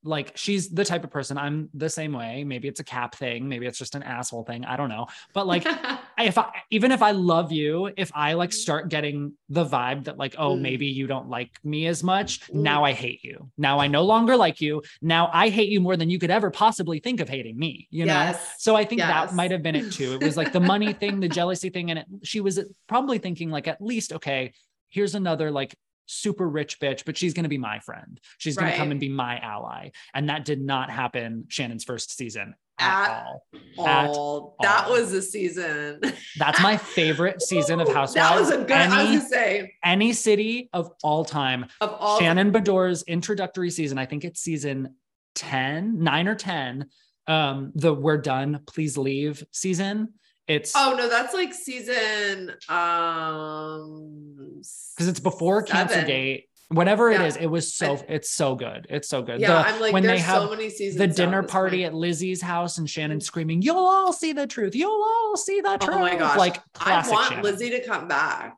[0.04, 2.44] like she's the type of person I'm the same way.
[2.44, 4.66] Maybe it's a cap thing, maybe it's just an asshole thing.
[4.66, 5.66] I don't know, but like
[6.18, 10.18] if I even if I love you, if I like start getting the vibe that
[10.18, 10.62] like, oh, Mm.
[10.62, 12.56] maybe you don't like me as much, Mm.
[12.56, 13.50] now I hate you.
[13.58, 14.82] Now I no longer like you.
[15.02, 18.06] Now I hate you more than you could ever possibly think of hating me, you
[18.06, 18.14] know?
[18.58, 19.30] So I think Yes.
[19.30, 20.14] that might have been it too.
[20.14, 23.50] It was like the money thing, the jealousy thing, and it, she was probably thinking
[23.50, 24.54] like at least okay,
[24.90, 25.76] here's another like
[26.08, 28.20] super rich bitch, but she's going to be my friend.
[28.40, 32.18] She's going to come and be my ally, and that did not happen Shannon's first
[32.18, 33.46] season at, At all.
[33.86, 34.92] At Oh, that all.
[34.94, 36.00] was the season.
[36.38, 38.14] That's my favorite season of Housewives.
[38.16, 38.72] That was a good.
[38.72, 41.66] I was Any, gonna say any city of all time.
[41.82, 42.20] of all.
[42.20, 44.96] Shannon Beador's introductory season, I think it's season
[45.36, 46.90] 10, 9 or 10.
[47.28, 50.14] Um, the We're Done, Please Leave season.
[50.48, 52.52] It's Oh no, that's like season.
[52.70, 54.62] Um,
[54.96, 55.88] because it's before seven.
[56.06, 56.44] Cancergate.
[56.70, 57.28] Whatever it Yeah.
[57.28, 58.88] is, it was so I- it's so good.
[58.90, 59.40] It's so good.
[59.40, 60.98] Yeah, The- I'm like, when they have so many seasons.
[60.98, 64.76] the dinner party at Lizzie's house and Shannon screaming, You'll all see the truth.
[64.76, 65.96] You'll all see the truth.
[65.96, 66.38] Oh my gosh!
[66.38, 67.44] Like I want Shannon.
[67.44, 68.58] Lizzie to come back.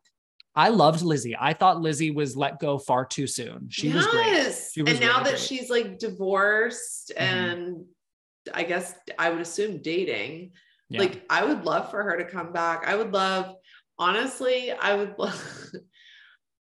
[0.56, 1.36] I loved Lizzie.
[1.40, 3.68] I thought Lizzie was let go far too soon.
[3.70, 4.56] She was great.
[4.74, 5.40] She was and now really that great.
[5.40, 7.22] she's like divorced Mhm.
[7.22, 7.86] and
[8.54, 10.54] I guess I would assume dating,
[10.90, 11.00] Yeah.
[11.00, 12.84] like I would love for her to come back.
[12.88, 13.56] I would love,
[13.98, 15.72] honestly, I would love.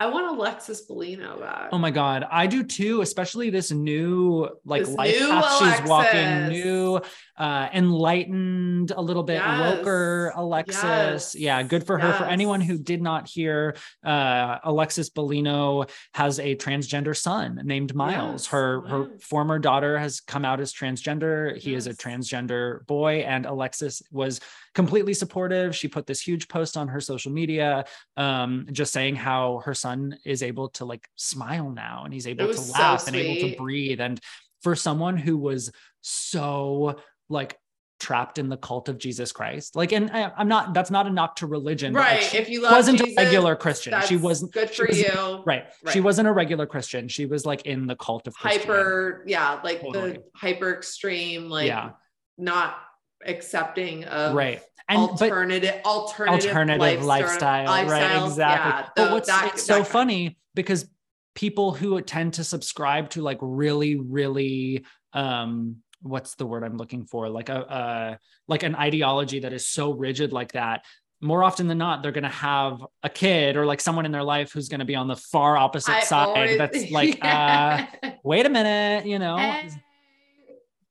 [0.02, 1.70] I want Alexis Bellino back.
[1.72, 5.88] Oh my god, I do too, especially this new like This life new path she's
[5.88, 7.00] walking, new
[7.38, 9.86] uh enlightened, a little bit Yes.
[9.86, 11.36] woker Alexis.
[11.36, 12.14] Yeah, good for her.
[12.14, 18.46] For anyone who did not hear, uh Alexis Bellino has a transgender son named Miles.
[18.46, 21.56] Yes, Her her former daughter has come out as transgender.
[21.56, 24.40] He is a transgender boy and Alexis was
[24.74, 25.76] completely supportive.
[25.76, 27.86] She put this huge post on her social media
[28.18, 32.46] um just saying how her son is able to like smile now and he's able
[32.46, 34.20] to was so laugh and able to breathe and
[34.62, 35.72] for someone who was
[36.02, 36.96] so
[37.30, 37.58] like
[38.00, 41.10] trapped in the cult of Jesus Christ like and I, I'm not that's not a
[41.10, 42.36] knock to religion but, like, right.
[42.36, 45.44] if you love wasn't Jesus, a regular Christian she wasn't good for was- you.
[45.46, 45.66] right.
[45.92, 49.82] she wasn't a regular Christian she was like in the cult of Hyper, yeah, like
[49.82, 50.14] Totally.
[50.14, 51.92] the hyper extreme, like Yeah.
[52.38, 52.78] not
[53.26, 59.64] accepting of right and alternative alternative, alternative lifestyle, right exactly Yeah, but what's that- it's
[59.64, 60.90] so that- funny because
[61.36, 67.06] people who tend to subscribe to like really really um what's the word i'm looking
[67.06, 68.16] for like a uh
[68.48, 70.84] like an ideology that is so rigid like that
[71.22, 74.24] more often than not they're going to have a kid or like someone in their
[74.24, 77.88] life who's going to be on the far opposite I side always- that's like Yeah.
[78.04, 79.70] uh wait a minute you know Hey.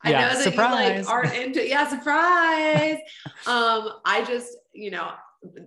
[0.02, 0.90] I Yeah, know that surprise.
[0.98, 2.98] you like aren't into yeah, surprise.
[3.46, 5.10] um, I just, you know,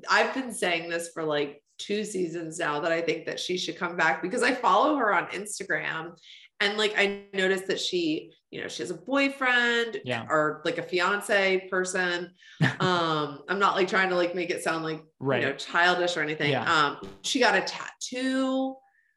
[0.10, 3.77] I've been saying this for like two seasons now that I think that she should
[3.77, 6.14] come back because I follow her on Instagram
[6.60, 10.26] and like I noticed that she, you know, she has a boyfriend Yeah.
[10.30, 12.31] or like a fiance person.
[12.80, 15.41] um, I'm not like trying to like make it sound like Right.
[15.41, 16.51] you know childish or anything.
[16.51, 16.72] Yeah.
[16.72, 18.76] Um, she got a tattoo,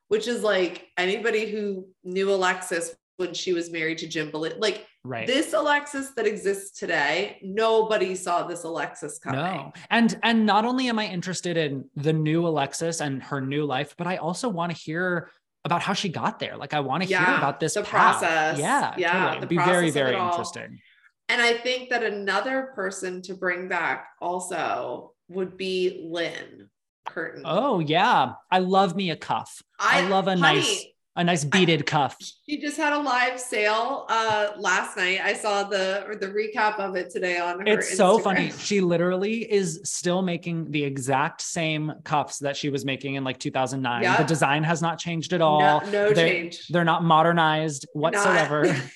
[0.09, 4.87] which is like anybody who knew Alexis when she was married to Jim Bel- like
[5.07, 9.41] right this Alexis that exists today, nobody saw this Alexis coming.
[9.41, 9.73] No.
[9.91, 13.95] And and not only am I interested in the new Alexis and her new life,
[13.97, 15.31] but I also want to hear
[15.65, 16.57] about how she got there.
[16.57, 18.19] Like I want to hear about this the path.
[18.21, 18.59] process.
[18.59, 19.31] Yeah, Yeah, totally.
[19.33, 20.81] the It'd be very process of it very interesting.
[21.29, 26.69] And I think that another person to bring back also would be Lynne
[27.05, 27.43] Curtin.
[27.45, 29.61] Oh yeah, I love me a cuff.
[29.81, 30.85] I love a honey, nice-
[31.19, 32.17] A nice beaded cuff.
[32.47, 35.21] She just had a live sale uh last night.
[35.23, 37.67] I saw the the recap of it today on her.
[37.67, 38.53] It's so funny.
[38.53, 43.39] She literally is still making the exact same cuffs that she was making in like
[43.39, 44.03] 2009.
[44.19, 45.61] The design has not changed at all.
[45.61, 46.69] No, no They're- change.
[46.69, 48.77] They're not modernized whatsoever.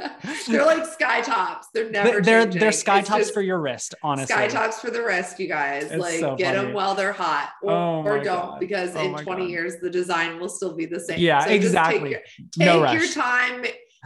[0.48, 1.68] they're like sky tops.
[1.74, 2.10] They're never.
[2.10, 2.60] They're they're, changing.
[2.60, 4.34] they're sky It's tops for your wrist, honestly.
[4.34, 5.84] Sky tops for the rest, you guys.
[5.84, 6.66] It's like so get funny.
[6.66, 8.60] them while they're hot, or, Oh or don't, God.
[8.60, 9.50] because Oh in 20 God.
[9.50, 11.18] years the design will still be the same.
[11.18, 12.14] Yeah, So exactly.
[12.14, 13.64] Take, your, no take your time.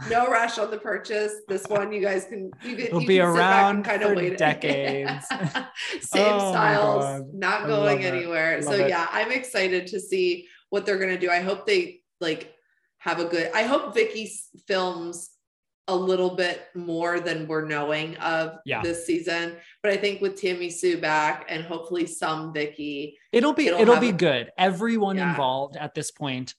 [0.09, 1.31] No rush on the purchase.
[1.47, 4.37] This one, you guys can you can It'll you be can around kind of wait
[4.37, 5.25] decades.
[6.01, 8.61] Same Oh styles, not going anywhere.
[8.61, 8.89] So it.
[8.89, 11.29] yeah, I'm excited to see what they're gonna do.
[11.29, 12.53] I hope they like
[12.97, 13.49] have a good.
[13.55, 14.29] I hope Vicki
[14.67, 15.29] films
[15.87, 18.81] a little bit more than we're knowing of Yeah.
[18.81, 19.57] this season.
[19.83, 23.99] But I think with Tammy Sue back and hopefully some Vicki, It'll be It'll it'll,
[23.99, 24.51] be a- good.
[24.57, 25.29] Everyone Yeah.
[25.29, 26.55] involved at this point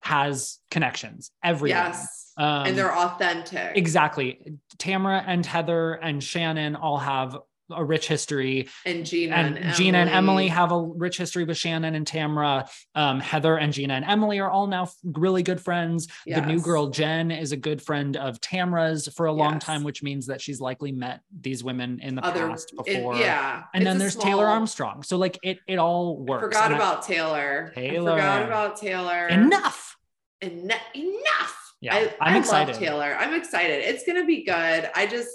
[0.00, 1.30] has connections.
[1.42, 1.78] Everyone.
[1.78, 3.76] yes, Um, and they're authentic.
[3.76, 4.38] exactly.
[4.76, 7.36] Tamra and Heather and Shannon all have
[7.76, 10.48] a rich history and Gina and, and, Gina and Emily Emily.
[10.48, 12.68] have a rich history with Shannon and Tamra.
[12.94, 16.08] Um, Heather and Gina and Emily are all now really good friends.
[16.26, 19.64] The new girl Jen is a good friend of Tamra's for a long Yes.
[19.64, 23.16] time, which means that she's likely met these women in the other past it- before.
[23.16, 23.64] yeah.
[23.74, 25.02] And It's then there's Taylor Armstrong.
[25.02, 26.44] So like it it all I works.
[26.44, 27.72] forgot And I- about Taylor.
[27.74, 28.12] Taylor.
[28.12, 29.28] I forgot about Taylor.
[29.28, 29.96] enough.
[30.40, 31.74] En- enough.
[31.80, 32.72] Yeah, I, I'm I excited.
[32.72, 33.16] love Taylor.
[33.18, 33.82] I'm excited.
[33.84, 34.88] It's gonna be good.
[34.94, 35.30] I just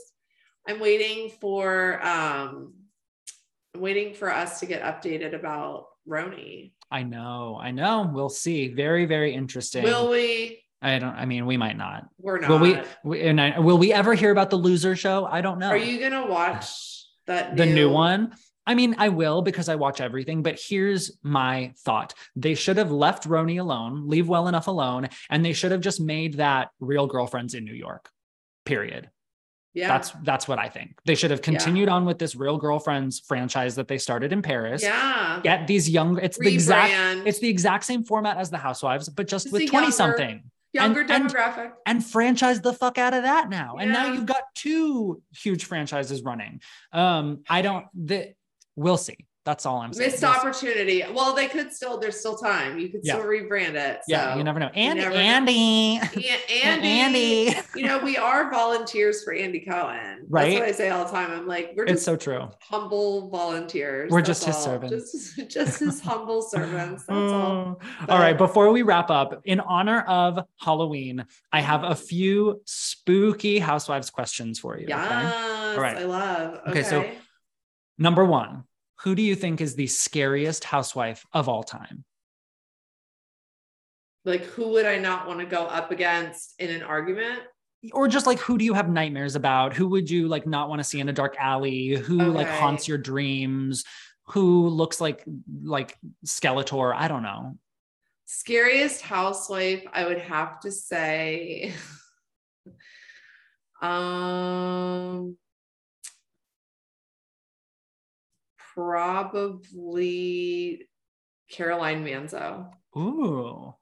[0.68, 2.74] I'm waiting for um
[3.74, 6.72] I'm waiting for us to get updated about RHONY.
[6.90, 8.10] I know, I know.
[8.12, 8.70] We'll see.
[8.70, 9.84] Very, very interesting.
[9.84, 10.64] Will we?
[10.82, 11.14] I don't.
[11.16, 12.08] I mean, we might not.
[12.20, 12.50] We're not.
[12.50, 12.80] Will we?
[13.04, 15.26] we and I, will we ever hear about the loser show?
[15.26, 15.70] I don't know.
[15.70, 18.34] Are you gonna watch that the new one?
[18.66, 20.44] I mean, I will because I watch everything.
[20.44, 25.44] But here's my thought: they should have left RHONY alone, leave well enough alone, and
[25.44, 28.10] they should have just made that Real Girlfriends in New York.
[28.66, 29.10] Period.
[29.74, 29.90] Yeah.
[29.90, 30.98] That's that's what I think.
[31.06, 34.82] They should have continued on with this Real Girlfriends franchise that they started in Paris.
[34.82, 35.40] yeah.
[35.44, 36.18] Get these young.
[36.20, 37.28] It's the exact.
[37.28, 40.44] It's the exact same format as the Housewives, but just Just with 20 younger- something
[40.74, 41.74] younger and- and- demographic.
[41.86, 43.76] and franchise the fuck out of that now.
[43.80, 46.62] And now you've got two huge franchises running.
[46.92, 48.34] Um, I don't the
[48.76, 49.27] we'll see.
[49.48, 50.12] That's all I'm saying.
[50.12, 51.06] Missed opportunity.
[51.14, 51.98] Well, they could still.
[51.98, 52.78] There's still time.
[52.80, 53.14] You could Yeah.
[53.14, 54.02] still rebrand it.
[54.06, 54.70] Yeah, you never know.
[54.76, 55.16] And never know.
[55.16, 56.02] Andy.
[56.18, 56.88] Yeah, Andy.
[56.90, 57.58] Andy.
[57.74, 60.26] you know, we are volunteers for Andy Cohen.
[60.28, 60.50] Right.
[60.50, 61.32] That's what I say all the time.
[61.32, 62.50] I'm like, we're It's so true.
[62.62, 64.12] humble volunteers.
[64.12, 65.14] We're just his servants.
[65.14, 67.06] Just, just his humble servants.
[67.08, 67.80] That's all.
[67.82, 68.06] Oh.
[68.10, 68.38] all right.
[68.38, 74.60] Before we wrap up, in honor of Halloween, I have a few spooky housewives questions
[74.60, 74.88] for you.
[74.90, 75.72] Yes.
[75.72, 75.82] okay?
[75.82, 75.98] right.
[75.98, 76.54] I love.
[76.68, 76.84] Okay, Okay.
[76.84, 77.06] so-
[78.00, 78.64] Number one,
[79.02, 82.04] who do you think is the scariest housewife of all time?
[84.26, 87.42] like, who would I not want to go up against in an argument?
[87.94, 90.80] or just like who do you have nightmares about who would you like not want
[90.80, 93.86] to see in a dark alley who like haunts your dreams
[94.26, 95.24] who looks like
[95.64, 95.96] like
[96.26, 97.56] skeletor i don't know
[98.30, 101.74] Scariest housewife, I would have to say.
[103.82, 105.38] um
[108.78, 110.88] probably
[111.50, 112.68] Caroline Manzo.
[112.98, 113.74] ooh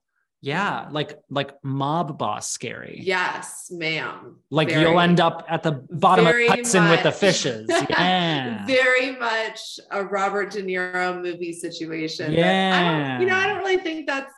[0.41, 4.37] yeah like like mob boss scary Yes, ma'am.
[4.51, 9.15] like Very- you'll end up at the bottom of hudson with the fishes yeah Very
[9.15, 12.31] much a Robert De Niro movie situation.
[12.33, 14.33] don't, you know, I don't really think that's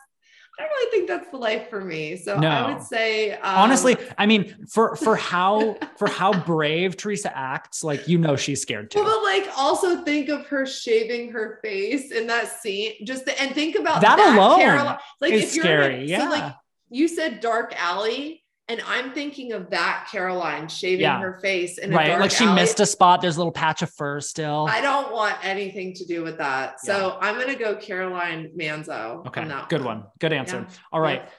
[0.58, 2.16] I don't really think that's the life for me.
[2.16, 7.36] So I would say um, honestly i mean for for how for how brave teresa
[7.36, 11.30] acts like you know she's scared too Well, but like also think of her shaving
[11.32, 12.94] her face in that scene.
[13.04, 16.42] Just the, and think about That alone Caroline- like is if you're scary, So like
[16.42, 16.52] yeah.
[16.90, 18.37] you said dark alley,
[18.68, 21.20] and I'm thinking of that Caroline shaving Yeah.
[21.20, 22.54] her face in a right like she alley.
[22.60, 26.04] missed a spot there's a little patch of fur still I don't want anything to
[26.04, 26.80] do with that.
[26.80, 29.26] So I'm gonna go Caroline Manzo.
[29.26, 30.04] Okay, on good one.
[30.18, 30.66] Good answer.
[30.68, 30.74] Yeah.
[30.92, 31.22] All right.
[31.24, 31.30] Yeah.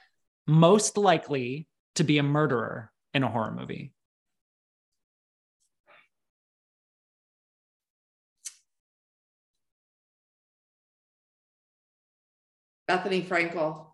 [0.48, 3.94] Most likely to be a murderer in a horror movie.
[12.90, 13.86] Bethenny Frankel.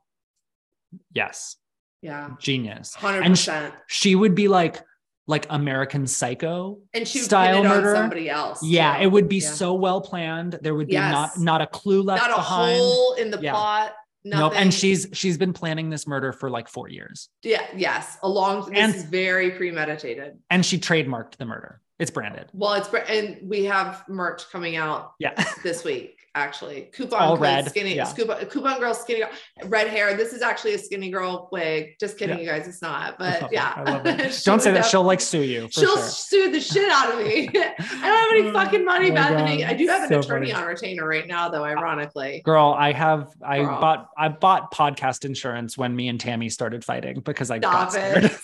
[1.13, 1.57] Yes.
[2.05, 2.29] Yeah.
[2.39, 2.93] Genius.
[2.93, 3.73] Hundred And sh- percent.
[3.87, 4.81] She would be like
[5.27, 6.77] like American Psycho.
[6.93, 7.95] And she would style it murder.
[7.95, 8.61] on somebody else.
[8.63, 9.49] Yeah, it would be Yeah.
[9.49, 10.59] so well planned.
[10.61, 11.11] There would be Yes.
[11.11, 12.77] not not a clue left not a behind.
[12.79, 13.51] hole in the Yeah.
[13.53, 13.93] plot.
[14.23, 14.39] Nothing.
[14.39, 14.53] Nope.
[14.55, 17.29] And she's she's been planning this murder for like 4 years.
[17.41, 20.37] yeah, yes, along this And- is very premeditated.
[20.51, 21.81] And she trademarked the murder.
[21.97, 22.47] It's branded.
[22.53, 25.33] Well, it's and we have merch coming out Yeah.
[25.63, 26.19] this week.
[26.37, 28.11] Actually, coupon red, skinny, yeah.
[28.13, 29.29] coupon, coupon girl, skinny girl,
[29.67, 30.17] red hair.
[30.17, 31.95] This is actually a skinny girl wig.
[31.97, 32.43] Just kidding, Yeah.
[32.43, 32.67] you guys.
[32.67, 33.71] It's not, but yeah.
[33.77, 34.33] I love it.
[34.33, 34.85] She Don't say that.
[34.85, 36.03] She'll like sue you for She'll sure.
[36.07, 37.47] sue the shit out of me.
[37.53, 39.59] I don't have any Oh fucking money, my Bethenny.
[39.61, 40.61] God, I do have an so attorney funny.
[40.63, 41.63] on retainer right now, though.
[41.63, 43.79] Ironically, Girl, I have I Girl.
[43.79, 48.25] bought I bought podcast insurance when me and Tammy started fighting because I got scared.
[48.25, 48.37] it.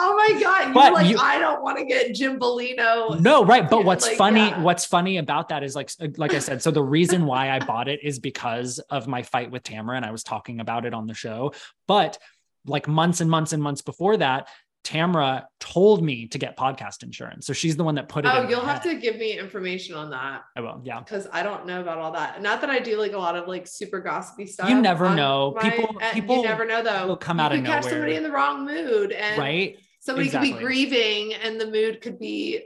[0.00, 0.64] Oh my god.
[0.66, 3.18] You're But like, you- I don't want to get Jim Bellino.
[3.20, 3.68] No, right.
[3.68, 4.62] But what's like, funny, yeah.
[4.62, 7.88] what's funny about that is like, like I said, so the reason why I bought
[7.88, 11.06] it is because of my fight with Tamra, and I was talking about it on
[11.06, 11.52] the show.
[11.86, 12.18] But
[12.66, 14.48] like months and months and months before that,
[14.84, 17.46] Tamra told me to get podcast insurance.
[17.46, 18.28] So she's the one that put it.
[18.32, 18.94] Oh, you'll have head.
[18.94, 20.80] to give me information on that I will.
[20.82, 21.00] Yeah.
[21.00, 22.40] because I don't know about all that.
[22.40, 24.68] Not that I do like a lot of like super gossipy stuff.
[24.70, 25.52] You never know.
[25.60, 27.06] my- People- uh, people you never know though.
[27.08, 27.92] will come you out of could catch nowhere.
[27.96, 29.76] somebody in the wrong mood, and Right.
[30.08, 32.64] Somebody could be grieving, and the mood could be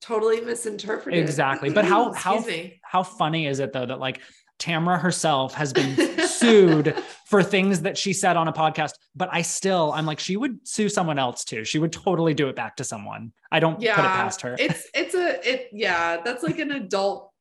[0.00, 1.20] totally misinterpreted.
[1.20, 1.70] Exactly.
[1.74, 2.80] But how how me.
[2.82, 4.20] how funny is it though that like
[4.58, 5.96] Tamra herself has been
[6.26, 6.94] sued
[7.26, 10.66] for things that she said on a podcast, but I still, I'm like, she would
[10.68, 11.64] sue someone else too.
[11.64, 13.32] She would totally do it back to someone.
[13.50, 14.56] I don't yeah, put it past her.
[14.58, 17.31] It's it's a it yeah, that's like an adult.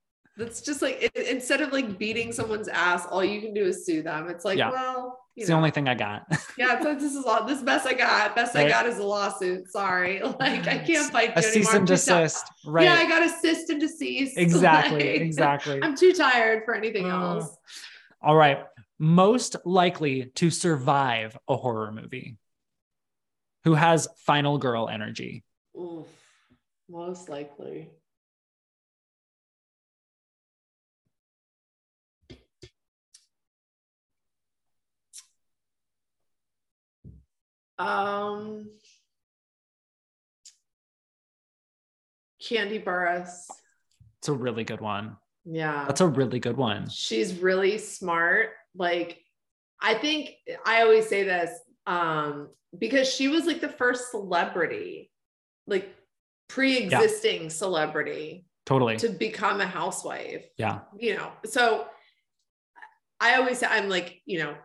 [0.42, 3.86] That's just like it, instead of like beating someone's ass, all you can do is
[3.86, 4.28] sue them.
[4.28, 4.72] It's like, Yeah.
[4.72, 6.26] well, you it's know, the only thing I got.
[6.58, 8.36] yeah, like, this is all this best I got.
[8.36, 9.72] Best I got is a lawsuit.
[9.72, 11.74] Sorry, like I can't fight a you cease.
[11.74, 12.44] And desist.
[12.66, 12.86] Right.
[12.86, 14.34] Yeah, I got assist and desist.
[14.38, 15.12] exactly.
[15.14, 15.80] Like, exactly.
[15.84, 17.56] I'm too tired for anything Uh, else.
[18.22, 18.64] All right.
[18.98, 22.38] Most likely to survive a horror movie.
[23.64, 25.44] Who has final girl energy?
[25.80, 26.08] Oof,
[26.90, 27.90] most likely.
[37.82, 38.70] Um,
[42.42, 43.48] Kandi Burruss.
[44.20, 45.18] It's a really good one.
[45.46, 45.86] Yeah.
[45.88, 46.88] That's a really good one.
[46.90, 49.18] she's really smart like
[49.82, 50.30] i think
[50.66, 51.50] i always say this
[51.88, 52.48] um
[52.78, 55.12] because she was like the first celebrity
[55.68, 55.94] like
[56.48, 58.96] pre-existing celebrity Totally.
[58.98, 60.82] to become a housewife Yeah.
[60.98, 61.86] you know so
[63.20, 64.56] i always say i'm like you know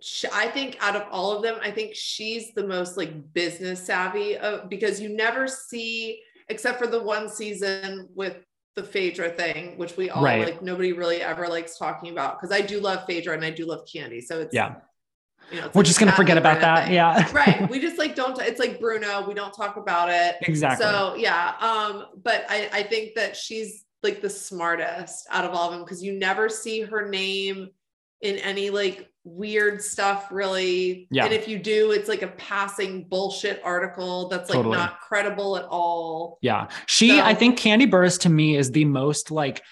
[0.00, 3.84] sh- i think out of all of them i think she's the most like business
[3.84, 8.36] savvy of, because you never see except for the one season with
[8.74, 10.44] the Phaedra thing, which we all Right.
[10.44, 13.66] like nobody really ever likes talking about because I do love Phaedra and I do
[13.66, 14.22] love Kandi.
[14.22, 14.76] So it's Yeah.
[15.50, 16.84] you know, We're like just going to forget about that.
[16.84, 16.94] thing.
[16.94, 17.28] Yeah.
[17.32, 17.68] right.
[17.68, 20.36] We just like don't it's like Bruno, we don't talk about it.
[20.42, 20.86] exactly.
[20.86, 25.66] So yeah, um, but I, I think that she's like the smartest out of all
[25.66, 27.70] of them because you never see her name
[28.20, 31.06] in any like weird stuff really.
[31.10, 31.24] Yeah.
[31.26, 34.76] And if you do, it's like a passing bullshit article that's like Totally.
[34.76, 36.38] not credible at all.
[36.40, 36.68] Yeah.
[36.86, 39.62] She, So- I think Kandi Burruss to me is the most like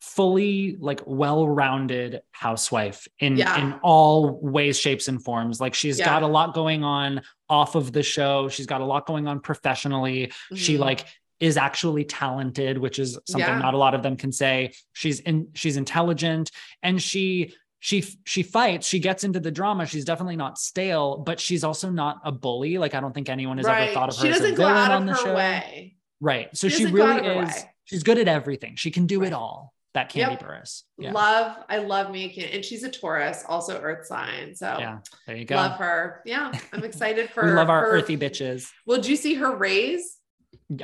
[0.00, 3.58] fully like well-rounded housewife in Yeah.
[3.60, 6.06] in all ways shapes and forms like she's Yeah.
[6.06, 9.40] got a lot going on off of the show she's got a lot going on
[9.40, 10.80] professionally she Mhm.
[10.80, 11.04] like
[11.40, 13.58] is actually talented which is something Yeah.
[13.58, 16.50] not a lot of them can say she's in she's intelligent
[16.82, 21.38] and she she she fights she gets into the drama she's definitely not stale but
[21.38, 24.22] she's also not a bully like i don't think anyone has ever thought of her
[24.22, 25.96] she as a doesn't go villain on of the her show way.
[26.20, 27.70] right so She she doesn't really is way.
[27.84, 29.28] she's good at everything she can do Right.
[29.28, 30.42] it all that Kandi Yep.
[30.42, 34.54] Burruss yeah Love, I love Mia Can, and she's a Taurus, also Earth sign.
[34.54, 36.20] So yeah there you go love her.
[36.26, 37.44] Yeah, I'm excited for.
[37.46, 40.16] we love our her- earthy bitches Well, did you see her raise?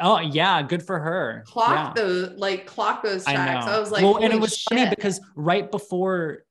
[0.01, 2.03] oh yeah good for her Clock yeah.
[2.03, 5.71] those, like clock those I I, was like, well, and it was funny because right
[5.71, 6.45] before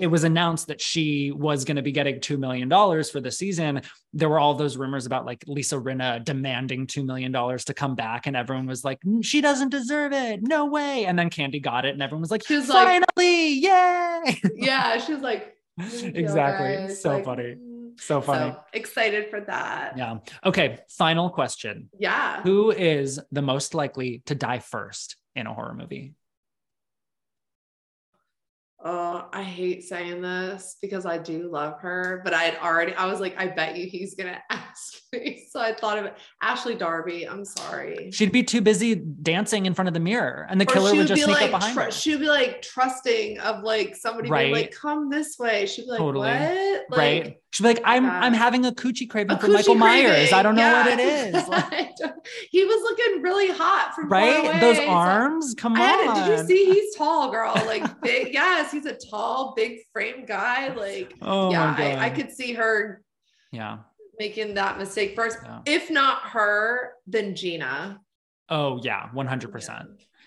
[0.00, 2.68] it was announced that she was going to be getting $2 million
[3.04, 3.82] for the season,
[4.12, 8.26] there were all those rumors about like Lisa Rinna demanding $2 million to come back.
[8.26, 10.40] And everyone was like, "Mm, she doesn't deserve it.
[10.42, 11.06] No way.
[11.06, 11.90] And then Kandi got it.
[11.94, 14.40] And everyone was like, She was like- finally, yay.
[14.54, 16.86] yeah, she was like, Exactly.
[16.86, 17.56] guys." So Like, funny.
[17.56, 18.00] mm.
[18.00, 18.52] so funny.
[18.52, 19.96] So excited for that.
[19.96, 20.18] yeah.
[20.44, 20.78] Okay.
[20.90, 22.42] Final question Yeah.
[22.42, 26.14] Who is the most likely to die first in a horror movie?
[28.86, 33.06] Oh, I hate saying this because I do love her, but I had already, I
[33.06, 35.46] was like, I bet you he's going to ask me.
[35.50, 36.18] So I thought of it.
[36.42, 37.26] Ashley Darby.
[37.26, 38.10] I'm sorry.
[38.12, 40.98] She'd be too busy dancing in front of the mirror and the Or killer she
[40.98, 41.90] would just be sneak like, up behind tr- her.
[41.92, 45.64] She'd be like trusting of like somebody being like, come this way.
[45.64, 46.28] She'd be like, Totally.
[46.28, 46.84] what?
[46.90, 47.36] Like, right?
[47.54, 48.18] She'd be like, oh I'm yeah.
[48.20, 50.32] I'm having a coochie craving a for Michael coochie Myers.
[50.32, 51.34] I don't know what it is.
[51.48, 51.90] Like,
[52.50, 54.60] he was looking really hot from right?
[54.60, 56.28] Those arms, come on.
[56.28, 56.64] did you see?
[56.72, 57.52] He's tall, girl.
[57.54, 58.34] Like big.
[58.34, 60.74] yes, he's a tall, big frame guy.
[60.74, 61.74] Like, Oh yeah.
[61.78, 63.02] I, I could see her
[63.52, 63.78] Yeah.
[64.18, 65.38] making that mistake first.
[65.44, 65.60] Yeah.
[65.66, 68.00] If not her, then Gina.
[68.48, 69.68] Oh yeah, 100%.
[69.68, 69.82] Yeah.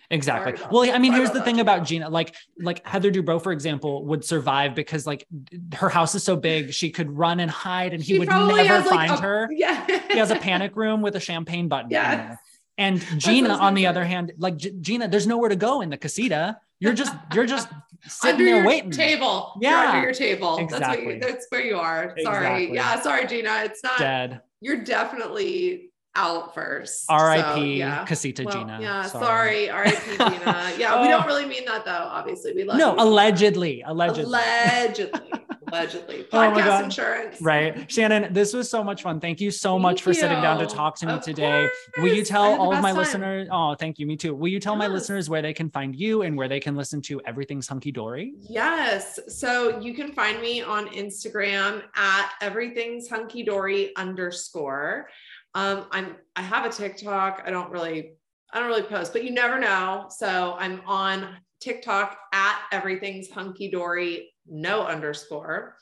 [0.10, 0.54] Exactly.
[0.72, 2.10] Well, I mean, here's the thing about Gina.
[2.10, 5.28] Like, like Heather Dubrow, for example, would survive because like
[5.76, 8.56] her house is so big, she could run and hide, and he She would never
[8.64, 9.50] has, like, find a- her.
[9.52, 9.86] Yeah.
[10.10, 11.90] He has a panic room with a champagne button.
[11.92, 12.38] Yeah.
[12.78, 15.98] And Gina, on the other hand, like G- Gina, there's nowhere to go in the
[15.98, 16.58] casita.
[16.80, 17.68] You're just, you're just
[18.08, 18.92] sitting under there your waiting.
[18.92, 19.54] table.
[19.60, 19.90] You're Yeah.
[19.92, 20.58] under your table.
[20.58, 21.14] That's, what Exactly.
[21.16, 22.16] you, that's where you are.
[22.22, 22.64] Sorry.
[22.66, 22.76] Exactly.
[22.76, 23.02] Yeah.
[23.02, 23.62] Sorry, Gina.
[23.66, 24.42] It's not, Dead.
[24.62, 25.87] you're definitely
[26.18, 27.06] out first.
[27.08, 27.60] R.I.P.
[27.60, 28.04] So, yeah.
[28.06, 28.80] Casita Well, Gina.
[28.82, 29.70] Yeah, sorry.
[29.70, 30.12] R.I.P.
[30.18, 30.74] Gina.
[30.78, 31.12] Yeah, we Oh.
[31.12, 31.92] don't really mean that though.
[31.92, 33.02] Obviously, we love No, you.
[33.02, 34.24] allegedly, allegedly.
[34.26, 35.22] allegedly,
[35.72, 36.26] allegedly.
[36.34, 36.84] Oh Podcast God.
[36.86, 37.42] insurance.
[37.42, 37.92] Right.
[37.92, 39.20] Shannon, this was so much fun.
[39.20, 41.68] Thank you so much Thank for sitting down to talk to me Of today.
[41.98, 42.98] Will you tell all of my time.
[42.98, 43.48] listeners?
[43.52, 44.08] Oh, thank you.
[44.08, 44.34] Me too.
[44.34, 47.02] Will you tell my listeners where they can find you and where they can listen
[47.04, 48.34] to Everything's Hunky Dory?
[48.50, 49.20] Yes.
[49.28, 55.10] So you can find me on Instagram at everything's hunky dory underscore.
[55.56, 57.44] Um, I'm I have a TikTok.
[57.46, 58.14] I don't really
[58.52, 60.08] I don't really post, but you never know.
[60.10, 65.76] So I'm on TikTok at everything's hunky dory, no underscore.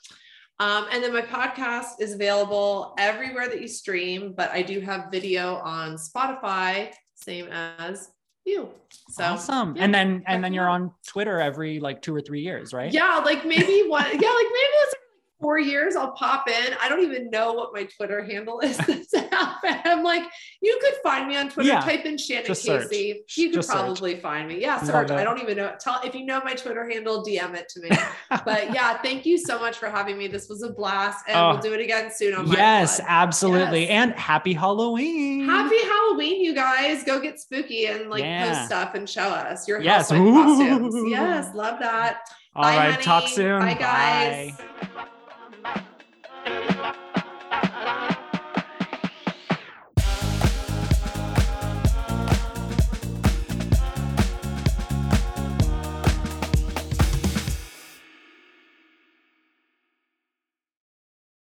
[0.58, 5.10] Um, and then my podcast is available everywhere that you stream, but I do have
[5.10, 8.08] video on Spotify, same as
[8.46, 8.70] you.
[9.10, 9.76] So awesome.
[9.76, 12.90] yeah, and then and then you're on Twitter every like two or three years, right?
[12.90, 14.04] Yeah, like maybe one.
[14.04, 14.94] Yeah, like maybe it's
[15.40, 15.96] four years.
[15.96, 16.74] I'll pop in.
[16.82, 18.78] I don't even know what my Twitter handle is.
[19.32, 20.22] I'm like,
[20.62, 21.68] you could find me on Twitter.
[21.68, 22.90] Yeah, Type in Shannon just search.
[22.90, 23.22] Casey.
[23.36, 23.76] You could Just search.
[23.78, 24.60] probably find me.
[24.60, 25.10] Yeah, search.
[25.10, 25.74] I don't even know.
[25.80, 27.90] Tell if you know my Twitter handle, DM it to me.
[28.44, 30.28] but yeah, thank you so much for having me.
[30.28, 31.50] This was a blast, and Oh.
[31.50, 33.82] we'll do it again soon on my yes, absolutely.
[33.82, 33.90] Yes.
[33.90, 35.46] And happy Halloween.
[35.46, 37.04] Happy Halloween, you guys.
[37.04, 38.48] Go get spooky and like Yeah.
[38.54, 40.08] post stuff and show us your Yes.
[40.08, 40.94] costumes.
[41.10, 42.20] Yes, love that.
[42.54, 43.60] All Bye, right, talk soon.
[43.60, 44.56] Bye, guys.
[44.56, 44.88] Bye.